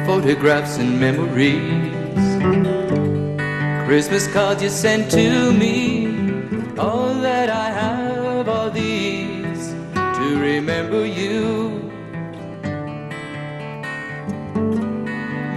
photographs 0.06 0.78
and 0.78 1.00
memories. 1.00 1.96
Christmas 3.86 4.28
cards 4.34 4.64
you 4.64 4.70
sent 4.70 5.12
to 5.12 5.52
me. 5.54 6.08
All 6.78 7.14
that 7.14 7.50
I 7.50 7.70
have 7.70 8.50
are 8.50 8.70
these 8.70 9.74
to 9.94 10.40
remember 10.40 11.06
you. 11.06 11.92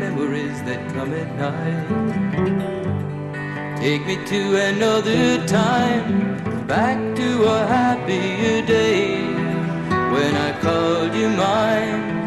Memories 0.05 0.62
that 0.64 0.81
come 0.93 1.12
at 1.14 1.31
night. 1.37 1.89
Take 3.79 4.07
me 4.07 4.16
to 4.26 4.57
another 4.57 5.47
time, 5.47 6.66
back 6.66 6.99
to 7.16 7.45
a 7.45 7.66
happier 7.66 8.61
day 8.66 9.22
when 10.12 10.35
I 10.35 10.59
called 10.61 11.14
you 11.14 11.29
mine. 11.31 12.18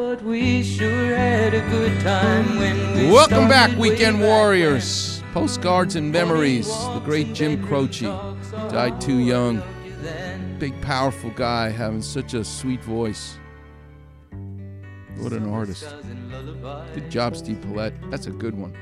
But 0.00 0.22
we 0.22 0.62
sure 0.62 1.14
had 1.14 1.52
a 1.52 1.60
good 1.68 2.00
time 2.00 2.58
when 2.58 2.96
we 2.96 3.12
Welcome 3.12 3.48
back, 3.48 3.76
Weekend 3.76 4.18
Warriors. 4.18 5.22
Postcards 5.34 5.94
and 5.94 6.10
memories. 6.10 6.68
The 6.68 7.02
great 7.04 7.34
Jim 7.34 7.62
Croce 7.66 8.06
died 8.70 8.98
too 8.98 9.18
young. 9.18 9.62
Big, 10.58 10.80
powerful 10.80 11.28
guy 11.32 11.68
having 11.68 12.00
such 12.00 12.32
a 12.32 12.42
sweet 12.42 12.82
voice. 12.82 13.38
What 15.18 15.34
an 15.34 15.46
artist. 15.52 15.94
Good 16.94 17.10
job, 17.10 17.36
Steve 17.36 17.60
Paulette. 17.60 17.92
That's 18.10 18.26
a 18.26 18.32
good 18.32 18.56
one. 18.56 18.74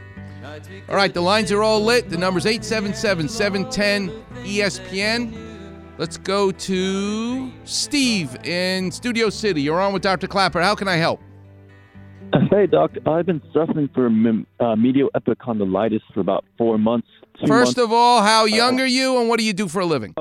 All 0.89 0.95
right, 0.95 1.13
the 1.13 1.21
lines 1.21 1.51
are 1.51 1.65
all 1.65 1.81
lit. 1.81 2.11
The 2.11 2.17
number's 2.17 2.47
877 2.47 3.29
710 3.29 4.25
ESPN. 4.47 5.58
Let's 5.99 6.17
go 6.17 6.53
to 6.53 7.51
Steve 7.65 8.37
in 8.45 8.93
Studio 8.93 9.31
City. 9.31 9.63
You're 9.63 9.81
on 9.81 9.93
with 9.93 10.03
Dr. 10.03 10.29
Klapper. 10.29 10.61
How 10.63 10.77
can 10.77 10.87
I 10.87 10.95
help? 10.97 11.21
Hey, 12.51 12.67
Doc. 12.67 12.93
I've 13.07 13.27
been 13.27 13.43
suffering 13.53 13.89
from 13.93 14.47
uh, 14.61 14.77
medial 14.77 15.11
epicondylitis 15.17 16.01
for 16.15 16.21
about 16.21 16.45
four 16.57 16.79
months. 16.79 17.09
First 17.41 17.77
months. 17.77 17.79
of 17.79 17.93
all, 17.93 18.23
how 18.23 18.45
young 18.45 18.79
Uh, 18.79 18.85
are 18.85 18.87
you 18.87 19.19
and 19.19 19.29
what 19.29 19.39
do 19.41 19.45
you 19.45 19.53
do 19.53 19.67
for 19.67 19.81
a 19.81 19.87
living? 19.87 20.15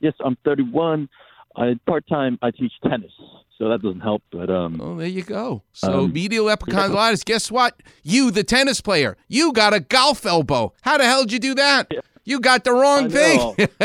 Yes, 0.00 0.14
I'm 0.24 0.36
31. 0.44 1.08
I 1.56 1.74
part 1.86 2.06
time. 2.08 2.38
I 2.42 2.50
teach 2.50 2.72
tennis, 2.82 3.12
so 3.58 3.68
that 3.68 3.82
doesn't 3.82 4.00
help. 4.00 4.22
But 4.32 4.50
um, 4.50 4.80
oh, 4.80 4.96
there 4.96 5.06
you 5.08 5.22
go. 5.22 5.62
So 5.72 6.00
Um, 6.04 6.12
medial 6.12 6.46
epicondylitis. 6.46 7.24
Guess 7.24 7.50
what? 7.50 7.80
You, 8.02 8.30
the 8.30 8.42
tennis 8.44 8.80
player, 8.80 9.16
you 9.28 9.52
got 9.52 9.72
a 9.74 9.80
golf 9.80 10.24
elbow. 10.26 10.72
How 10.82 10.96
the 10.98 11.04
hell 11.04 11.22
did 11.24 11.32
you 11.32 11.38
do 11.38 11.54
that? 11.56 11.92
You 12.30 12.38
got 12.38 12.62
the 12.62 12.70
wrong 12.70 13.10
thing. 13.10 13.56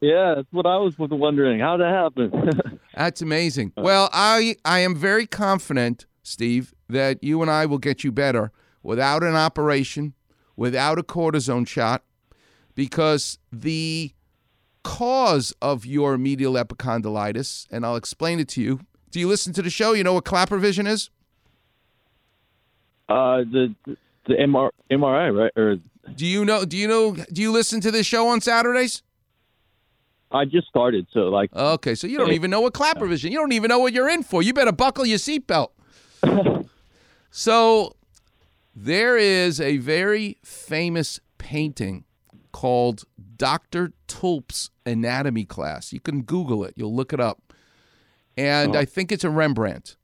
yeah, 0.00 0.34
that's 0.34 0.48
what 0.50 0.66
I 0.66 0.78
was 0.78 0.98
wondering. 0.98 1.60
How 1.60 1.76
that 1.76 1.88
happen? 1.88 2.80
That's 2.96 3.22
amazing. 3.22 3.72
Well, 3.76 4.10
I 4.12 4.56
I 4.64 4.80
am 4.80 4.96
very 4.96 5.28
confident, 5.28 6.06
Steve, 6.24 6.74
that 6.88 7.22
you 7.22 7.40
and 7.40 7.48
I 7.48 7.66
will 7.66 7.78
get 7.78 8.02
you 8.02 8.10
better 8.10 8.50
without 8.82 9.22
an 9.22 9.36
operation, 9.36 10.14
without 10.56 10.98
a 10.98 11.04
cortisone 11.04 11.68
shot, 11.68 12.02
because 12.74 13.38
the 13.52 14.12
cause 14.82 15.54
of 15.62 15.86
your 15.86 16.18
medial 16.18 16.54
epicondylitis, 16.54 17.68
and 17.70 17.86
I'll 17.86 17.94
explain 17.94 18.40
it 18.40 18.48
to 18.48 18.60
you. 18.60 18.80
Do 19.12 19.20
you 19.20 19.28
listen 19.28 19.52
to 19.52 19.62
the 19.62 19.70
show? 19.70 19.92
You 19.92 20.02
know 20.02 20.14
what 20.14 20.24
Klapper 20.24 20.58
vision 20.58 20.88
is? 20.88 21.10
uh, 23.10 23.38
the 23.38 23.74
the 24.26 24.34
MR, 24.34 24.70
MRI, 24.90 25.36
right? 25.36 25.52
Or 25.56 25.76
Do 26.14 26.26
you 26.26 26.44
know? 26.44 26.64
Do 26.64 26.76
you 26.76 26.88
know? 26.88 27.14
Do 27.32 27.42
you 27.42 27.52
listen 27.52 27.80
to 27.82 27.90
this 27.90 28.06
show 28.06 28.28
on 28.28 28.40
Saturdays? 28.40 29.02
I 30.32 30.44
just 30.44 30.68
started, 30.68 31.06
so 31.12 31.22
like. 31.22 31.54
Okay, 31.54 31.94
so 31.94 32.06
you 32.06 32.16
don't 32.16 32.32
even 32.32 32.50
know 32.50 32.60
what 32.60 32.72
Klapper 32.72 33.06
vision. 33.06 33.32
You 33.32 33.38
don't 33.38 33.52
even 33.52 33.68
know 33.68 33.78
what 33.78 33.92
you're 33.92 34.08
in 34.08 34.22
for. 34.22 34.42
You 34.42 34.54
better 34.54 34.72
buckle 34.72 35.04
your 35.04 35.18
seatbelt. 35.18 35.70
so 37.30 37.96
there 38.74 39.16
is 39.16 39.60
a 39.60 39.78
very 39.78 40.38
famous 40.44 41.18
painting 41.38 42.04
called 42.52 43.04
Dr. 43.36 43.92
Tulp's 44.06 44.70
Anatomy 44.86 45.44
Class. 45.44 45.92
You 45.92 46.00
can 46.00 46.22
Google 46.22 46.64
it. 46.64 46.74
You'll 46.76 46.94
look 46.94 47.12
it 47.12 47.20
up. 47.20 47.52
And 48.36 48.76
oh. 48.76 48.78
I 48.78 48.84
think 48.84 49.10
it's 49.10 49.24
a 49.24 49.30
Rembrandt. 49.30 49.96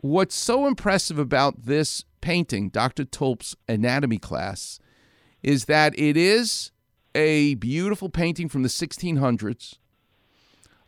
What's 0.00 0.36
so 0.36 0.66
impressive 0.66 1.18
about 1.18 1.64
this 1.64 2.04
painting, 2.26 2.70
Dr. 2.70 3.04
Tulp's 3.04 3.54
Anatomy 3.68 4.18
Class, 4.18 4.80
is 5.44 5.66
that 5.66 5.96
it 5.96 6.16
is 6.16 6.72
a 7.14 7.54
beautiful 7.54 8.08
painting 8.08 8.48
from 8.48 8.64
the 8.64 8.68
1600s 8.68 9.76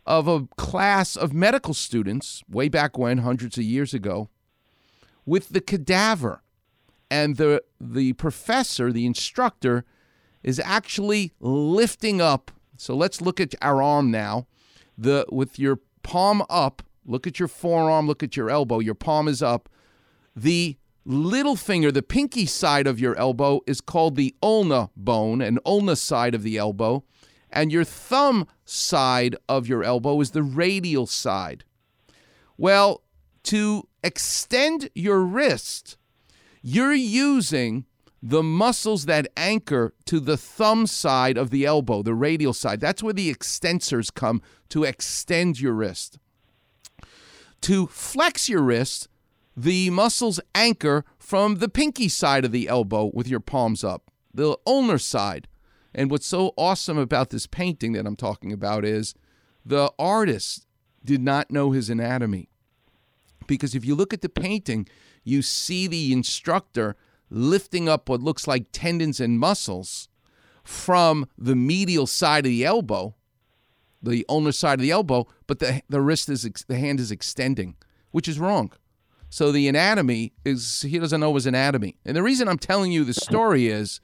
of 0.05 0.27
a 0.27 0.49
class 0.57 1.15
of 1.15 1.31
medical 1.31 1.73
students 1.73 2.43
way 2.49 2.67
back 2.67 2.97
when, 2.97 3.19
hundreds 3.19 3.57
of 3.57 3.63
years 3.63 3.93
ago, 3.93 4.27
with 5.25 5.47
the 5.47 5.61
cadaver. 5.61 6.43
And 7.09 7.37
the, 7.37 7.63
the 7.79 8.11
professor, 8.13 8.91
the 8.91 9.05
instructor, 9.05 9.85
is 10.43 10.59
actually 10.59 11.31
lifting 11.39 12.19
up. 12.19 12.51
So 12.75 12.93
let's 12.93 13.21
look 13.21 13.39
at 13.39 13.55
our 13.61 13.81
arm 13.81 14.11
now. 14.11 14.45
The 14.97 15.25
with 15.31 15.57
your 15.57 15.79
palm 16.03 16.43
up, 16.49 16.83
look 17.05 17.25
at 17.25 17.39
your 17.39 17.47
forearm, 17.47 18.07
look 18.07 18.23
at 18.23 18.35
your 18.35 18.49
elbow. 18.49 18.79
Your 18.79 18.93
palm 18.93 19.29
is 19.29 19.41
up. 19.41 19.69
The 20.35 20.77
little 21.09 21.55
finger, 21.55 21.91
the 21.91 22.03
pinky 22.03 22.45
side 22.45 22.85
of 22.85 22.99
your 22.99 23.15
elbow 23.17 23.61
is 23.65 23.81
called 23.81 24.15
the 24.15 24.35
ulna 24.43 24.91
bone, 24.95 25.41
and 25.41 25.59
ulna 25.65 25.95
side 25.95 26.35
of 26.35 26.43
the 26.43 26.57
elbow, 26.57 27.03
and 27.49 27.71
your 27.71 27.83
thumb 27.83 28.47
side 28.63 29.35
of 29.47 29.67
your 29.67 29.83
elbow 29.83 30.21
is 30.21 30.31
the 30.31 30.43
radial 30.43 31.07
side. 31.07 31.63
Well, 32.57 33.01
to 33.43 33.87
extend 34.03 34.89
your 34.93 35.21
wrist, 35.21 35.97
you're 36.61 36.93
using 36.93 37.85
the 38.21 38.43
muscles 38.43 39.05
that 39.05 39.27
anchor 39.35 39.93
to 40.05 40.19
the 40.19 40.37
thumb 40.37 40.85
side 40.85 41.37
of 41.37 41.49
the 41.49 41.65
elbow, 41.65 42.03
the 42.03 42.13
radial 42.13 42.53
side. 42.53 42.81
That's 42.81 43.01
where 43.01 43.13
the 43.13 43.33
extensors 43.33 44.13
come 44.13 44.41
to 44.69 44.83
extend 44.83 45.59
your 45.59 45.73
wrist. 45.73 46.19
To 47.61 47.87
flex 47.87 48.47
your 48.47 48.61
wrist, 48.61 49.07
the 49.61 49.89
muscles 49.89 50.39
anchor 50.55 51.03
from 51.17 51.55
the 51.55 51.67
pinky 51.67 52.07
side 52.07 52.45
of 52.45 52.53
the 52.53 52.69
elbow 52.69 53.11
with 53.13 53.27
your 53.27 53.41
palms 53.41 53.83
up, 53.83 54.09
the 54.33 54.57
ulnar 54.65 54.97
side. 54.97 55.49
And 55.93 56.09
what's 56.09 56.27
so 56.27 56.53
awesome 56.55 56.97
about 56.97 57.29
this 57.29 57.45
painting 57.45 57.91
that 57.93 58.05
I'm 58.05 58.15
talking 58.15 58.53
about 58.53 58.85
is 58.85 59.13
the 59.65 59.91
artist 59.99 60.65
did 61.03 61.21
not 61.21 61.51
know 61.51 61.71
his 61.71 61.89
anatomy. 61.89 62.47
Because 63.47 63.75
if 63.75 63.83
you 63.83 63.95
look 63.95 64.13
at 64.13 64.21
the 64.21 64.29
painting, 64.29 64.87
you 65.25 65.41
see 65.41 65.87
the 65.87 66.13
instructor 66.13 66.95
lifting 67.29 67.89
up 67.89 68.07
what 68.07 68.21
looks 68.21 68.47
like 68.47 68.67
tendons 68.71 69.19
and 69.19 69.39
muscles 69.39 70.07
from 70.63 71.27
the 71.37 71.55
medial 71.55 72.07
side 72.07 72.45
of 72.45 72.51
the 72.51 72.63
elbow, 72.63 73.13
the 74.01 74.25
ulnar 74.29 74.53
side 74.53 74.79
of 74.79 74.83
the 74.83 74.91
elbow, 74.91 75.27
but 75.47 75.59
the, 75.59 75.81
the 75.89 75.99
wrist 75.99 76.29
is, 76.29 76.49
the 76.67 76.77
hand 76.77 77.01
is 77.01 77.11
extending, 77.11 77.75
which 78.11 78.29
is 78.29 78.39
wrong. 78.39 78.71
So 79.29 79.51
the 79.51 79.67
anatomy 79.67 80.33
is, 80.43 80.81
he 80.81 80.97
doesn't 80.97 81.21
know 81.21 81.33
his 81.35 81.45
anatomy. 81.45 81.97
And 82.05 82.17
the 82.17 82.23
reason 82.23 82.47
I'm 82.47 82.57
telling 82.57 82.91
you 82.91 83.03
the 83.03 83.13
story 83.13 83.67
is 83.67 84.01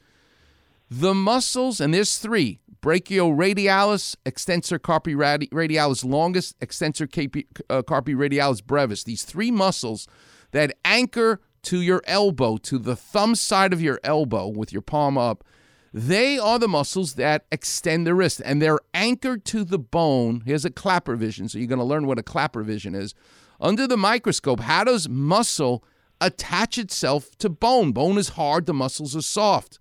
the 0.90 1.14
muscles, 1.16 1.82
and 1.82 1.94
there's 1.94 2.18
three 2.18 2.60
brachioradialis, 2.82 4.16
extensor 4.26 4.78
carpi 4.78 5.16
radialis 5.16 6.06
longus, 6.06 6.54
extensor 6.62 7.08
carpi, 7.08 7.48
uh, 7.68 7.82
carpi 7.82 8.16
radialis 8.16 8.64
brevis. 8.64 9.04
These 9.04 9.24
three 9.24 9.50
muscles 9.50 10.08
that 10.52 10.78
anchor 10.86 11.42
to 11.64 11.82
your 11.82 12.04
elbow, 12.06 12.58
to 12.58 12.78
the 12.78 12.96
thumb 12.96 13.34
side 13.34 13.74
of 13.74 13.82
your 13.82 14.00
elbow 14.04 14.48
with 14.48 14.72
your 14.72 14.84
palm 14.84 15.18
up, 15.18 15.44
they 15.92 16.38
are 16.38 16.60
the 16.60 16.68
muscles 16.68 17.16
that 17.16 17.46
extend 17.52 18.06
the 18.06 18.14
wrist 18.14 18.42
and 18.46 18.62
they're 18.62 18.80
anchored 18.94 19.46
to 19.46 19.64
the 19.64 19.80
bone. 19.80 20.44
Here's 20.46 20.66
a 20.66 20.70
Klapper 20.70 21.16
vision. 21.16 21.50
So 21.50 21.58
you're 21.58 21.68
going 21.68 21.80
to 21.80 21.86
learn 21.86 22.06
what 22.06 22.20
a 22.20 22.24
Klapper 22.24 22.62
vision 22.62 22.94
is. 22.94 23.16
Under 23.60 23.88
the 23.88 23.98
microscope, 23.98 24.62
how 24.62 24.84
does 24.84 25.08
muscle 25.10 25.84
attach 26.22 26.78
itself 26.78 27.38
to 27.38 27.50
bone? 27.50 27.92
Bone 27.92 28.18
is 28.18 28.30
hard, 28.30 28.66
the 28.66 28.74
muscles 28.74 29.16
are 29.16 29.22
soft. 29.22 29.80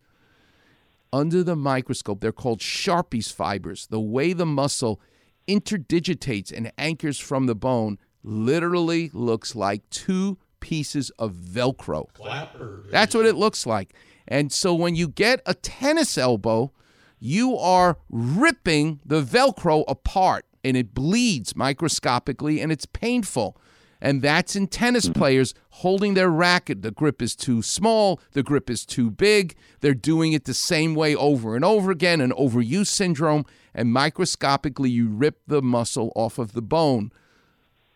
Under 1.12 1.44
the 1.44 1.56
microscope, 1.56 2.20
they're 2.20 2.32
called 2.32 2.60
Sharpey's 2.60 3.30
fibers. 3.30 3.86
The 3.86 4.00
way 4.00 4.32
the 4.32 4.46
muscle 4.46 5.00
interdigitates 5.46 6.52
and 6.52 6.72
anchors 6.76 7.18
from 7.18 7.46
the 7.46 7.54
bone 7.54 7.98
literally 8.22 9.10
looks 9.12 9.54
like 9.54 9.88
two 9.90 10.38
pieces 10.60 11.10
of 11.18 11.32
Velcro. 11.34 12.12
Klapper. 12.14 12.84
That's 12.90 13.14
what 13.14 13.26
it 13.26 13.36
looks 13.36 13.66
like. 13.66 13.94
And 14.26 14.50
so 14.50 14.74
when 14.74 14.96
you 14.96 15.08
get 15.08 15.40
a 15.46 15.54
tennis 15.54 16.16
elbow, 16.16 16.72
you 17.20 17.56
are 17.58 17.98
ripping 18.08 19.00
the 19.04 19.22
Velcro 19.22 19.84
apart 19.86 20.46
and 20.64 20.76
it 20.76 20.94
bleeds 20.94 21.54
microscopically 21.54 22.60
and 22.60 22.72
it's 22.72 22.86
painful. 22.86 23.56
And 24.04 24.20
that's 24.20 24.54
in 24.54 24.66
tennis 24.66 25.06
mm-hmm. 25.06 25.18
players 25.18 25.54
holding 25.70 26.12
their 26.12 26.28
racket. 26.28 26.82
The 26.82 26.90
grip 26.90 27.22
is 27.22 27.34
too 27.34 27.62
small, 27.62 28.20
the 28.32 28.42
grip 28.42 28.68
is 28.68 28.84
too 28.84 29.10
big. 29.10 29.56
They're 29.80 29.94
doing 29.94 30.34
it 30.34 30.44
the 30.44 30.52
same 30.52 30.94
way 30.94 31.16
over 31.16 31.56
and 31.56 31.64
over 31.64 31.90
again, 31.90 32.20
an 32.20 32.30
overuse 32.32 32.88
syndrome. 32.88 33.46
And 33.74 33.94
microscopically, 33.94 34.90
you 34.90 35.08
rip 35.08 35.40
the 35.46 35.62
muscle 35.62 36.12
off 36.14 36.38
of 36.38 36.52
the 36.52 36.60
bone. 36.60 37.12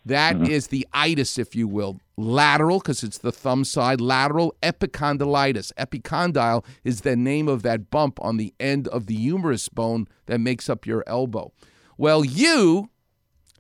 That 0.03 0.37
mm-hmm. 0.37 0.51
is 0.51 0.69
the 0.69 0.89
itis, 0.95 1.37
if 1.37 1.55
you 1.55 1.69
will. 1.69 2.01
Lateral, 2.17 2.79
because 2.79 3.03
it's 3.03 3.19
the 3.19 3.31
thumb 3.31 3.63
side, 3.65 4.01
lateral 4.01 4.55
epicondylitis. 4.63 5.75
Epicondyle 5.75 6.65
is 6.85 7.03
the 7.03 7.17
name 7.17 7.49
of 7.49 7.63
that 7.65 7.91
bump 7.91 8.19
on 8.23 8.39
the 8.39 8.55
end 8.59 8.89
of 8.89 9.07
the 9.09 9.15
humerus 9.15 9.69
bone 9.69 10.09
that 10.25 10.41
makes 10.41 10.71
up 10.71 10.87
your 10.87 11.05
elbow. 11.07 11.53
Well, 11.99 12.25
you 12.25 12.89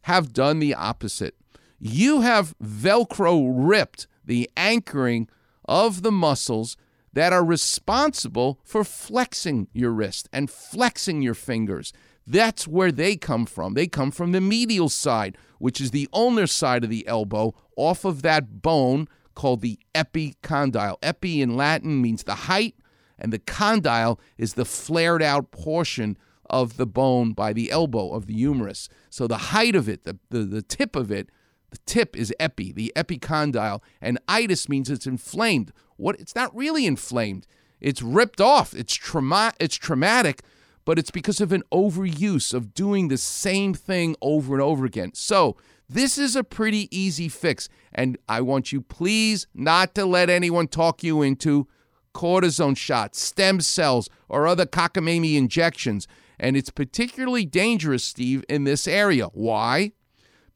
have 0.02 0.32
done 0.32 0.60
the 0.60 0.72
opposite. 0.72 1.34
You 1.78 2.22
have 2.22 2.54
Velcro 2.62 3.52
ripped 3.54 4.06
the 4.24 4.50
anchoring 4.56 5.28
of 5.66 6.02
the 6.02 6.12
muscles 6.12 6.76
that 7.12 7.32
are 7.32 7.44
responsible 7.44 8.60
for 8.64 8.84
flexing 8.84 9.68
your 9.72 9.92
wrist 9.92 10.28
and 10.32 10.50
flexing 10.50 11.22
your 11.22 11.34
fingers. 11.34 11.92
That's 12.26 12.68
where 12.68 12.92
they 12.92 13.16
come 13.16 13.46
from. 13.46 13.74
They 13.74 13.86
come 13.86 14.10
from 14.10 14.32
the 14.32 14.40
medial 14.40 14.88
side, 14.88 15.38
which 15.58 15.80
is 15.80 15.90
the 15.90 16.08
ulnar 16.12 16.46
side 16.46 16.84
of 16.84 16.90
the 16.90 17.06
elbow, 17.06 17.54
off 17.76 18.04
of 18.04 18.22
that 18.22 18.60
bone 18.60 19.08
called 19.34 19.62
the 19.62 19.78
epicondyle. 19.94 20.96
Epi 21.02 21.40
in 21.40 21.56
Latin 21.56 22.02
means 22.02 22.24
the 22.24 22.34
height, 22.34 22.74
and 23.18 23.32
the 23.32 23.38
condyle 23.38 24.20
is 24.36 24.54
the 24.54 24.64
flared 24.64 25.22
out 25.22 25.50
portion 25.50 26.18
of 26.50 26.76
the 26.76 26.86
bone 26.86 27.32
by 27.32 27.52
the 27.52 27.70
elbow 27.70 28.12
of 28.12 28.26
the 28.26 28.34
humerus. 28.34 28.88
So 29.10 29.26
the 29.26 29.38
height 29.38 29.74
of 29.74 29.88
it, 29.88 30.04
the, 30.04 30.18
the, 30.30 30.40
the 30.40 30.62
tip 30.62 30.96
of 30.96 31.10
it, 31.10 31.30
the 31.70 31.78
tip 31.86 32.16
is 32.16 32.34
epi, 32.40 32.72
the 32.72 32.92
epicondyle, 32.96 33.82
and 34.00 34.18
itis 34.26 34.68
means 34.68 34.90
it's 34.90 35.06
inflamed. 35.06 35.72
What 35.96 36.18
it's 36.20 36.34
not 36.34 36.54
really 36.54 36.86
inflamed. 36.86 37.46
It's 37.80 38.02
ripped 38.02 38.40
off. 38.40 38.74
It's 38.74 38.94
trauma 38.94 39.52
it's 39.60 39.76
traumatic, 39.76 40.42
but 40.84 40.98
it's 40.98 41.10
because 41.10 41.40
of 41.40 41.52
an 41.52 41.62
overuse 41.72 42.54
of 42.54 42.74
doing 42.74 43.08
the 43.08 43.18
same 43.18 43.74
thing 43.74 44.16
over 44.20 44.54
and 44.54 44.62
over 44.62 44.84
again. 44.84 45.12
So, 45.14 45.56
this 45.90 46.18
is 46.18 46.36
a 46.36 46.44
pretty 46.44 46.94
easy 46.96 47.30
fix, 47.30 47.68
and 47.94 48.18
I 48.28 48.42
want 48.42 48.72
you 48.72 48.82
please 48.82 49.46
not 49.54 49.94
to 49.94 50.04
let 50.04 50.28
anyone 50.28 50.68
talk 50.68 51.02
you 51.02 51.22
into 51.22 51.66
cortisone 52.14 52.76
shots, 52.76 53.22
stem 53.22 53.60
cells, 53.60 54.10
or 54.28 54.46
other 54.46 54.66
cockamamie 54.66 55.36
injections. 55.36 56.06
And 56.38 56.56
it's 56.56 56.70
particularly 56.70 57.44
dangerous, 57.44 58.04
Steve, 58.04 58.44
in 58.48 58.64
this 58.64 58.86
area. 58.86 59.26
Why? 59.28 59.92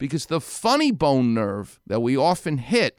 Because 0.02 0.26
the 0.26 0.40
funny 0.40 0.90
bone 0.90 1.32
nerve 1.32 1.78
that 1.86 2.00
we 2.00 2.16
often 2.16 2.58
hit 2.58 2.98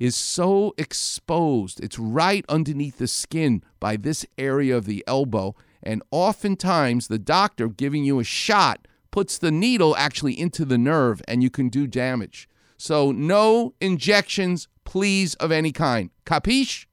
is 0.00 0.16
so 0.16 0.74
exposed. 0.76 1.78
It's 1.78 1.96
right 1.96 2.44
underneath 2.48 2.98
the 2.98 3.06
skin 3.06 3.62
by 3.78 3.96
this 3.96 4.26
area 4.36 4.76
of 4.76 4.84
the 4.84 5.04
elbow. 5.06 5.54
And 5.80 6.02
oftentimes, 6.10 7.06
the 7.06 7.20
doctor 7.20 7.68
giving 7.68 8.02
you 8.02 8.18
a 8.18 8.24
shot 8.24 8.88
puts 9.12 9.38
the 9.38 9.52
needle 9.52 9.94
actually 9.96 10.36
into 10.36 10.64
the 10.64 10.76
nerve 10.76 11.22
and 11.28 11.40
you 11.40 11.50
can 11.50 11.68
do 11.68 11.86
damage. 11.86 12.48
So, 12.76 13.12
no 13.12 13.74
injections, 13.80 14.66
please, 14.82 15.36
of 15.36 15.52
any 15.52 15.70
kind. 15.70 16.10
Capiche? 16.26 16.86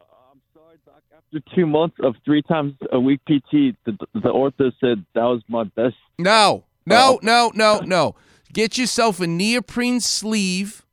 Uh, 0.00 0.04
I'm 0.32 0.40
sorry, 0.54 0.78
Doc. 0.86 1.02
After 1.14 1.40
two 1.54 1.66
months 1.66 1.98
of 2.02 2.14
three 2.24 2.40
times 2.40 2.72
a 2.90 2.98
week 2.98 3.20
PT, 3.26 3.76
the, 3.84 3.98
the 4.14 4.30
ortho 4.30 4.72
said 4.80 5.04
that 5.14 5.24
was 5.24 5.42
my 5.46 5.64
best. 5.64 5.96
No, 6.18 6.64
no, 6.86 7.18
no, 7.22 7.50
no, 7.54 7.80
no. 7.80 8.14
Get 8.52 8.78
yourself 8.78 9.20
a 9.20 9.26
neoprene 9.26 10.00
sleeve, 10.00 10.84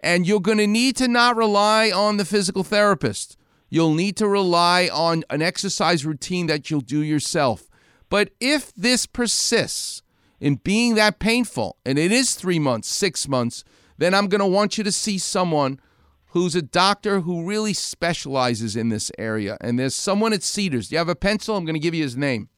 and 0.00 0.26
you're 0.26 0.40
going 0.40 0.58
to 0.58 0.66
need 0.66 0.96
to 0.96 1.08
not 1.08 1.36
rely 1.36 1.90
on 1.90 2.16
the 2.16 2.24
physical 2.24 2.64
therapist. 2.64 3.36
You'll 3.68 3.94
need 3.94 4.16
to 4.16 4.28
rely 4.28 4.88
on 4.92 5.24
an 5.28 5.42
exercise 5.42 6.06
routine 6.06 6.46
that 6.46 6.70
you'll 6.70 6.80
do 6.80 7.02
yourself. 7.02 7.68
But 8.08 8.30
if 8.40 8.72
this 8.74 9.04
persists 9.06 10.02
in 10.40 10.56
being 10.56 10.94
that 10.94 11.18
painful, 11.18 11.76
and 11.84 11.98
it 11.98 12.12
is 12.12 12.34
three 12.34 12.58
months, 12.58 12.88
six 12.88 13.28
months, 13.28 13.64
then 13.98 14.14
I'm 14.14 14.28
going 14.28 14.40
to 14.40 14.46
want 14.46 14.78
you 14.78 14.84
to 14.84 14.92
see 14.92 15.18
someone 15.18 15.80
who's 16.28 16.54
a 16.54 16.62
doctor 16.62 17.20
who 17.20 17.44
really 17.44 17.74
specializes 17.74 18.76
in 18.76 18.88
this 18.88 19.10
area. 19.18 19.58
And 19.60 19.78
there's 19.78 19.94
someone 19.94 20.32
at 20.32 20.42
Cedars. 20.42 20.88
Do 20.88 20.94
you 20.94 20.98
have 20.98 21.08
a 21.08 21.16
pencil? 21.16 21.56
I'm 21.56 21.64
going 21.64 21.74
to 21.74 21.80
give 21.80 21.94
you 21.94 22.02
his 22.02 22.16
name. 22.16 22.48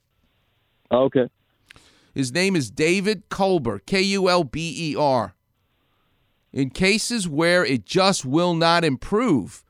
Okay. 0.92 1.28
His 2.14 2.32
name 2.32 2.56
is 2.56 2.70
David 2.70 3.28
Kulber, 3.28 3.84
K 3.86 4.00
U 4.02 4.28
L 4.28 4.44
B 4.44 4.92
E 4.92 4.96
R. 4.96 5.34
In 6.52 6.70
cases 6.70 7.28
where 7.28 7.64
it 7.64 7.84
just 7.84 8.24
will 8.24 8.54
not 8.54 8.84
improve, 8.84 9.64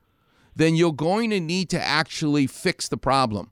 then 0.55 0.75
you're 0.75 0.93
going 0.93 1.29
to 1.29 1.39
need 1.39 1.69
to 1.69 1.81
actually 1.81 2.47
fix 2.47 2.87
the 2.87 2.97
problem. 2.97 3.51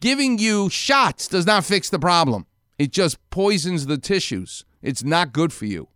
Giving 0.00 0.38
you 0.38 0.68
shots 0.68 1.28
does 1.28 1.46
not 1.46 1.64
fix 1.64 1.88
the 1.88 1.98
problem, 1.98 2.46
it 2.78 2.92
just 2.92 3.18
poisons 3.30 3.86
the 3.86 3.98
tissues. 3.98 4.64
It's 4.82 5.04
not 5.04 5.32
good 5.32 5.52
for 5.52 5.66
you. 5.66 5.88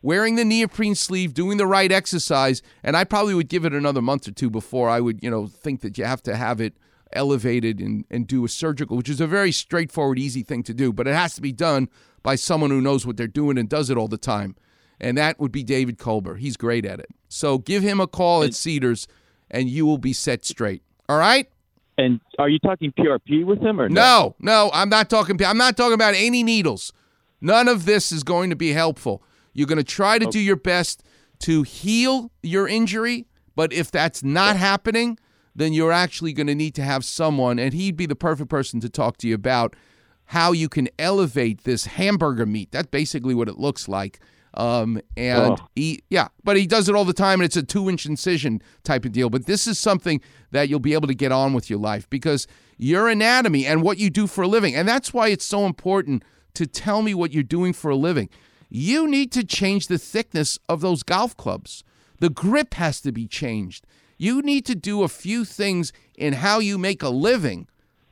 Wearing 0.00 0.34
the 0.34 0.44
neoprene 0.44 0.96
sleeve, 0.96 1.32
doing 1.32 1.58
the 1.58 1.66
right 1.66 1.90
exercise, 1.90 2.62
and 2.82 2.96
I 2.96 3.04
probably 3.04 3.34
would 3.34 3.48
give 3.48 3.64
it 3.64 3.72
another 3.72 4.02
month 4.02 4.26
or 4.26 4.32
two 4.32 4.50
before 4.50 4.88
I 4.88 5.00
would, 5.00 5.22
you 5.22 5.30
know, 5.30 5.46
think 5.46 5.80
that 5.82 5.96
you 5.96 6.04
have 6.04 6.22
to 6.24 6.36
have 6.36 6.60
it 6.60 6.74
elevated 7.12 7.80
and, 7.80 8.04
and 8.10 8.26
do 8.26 8.44
a 8.44 8.48
surgical, 8.48 8.96
which 8.96 9.08
is 9.08 9.20
a 9.20 9.26
very 9.26 9.52
straightforward, 9.52 10.18
easy 10.18 10.42
thing 10.42 10.62
to 10.64 10.74
do, 10.74 10.92
but 10.92 11.06
it 11.06 11.14
has 11.14 11.34
to 11.34 11.40
be 11.40 11.52
done 11.52 11.88
by 12.22 12.34
someone 12.34 12.70
who 12.70 12.80
knows 12.80 13.06
what 13.06 13.16
they're 13.16 13.26
doing 13.26 13.58
and 13.58 13.68
does 13.68 13.90
it 13.90 13.96
all 13.96 14.08
the 14.08 14.18
time. 14.18 14.56
And 15.00 15.18
that 15.18 15.40
would 15.40 15.52
be 15.52 15.64
David 15.64 15.98
Kulber. 15.98 16.38
He's 16.38 16.56
great 16.56 16.84
at 16.84 17.00
it. 17.00 17.08
So 17.28 17.58
give 17.58 17.82
him 17.82 18.00
a 18.00 18.06
call 18.06 18.42
at 18.42 18.54
Cedars 18.54 19.08
and 19.50 19.68
you 19.68 19.84
will 19.84 19.98
be 19.98 20.12
set 20.12 20.44
straight. 20.44 20.82
All 21.08 21.18
right? 21.18 21.48
And 21.98 22.20
are 22.38 22.48
you 22.48 22.58
talking 22.58 22.92
PRP 22.92 23.44
with 23.44 23.60
him 23.60 23.80
or 23.80 23.88
no? 23.88 24.34
No, 24.38 24.70
I'm 24.72 24.88
not 24.88 25.10
talking 25.10 25.42
I'm 25.44 25.58
not 25.58 25.76
talking 25.76 25.94
about 25.94 26.14
any 26.14 26.42
needles. 26.42 26.92
None 27.40 27.68
of 27.68 27.84
this 27.84 28.12
is 28.12 28.22
going 28.22 28.50
to 28.50 28.56
be 28.56 28.72
helpful. 28.72 29.22
You're 29.52 29.66
going 29.66 29.78
to 29.78 29.84
try 29.84 30.18
to 30.18 30.26
do 30.26 30.40
your 30.40 30.56
best 30.56 31.02
to 31.40 31.62
heal 31.62 32.30
your 32.42 32.68
injury, 32.68 33.26
but 33.54 33.72
if 33.72 33.90
that's 33.90 34.22
not 34.22 34.56
happening, 34.56 35.18
then 35.54 35.72
you're 35.72 35.92
actually 35.92 36.32
going 36.32 36.46
to 36.46 36.54
need 36.54 36.74
to 36.76 36.82
have 36.82 37.04
someone, 37.04 37.58
and 37.58 37.74
he'd 37.74 37.96
be 37.96 38.06
the 38.06 38.16
perfect 38.16 38.48
person 38.50 38.80
to 38.80 38.88
talk 38.88 39.16
to 39.18 39.28
you 39.28 39.34
about 39.34 39.74
how 40.26 40.52
you 40.52 40.68
can 40.68 40.88
elevate 40.98 41.64
this 41.64 41.86
hamburger 41.86 42.46
meat. 42.46 42.70
That's 42.72 42.88
basically 42.88 43.34
what 43.34 43.48
it 43.48 43.58
looks 43.58 43.88
like. 43.88 44.20
Um, 44.54 45.00
and 45.16 45.52
Oh. 45.52 45.68
he, 45.74 46.02
yeah, 46.10 46.28
but 46.44 46.56
he 46.58 46.66
does 46.66 46.88
it 46.88 46.94
all 46.94 47.04
the 47.04 47.12
time, 47.14 47.40
and 47.40 47.44
it's 47.46 47.56
a 47.56 47.62
two 47.62 47.88
inch 47.88 48.04
incision 48.06 48.62
type 48.84 49.04
of 49.04 49.12
deal. 49.12 49.30
But 49.30 49.46
this 49.46 49.66
is 49.66 49.78
something 49.78 50.20
that 50.50 50.68
you'll 50.68 50.78
be 50.78 50.92
able 50.94 51.08
to 51.08 51.14
get 51.14 51.32
on 51.32 51.52
with 51.54 51.70
your 51.70 51.78
life 51.78 52.08
because 52.10 52.46
your 52.76 53.08
anatomy 53.08 53.66
and 53.66 53.82
what 53.82 53.98
you 53.98 54.10
do 54.10 54.26
for 54.26 54.42
a 54.42 54.48
living, 54.48 54.74
and 54.74 54.86
that's 54.86 55.12
why 55.14 55.28
it's 55.28 55.44
so 55.44 55.64
important 55.66 56.22
to 56.54 56.66
tell 56.66 57.00
me 57.02 57.14
what 57.14 57.32
you're 57.32 57.42
doing 57.42 57.72
for 57.72 57.90
a 57.90 57.96
living. 57.96 58.28
You 58.68 59.06
need 59.08 59.32
to 59.32 59.44
change 59.44 59.86
the 59.86 59.98
thickness 59.98 60.58
of 60.68 60.80
those 60.82 61.02
golf 61.02 61.36
clubs. 61.36 61.82
The 62.20 62.30
grip 62.30 62.74
has 62.74 63.00
to 63.02 63.12
be 63.12 63.26
changed. 63.26 63.86
You 64.22 64.40
need 64.40 64.64
to 64.66 64.76
do 64.76 65.02
a 65.02 65.08
few 65.08 65.44
things 65.44 65.92
in 66.16 66.34
how 66.34 66.60
you 66.60 66.78
make 66.78 67.02
a 67.02 67.08
living 67.08 67.66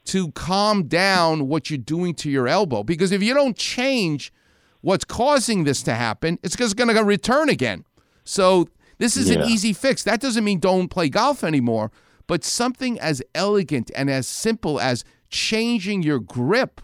to 0.06 0.32
calm 0.32 0.88
down 0.88 1.46
what 1.46 1.70
you're 1.70 1.78
doing 1.78 2.14
to 2.16 2.28
your 2.28 2.48
elbow. 2.48 2.82
Because 2.82 3.12
if 3.12 3.22
you 3.22 3.32
don't 3.32 3.56
change 3.56 4.32
what's 4.80 5.04
causing 5.04 5.62
this 5.62 5.84
to 5.84 5.94
happen, 5.94 6.40
it's 6.42 6.56
just 6.56 6.74
going 6.74 6.92
to 6.92 7.04
return 7.04 7.48
again. 7.48 7.84
So 8.24 8.66
this 8.98 9.16
is 9.16 9.30
an 9.30 9.42
easy 9.42 9.72
fix. 9.72 10.02
That 10.02 10.20
doesn't 10.20 10.42
mean 10.42 10.58
don't 10.58 10.88
play 10.88 11.08
golf 11.08 11.44
anymore, 11.44 11.92
but 12.26 12.42
something 12.42 12.98
as 12.98 13.22
elegant 13.32 13.92
and 13.94 14.10
as 14.10 14.26
simple 14.26 14.80
as 14.80 15.04
changing 15.28 16.02
your 16.02 16.18
grip 16.18 16.80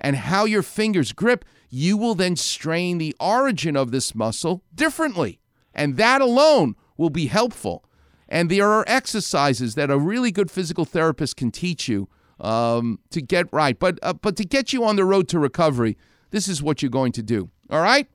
and 0.00 0.16
how 0.16 0.46
your 0.46 0.62
fingers 0.62 1.12
grip, 1.12 1.44
you 1.68 1.98
will 1.98 2.14
then 2.14 2.36
strain 2.36 2.96
the 2.96 3.14
origin 3.20 3.76
of 3.76 3.90
this 3.90 4.14
muscle 4.14 4.62
differently. 4.74 5.40
And 5.74 5.98
that 5.98 6.22
alone 6.22 6.74
will 6.96 7.10
be 7.10 7.26
helpful. 7.26 7.82
And 8.28 8.50
there 8.50 8.68
are 8.68 8.84
exercises 8.86 9.74
that 9.76 9.90
a 9.90 9.98
really 9.98 10.32
good 10.32 10.50
physical 10.50 10.84
therapist 10.84 11.36
can 11.36 11.50
teach 11.50 11.88
you 11.88 12.08
um, 12.40 12.98
to 13.10 13.22
get 13.22 13.46
right. 13.52 13.78
But, 13.78 13.98
uh, 14.02 14.14
but 14.14 14.36
to 14.36 14.44
get 14.44 14.72
you 14.72 14.84
on 14.84 14.96
the 14.96 15.04
road 15.04 15.28
to 15.28 15.38
recovery, 15.38 15.96
this 16.30 16.48
is 16.48 16.62
what 16.62 16.82
you're 16.82 16.90
going 16.90 17.12
to 17.12 17.22
do. 17.22 17.50
All 17.70 17.80
right? 17.80 18.08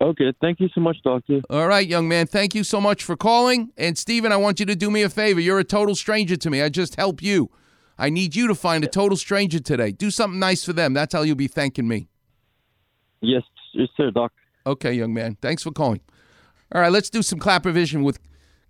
Okay. 0.00 0.32
Thank 0.40 0.60
you 0.60 0.68
so 0.74 0.80
much, 0.80 0.96
doctor. 1.02 1.40
All 1.48 1.68
right, 1.68 1.86
young 1.86 2.08
man. 2.08 2.26
Thank 2.26 2.54
you 2.54 2.64
so 2.64 2.80
much 2.80 3.02
for 3.02 3.16
calling. 3.16 3.72
And 3.76 3.96
Stephen, 3.96 4.32
I 4.32 4.36
want 4.36 4.60
you 4.60 4.66
to 4.66 4.76
do 4.76 4.90
me 4.90 5.02
a 5.02 5.08
favor. 5.08 5.40
You're 5.40 5.58
a 5.58 5.64
total 5.64 5.94
stranger 5.94 6.36
to 6.36 6.50
me. 6.50 6.60
I 6.62 6.68
just 6.68 6.96
help 6.96 7.22
you. 7.22 7.50
I 7.98 8.10
need 8.10 8.36
you 8.36 8.46
to 8.48 8.54
find 8.54 8.84
a 8.84 8.88
total 8.88 9.16
stranger 9.16 9.58
today. 9.58 9.92
Do 9.92 10.10
something 10.10 10.38
nice 10.38 10.64
for 10.64 10.74
them. 10.74 10.92
That's 10.92 11.14
how 11.14 11.22
you'll 11.22 11.36
be 11.36 11.48
thanking 11.48 11.88
me. 11.88 12.08
Yes, 13.22 13.42
yes, 13.72 13.88
sir, 13.96 14.10
doc. 14.10 14.32
Okay, 14.66 14.92
young 14.92 15.14
man. 15.14 15.38
Thanks 15.40 15.62
for 15.62 15.70
calling. 15.70 16.00
All 16.74 16.80
right, 16.82 16.92
let's 16.92 17.08
do 17.08 17.22
some 17.22 17.38
Klapper 17.38 17.70
vision 17.70 18.02
with 18.02 18.18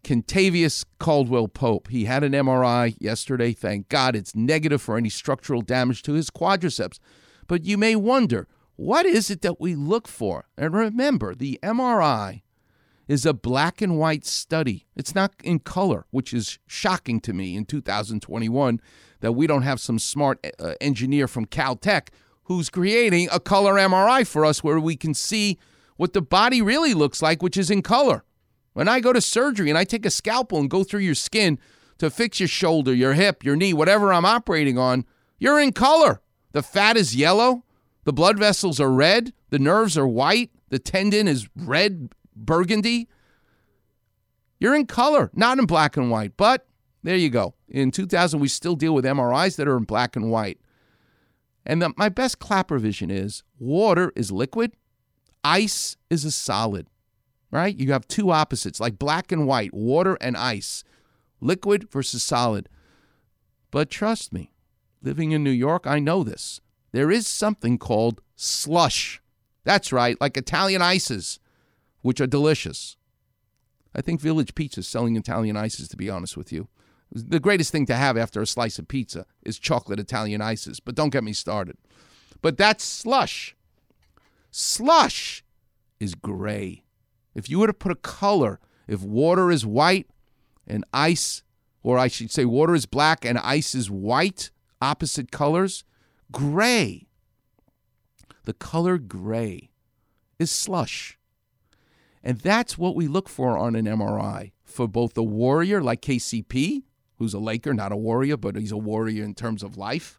Kentavious 0.06 0.84
Caldwell 1.00 1.48
Pope. 1.48 1.88
He 1.88 2.04
had 2.04 2.22
an 2.22 2.30
MRI 2.30 2.94
yesterday. 3.00 3.52
Thank 3.52 3.88
God 3.88 4.14
it's 4.14 4.36
negative 4.36 4.80
for 4.80 4.96
any 4.96 5.08
structural 5.08 5.62
damage 5.62 6.02
to 6.02 6.12
his 6.12 6.30
quadriceps. 6.30 7.00
But 7.48 7.64
you 7.64 7.76
may 7.76 7.96
wonder, 7.96 8.46
what 8.76 9.04
is 9.04 9.32
it 9.32 9.42
that 9.42 9.60
we 9.60 9.74
look 9.74 10.06
for? 10.06 10.46
And 10.56 10.72
remember, 10.72 11.34
the 11.34 11.58
MRI 11.60 12.42
is 13.08 13.26
a 13.26 13.34
black 13.34 13.82
and 13.82 13.98
white 13.98 14.24
study. 14.24 14.86
It's 14.94 15.16
not 15.16 15.32
in 15.42 15.58
color, 15.58 16.06
which 16.12 16.32
is 16.32 16.60
shocking 16.68 17.18
to 17.22 17.32
me 17.32 17.56
in 17.56 17.64
2021 17.64 18.80
that 19.22 19.32
we 19.32 19.48
don't 19.48 19.62
have 19.62 19.80
some 19.80 19.98
smart 19.98 20.46
uh, 20.60 20.74
engineer 20.80 21.26
from 21.26 21.46
Caltech 21.46 22.10
who's 22.44 22.70
creating 22.70 23.28
a 23.32 23.40
color 23.40 23.74
MRI 23.74 24.24
for 24.24 24.44
us 24.44 24.62
where 24.62 24.78
we 24.78 24.94
can 24.94 25.14
see 25.14 25.58
what 25.96 26.12
the 26.12 26.22
body 26.22 26.62
really 26.62 26.94
looks 26.94 27.20
like, 27.20 27.42
which 27.42 27.56
is 27.56 27.72
in 27.72 27.82
color. 27.82 28.22
When 28.76 28.88
I 28.88 29.00
go 29.00 29.14
to 29.14 29.22
surgery 29.22 29.70
and 29.70 29.78
I 29.78 29.84
take 29.84 30.04
a 30.04 30.10
scalpel 30.10 30.58
and 30.58 30.68
go 30.68 30.84
through 30.84 31.00
your 31.00 31.14
skin 31.14 31.58
to 31.96 32.10
fix 32.10 32.40
your 32.40 32.46
shoulder, 32.46 32.92
your 32.92 33.14
hip, 33.14 33.42
your 33.42 33.56
knee, 33.56 33.72
whatever 33.72 34.12
I'm 34.12 34.26
operating 34.26 34.76
on, 34.76 35.06
you're 35.38 35.58
in 35.58 35.72
color. 35.72 36.20
The 36.52 36.62
fat 36.62 36.98
is 36.98 37.16
yellow, 37.16 37.64
the 38.04 38.12
blood 38.12 38.38
vessels 38.38 38.78
are 38.78 38.92
red, 38.92 39.32
the 39.48 39.58
nerves 39.58 39.96
are 39.96 40.06
white, 40.06 40.50
the 40.68 40.78
tendon 40.78 41.26
is 41.26 41.48
red, 41.56 42.10
burgundy. 42.36 43.08
You're 44.60 44.74
in 44.74 44.84
color, 44.84 45.30
not 45.32 45.58
in 45.58 45.64
black 45.64 45.96
and 45.96 46.10
white. 46.10 46.36
But 46.36 46.66
there 47.02 47.16
you 47.16 47.30
go. 47.30 47.54
In 47.70 47.90
2000, 47.90 48.40
we 48.40 48.48
still 48.48 48.76
deal 48.76 48.94
with 48.94 49.06
MRIs 49.06 49.56
that 49.56 49.66
are 49.66 49.78
in 49.78 49.84
black 49.84 50.16
and 50.16 50.30
white. 50.30 50.60
And 51.64 51.80
the, 51.80 51.94
my 51.96 52.10
best 52.10 52.40
Klapper 52.40 52.78
vision 52.78 53.10
is 53.10 53.42
water 53.58 54.12
is 54.14 54.30
liquid, 54.30 54.72
ice 55.42 55.96
is 56.10 56.26
a 56.26 56.30
solid, 56.30 56.88
right? 57.56 57.76
You 57.76 57.92
have 57.92 58.06
two 58.06 58.30
opposites, 58.30 58.80
like 58.80 58.98
black 58.98 59.32
and 59.32 59.46
white, 59.46 59.72
water 59.72 60.18
and 60.20 60.36
ice, 60.36 60.84
liquid 61.40 61.90
versus 61.90 62.22
solid. 62.22 62.68
But 63.70 63.90
trust 63.90 64.32
me, 64.32 64.52
living 65.02 65.32
in 65.32 65.42
New 65.42 65.50
York, 65.50 65.86
I 65.86 65.98
know 65.98 66.22
this. 66.22 66.60
There 66.92 67.10
is 67.10 67.26
something 67.26 67.78
called 67.78 68.20
slush. 68.36 69.20
That's 69.64 69.92
right, 69.92 70.20
like 70.20 70.36
Italian 70.36 70.82
ices, 70.82 71.40
which 72.02 72.20
are 72.20 72.26
delicious. 72.26 72.96
I 73.94 74.02
think 74.02 74.20
Village 74.20 74.54
Pizza 74.54 74.80
is 74.80 74.86
selling 74.86 75.16
Italian 75.16 75.56
ices, 75.56 75.88
to 75.88 75.96
be 75.96 76.10
honest 76.10 76.36
with 76.36 76.52
you. 76.52 76.68
The 77.10 77.40
greatest 77.40 77.72
thing 77.72 77.86
to 77.86 77.96
have 77.96 78.18
after 78.18 78.42
a 78.42 78.46
slice 78.46 78.78
of 78.78 78.88
pizza 78.88 79.26
is 79.42 79.58
chocolate 79.58 80.00
Italian 80.00 80.42
ices, 80.42 80.80
but 80.80 80.94
don't 80.94 81.10
get 81.12 81.24
me 81.24 81.32
started. 81.32 81.78
But 82.42 82.58
that's 82.58 82.84
slush. 82.84 83.56
Slush 84.50 85.44
is 85.98 86.14
gray. 86.14 86.85
If 87.36 87.50
you 87.50 87.58
were 87.58 87.66
to 87.66 87.74
put 87.74 87.92
a 87.92 87.96
color, 87.96 88.58
if 88.88 89.02
water 89.02 89.50
is 89.50 89.66
white 89.66 90.08
and 90.66 90.86
ice, 90.92 91.42
or 91.82 91.98
I 91.98 92.08
should 92.08 92.30
say 92.30 92.46
water 92.46 92.74
is 92.74 92.86
black 92.86 93.26
and 93.26 93.36
ice 93.38 93.74
is 93.74 93.90
white, 93.90 94.50
opposite 94.80 95.30
colors, 95.30 95.84
gray. 96.32 97.06
The 98.44 98.54
color 98.54 98.96
gray 98.96 99.70
is 100.38 100.50
slush. 100.50 101.18
And 102.24 102.40
that's 102.40 102.78
what 102.78 102.96
we 102.96 103.06
look 103.06 103.28
for 103.28 103.58
on 103.58 103.76
an 103.76 103.84
MRI 103.84 104.52
for 104.64 104.88
both 104.88 105.12
the 105.12 105.22
warrior, 105.22 105.82
like 105.82 106.00
KCP, 106.00 106.84
who's 107.18 107.34
a 107.34 107.38
Laker, 107.38 107.74
not 107.74 107.92
a 107.92 107.96
warrior, 107.96 108.38
but 108.38 108.56
he's 108.56 108.72
a 108.72 108.78
warrior 108.78 109.22
in 109.22 109.34
terms 109.34 109.62
of 109.62 109.76
life. 109.76 110.18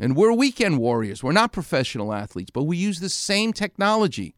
And 0.00 0.16
we're 0.16 0.32
weekend 0.32 0.78
warriors. 0.78 1.22
We're 1.22 1.30
not 1.30 1.52
professional 1.52 2.12
athletes, 2.12 2.50
but 2.50 2.64
we 2.64 2.76
use 2.76 2.98
the 2.98 3.08
same 3.08 3.52
technology. 3.52 4.34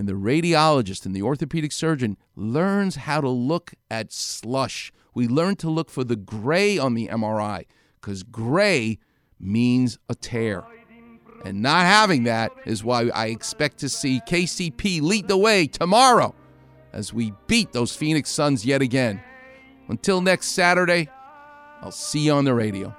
And 0.00 0.08
the 0.08 0.14
radiologist 0.14 1.04
and 1.04 1.14
the 1.14 1.20
orthopedic 1.20 1.72
surgeon 1.72 2.16
learns 2.34 2.96
how 2.96 3.20
to 3.20 3.28
look 3.28 3.74
at 3.90 4.14
slush. 4.14 4.94
We 5.12 5.28
learn 5.28 5.56
to 5.56 5.68
look 5.68 5.90
for 5.90 6.04
the 6.04 6.16
gray 6.16 6.78
on 6.78 6.94
the 6.94 7.08
MRI 7.08 7.66
because 8.00 8.22
gray 8.22 8.98
means 9.38 9.98
a 10.08 10.14
tear. 10.14 10.64
And 11.44 11.60
not 11.60 11.84
having 11.84 12.24
that 12.24 12.50
is 12.64 12.82
why 12.82 13.10
I 13.14 13.26
expect 13.26 13.76
to 13.80 13.90
see 13.90 14.22
KCP 14.26 15.02
lead 15.02 15.28
the 15.28 15.36
way 15.36 15.66
tomorrow 15.66 16.34
as 16.94 17.12
we 17.12 17.34
beat 17.46 17.72
those 17.72 17.94
Phoenix 17.94 18.30
Suns 18.30 18.64
yet 18.64 18.80
again. 18.80 19.20
Until 19.88 20.22
next 20.22 20.52
Saturday, 20.52 21.10
I'll 21.82 21.92
see 21.92 22.20
you 22.20 22.32
on 22.32 22.46
the 22.46 22.54
radio. 22.54 22.96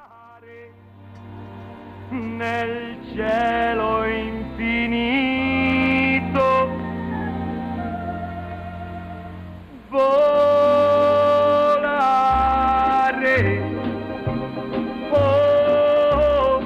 nel 2.11 2.95
cielo 3.15 4.03
infinito 4.03 5.30
volare 9.91 10.07
oh 15.11 16.61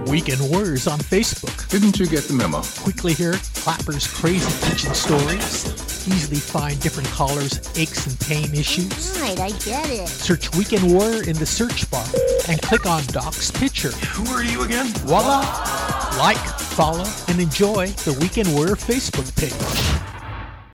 Weekend 0.09 0.49
Warriors 0.49 0.87
on 0.87 1.01
Facebook. 1.01 1.69
Didn't 1.69 1.99
you 1.99 2.07
get 2.07 2.29
the 2.29 2.33
memo? 2.35 2.63
Quickly 2.79 3.13
hear 3.13 3.33
Klapper's 3.33 4.07
crazy 4.07 4.53
kitchen 4.71 4.95
stories. 4.95 5.86
Easily 6.09 6.39
find 6.39 6.81
different 6.81 7.09
callers' 7.09 7.59
aches 7.77 8.07
and 8.07 8.19
pain 8.21 8.55
issues. 8.55 9.19
Right, 9.21 9.39
I 9.41 9.51
get 9.59 9.91
it. 9.91 10.09
Search 10.09 10.55
Weekend 10.57 10.93
Warrior 10.93 11.25
in 11.25 11.37
the 11.37 11.47
search 11.47 11.91
bar 11.91 12.07
and 12.49 12.63
click 12.63 12.87
on 12.87 13.05
Doc's 13.07 13.51
picture. 13.51 13.91
Who 13.91 14.25
are 14.33 14.45
you 14.45 14.63
again? 14.63 14.87
Voila! 15.05 15.41
Like, 16.19 16.39
follow, 16.39 17.07
and 17.29 17.41
enjoy 17.41 17.89
the 18.05 18.17
Weekend 18.21 18.55
Warrior 18.55 18.77
Facebook 18.77 19.35
page. 19.37 20.16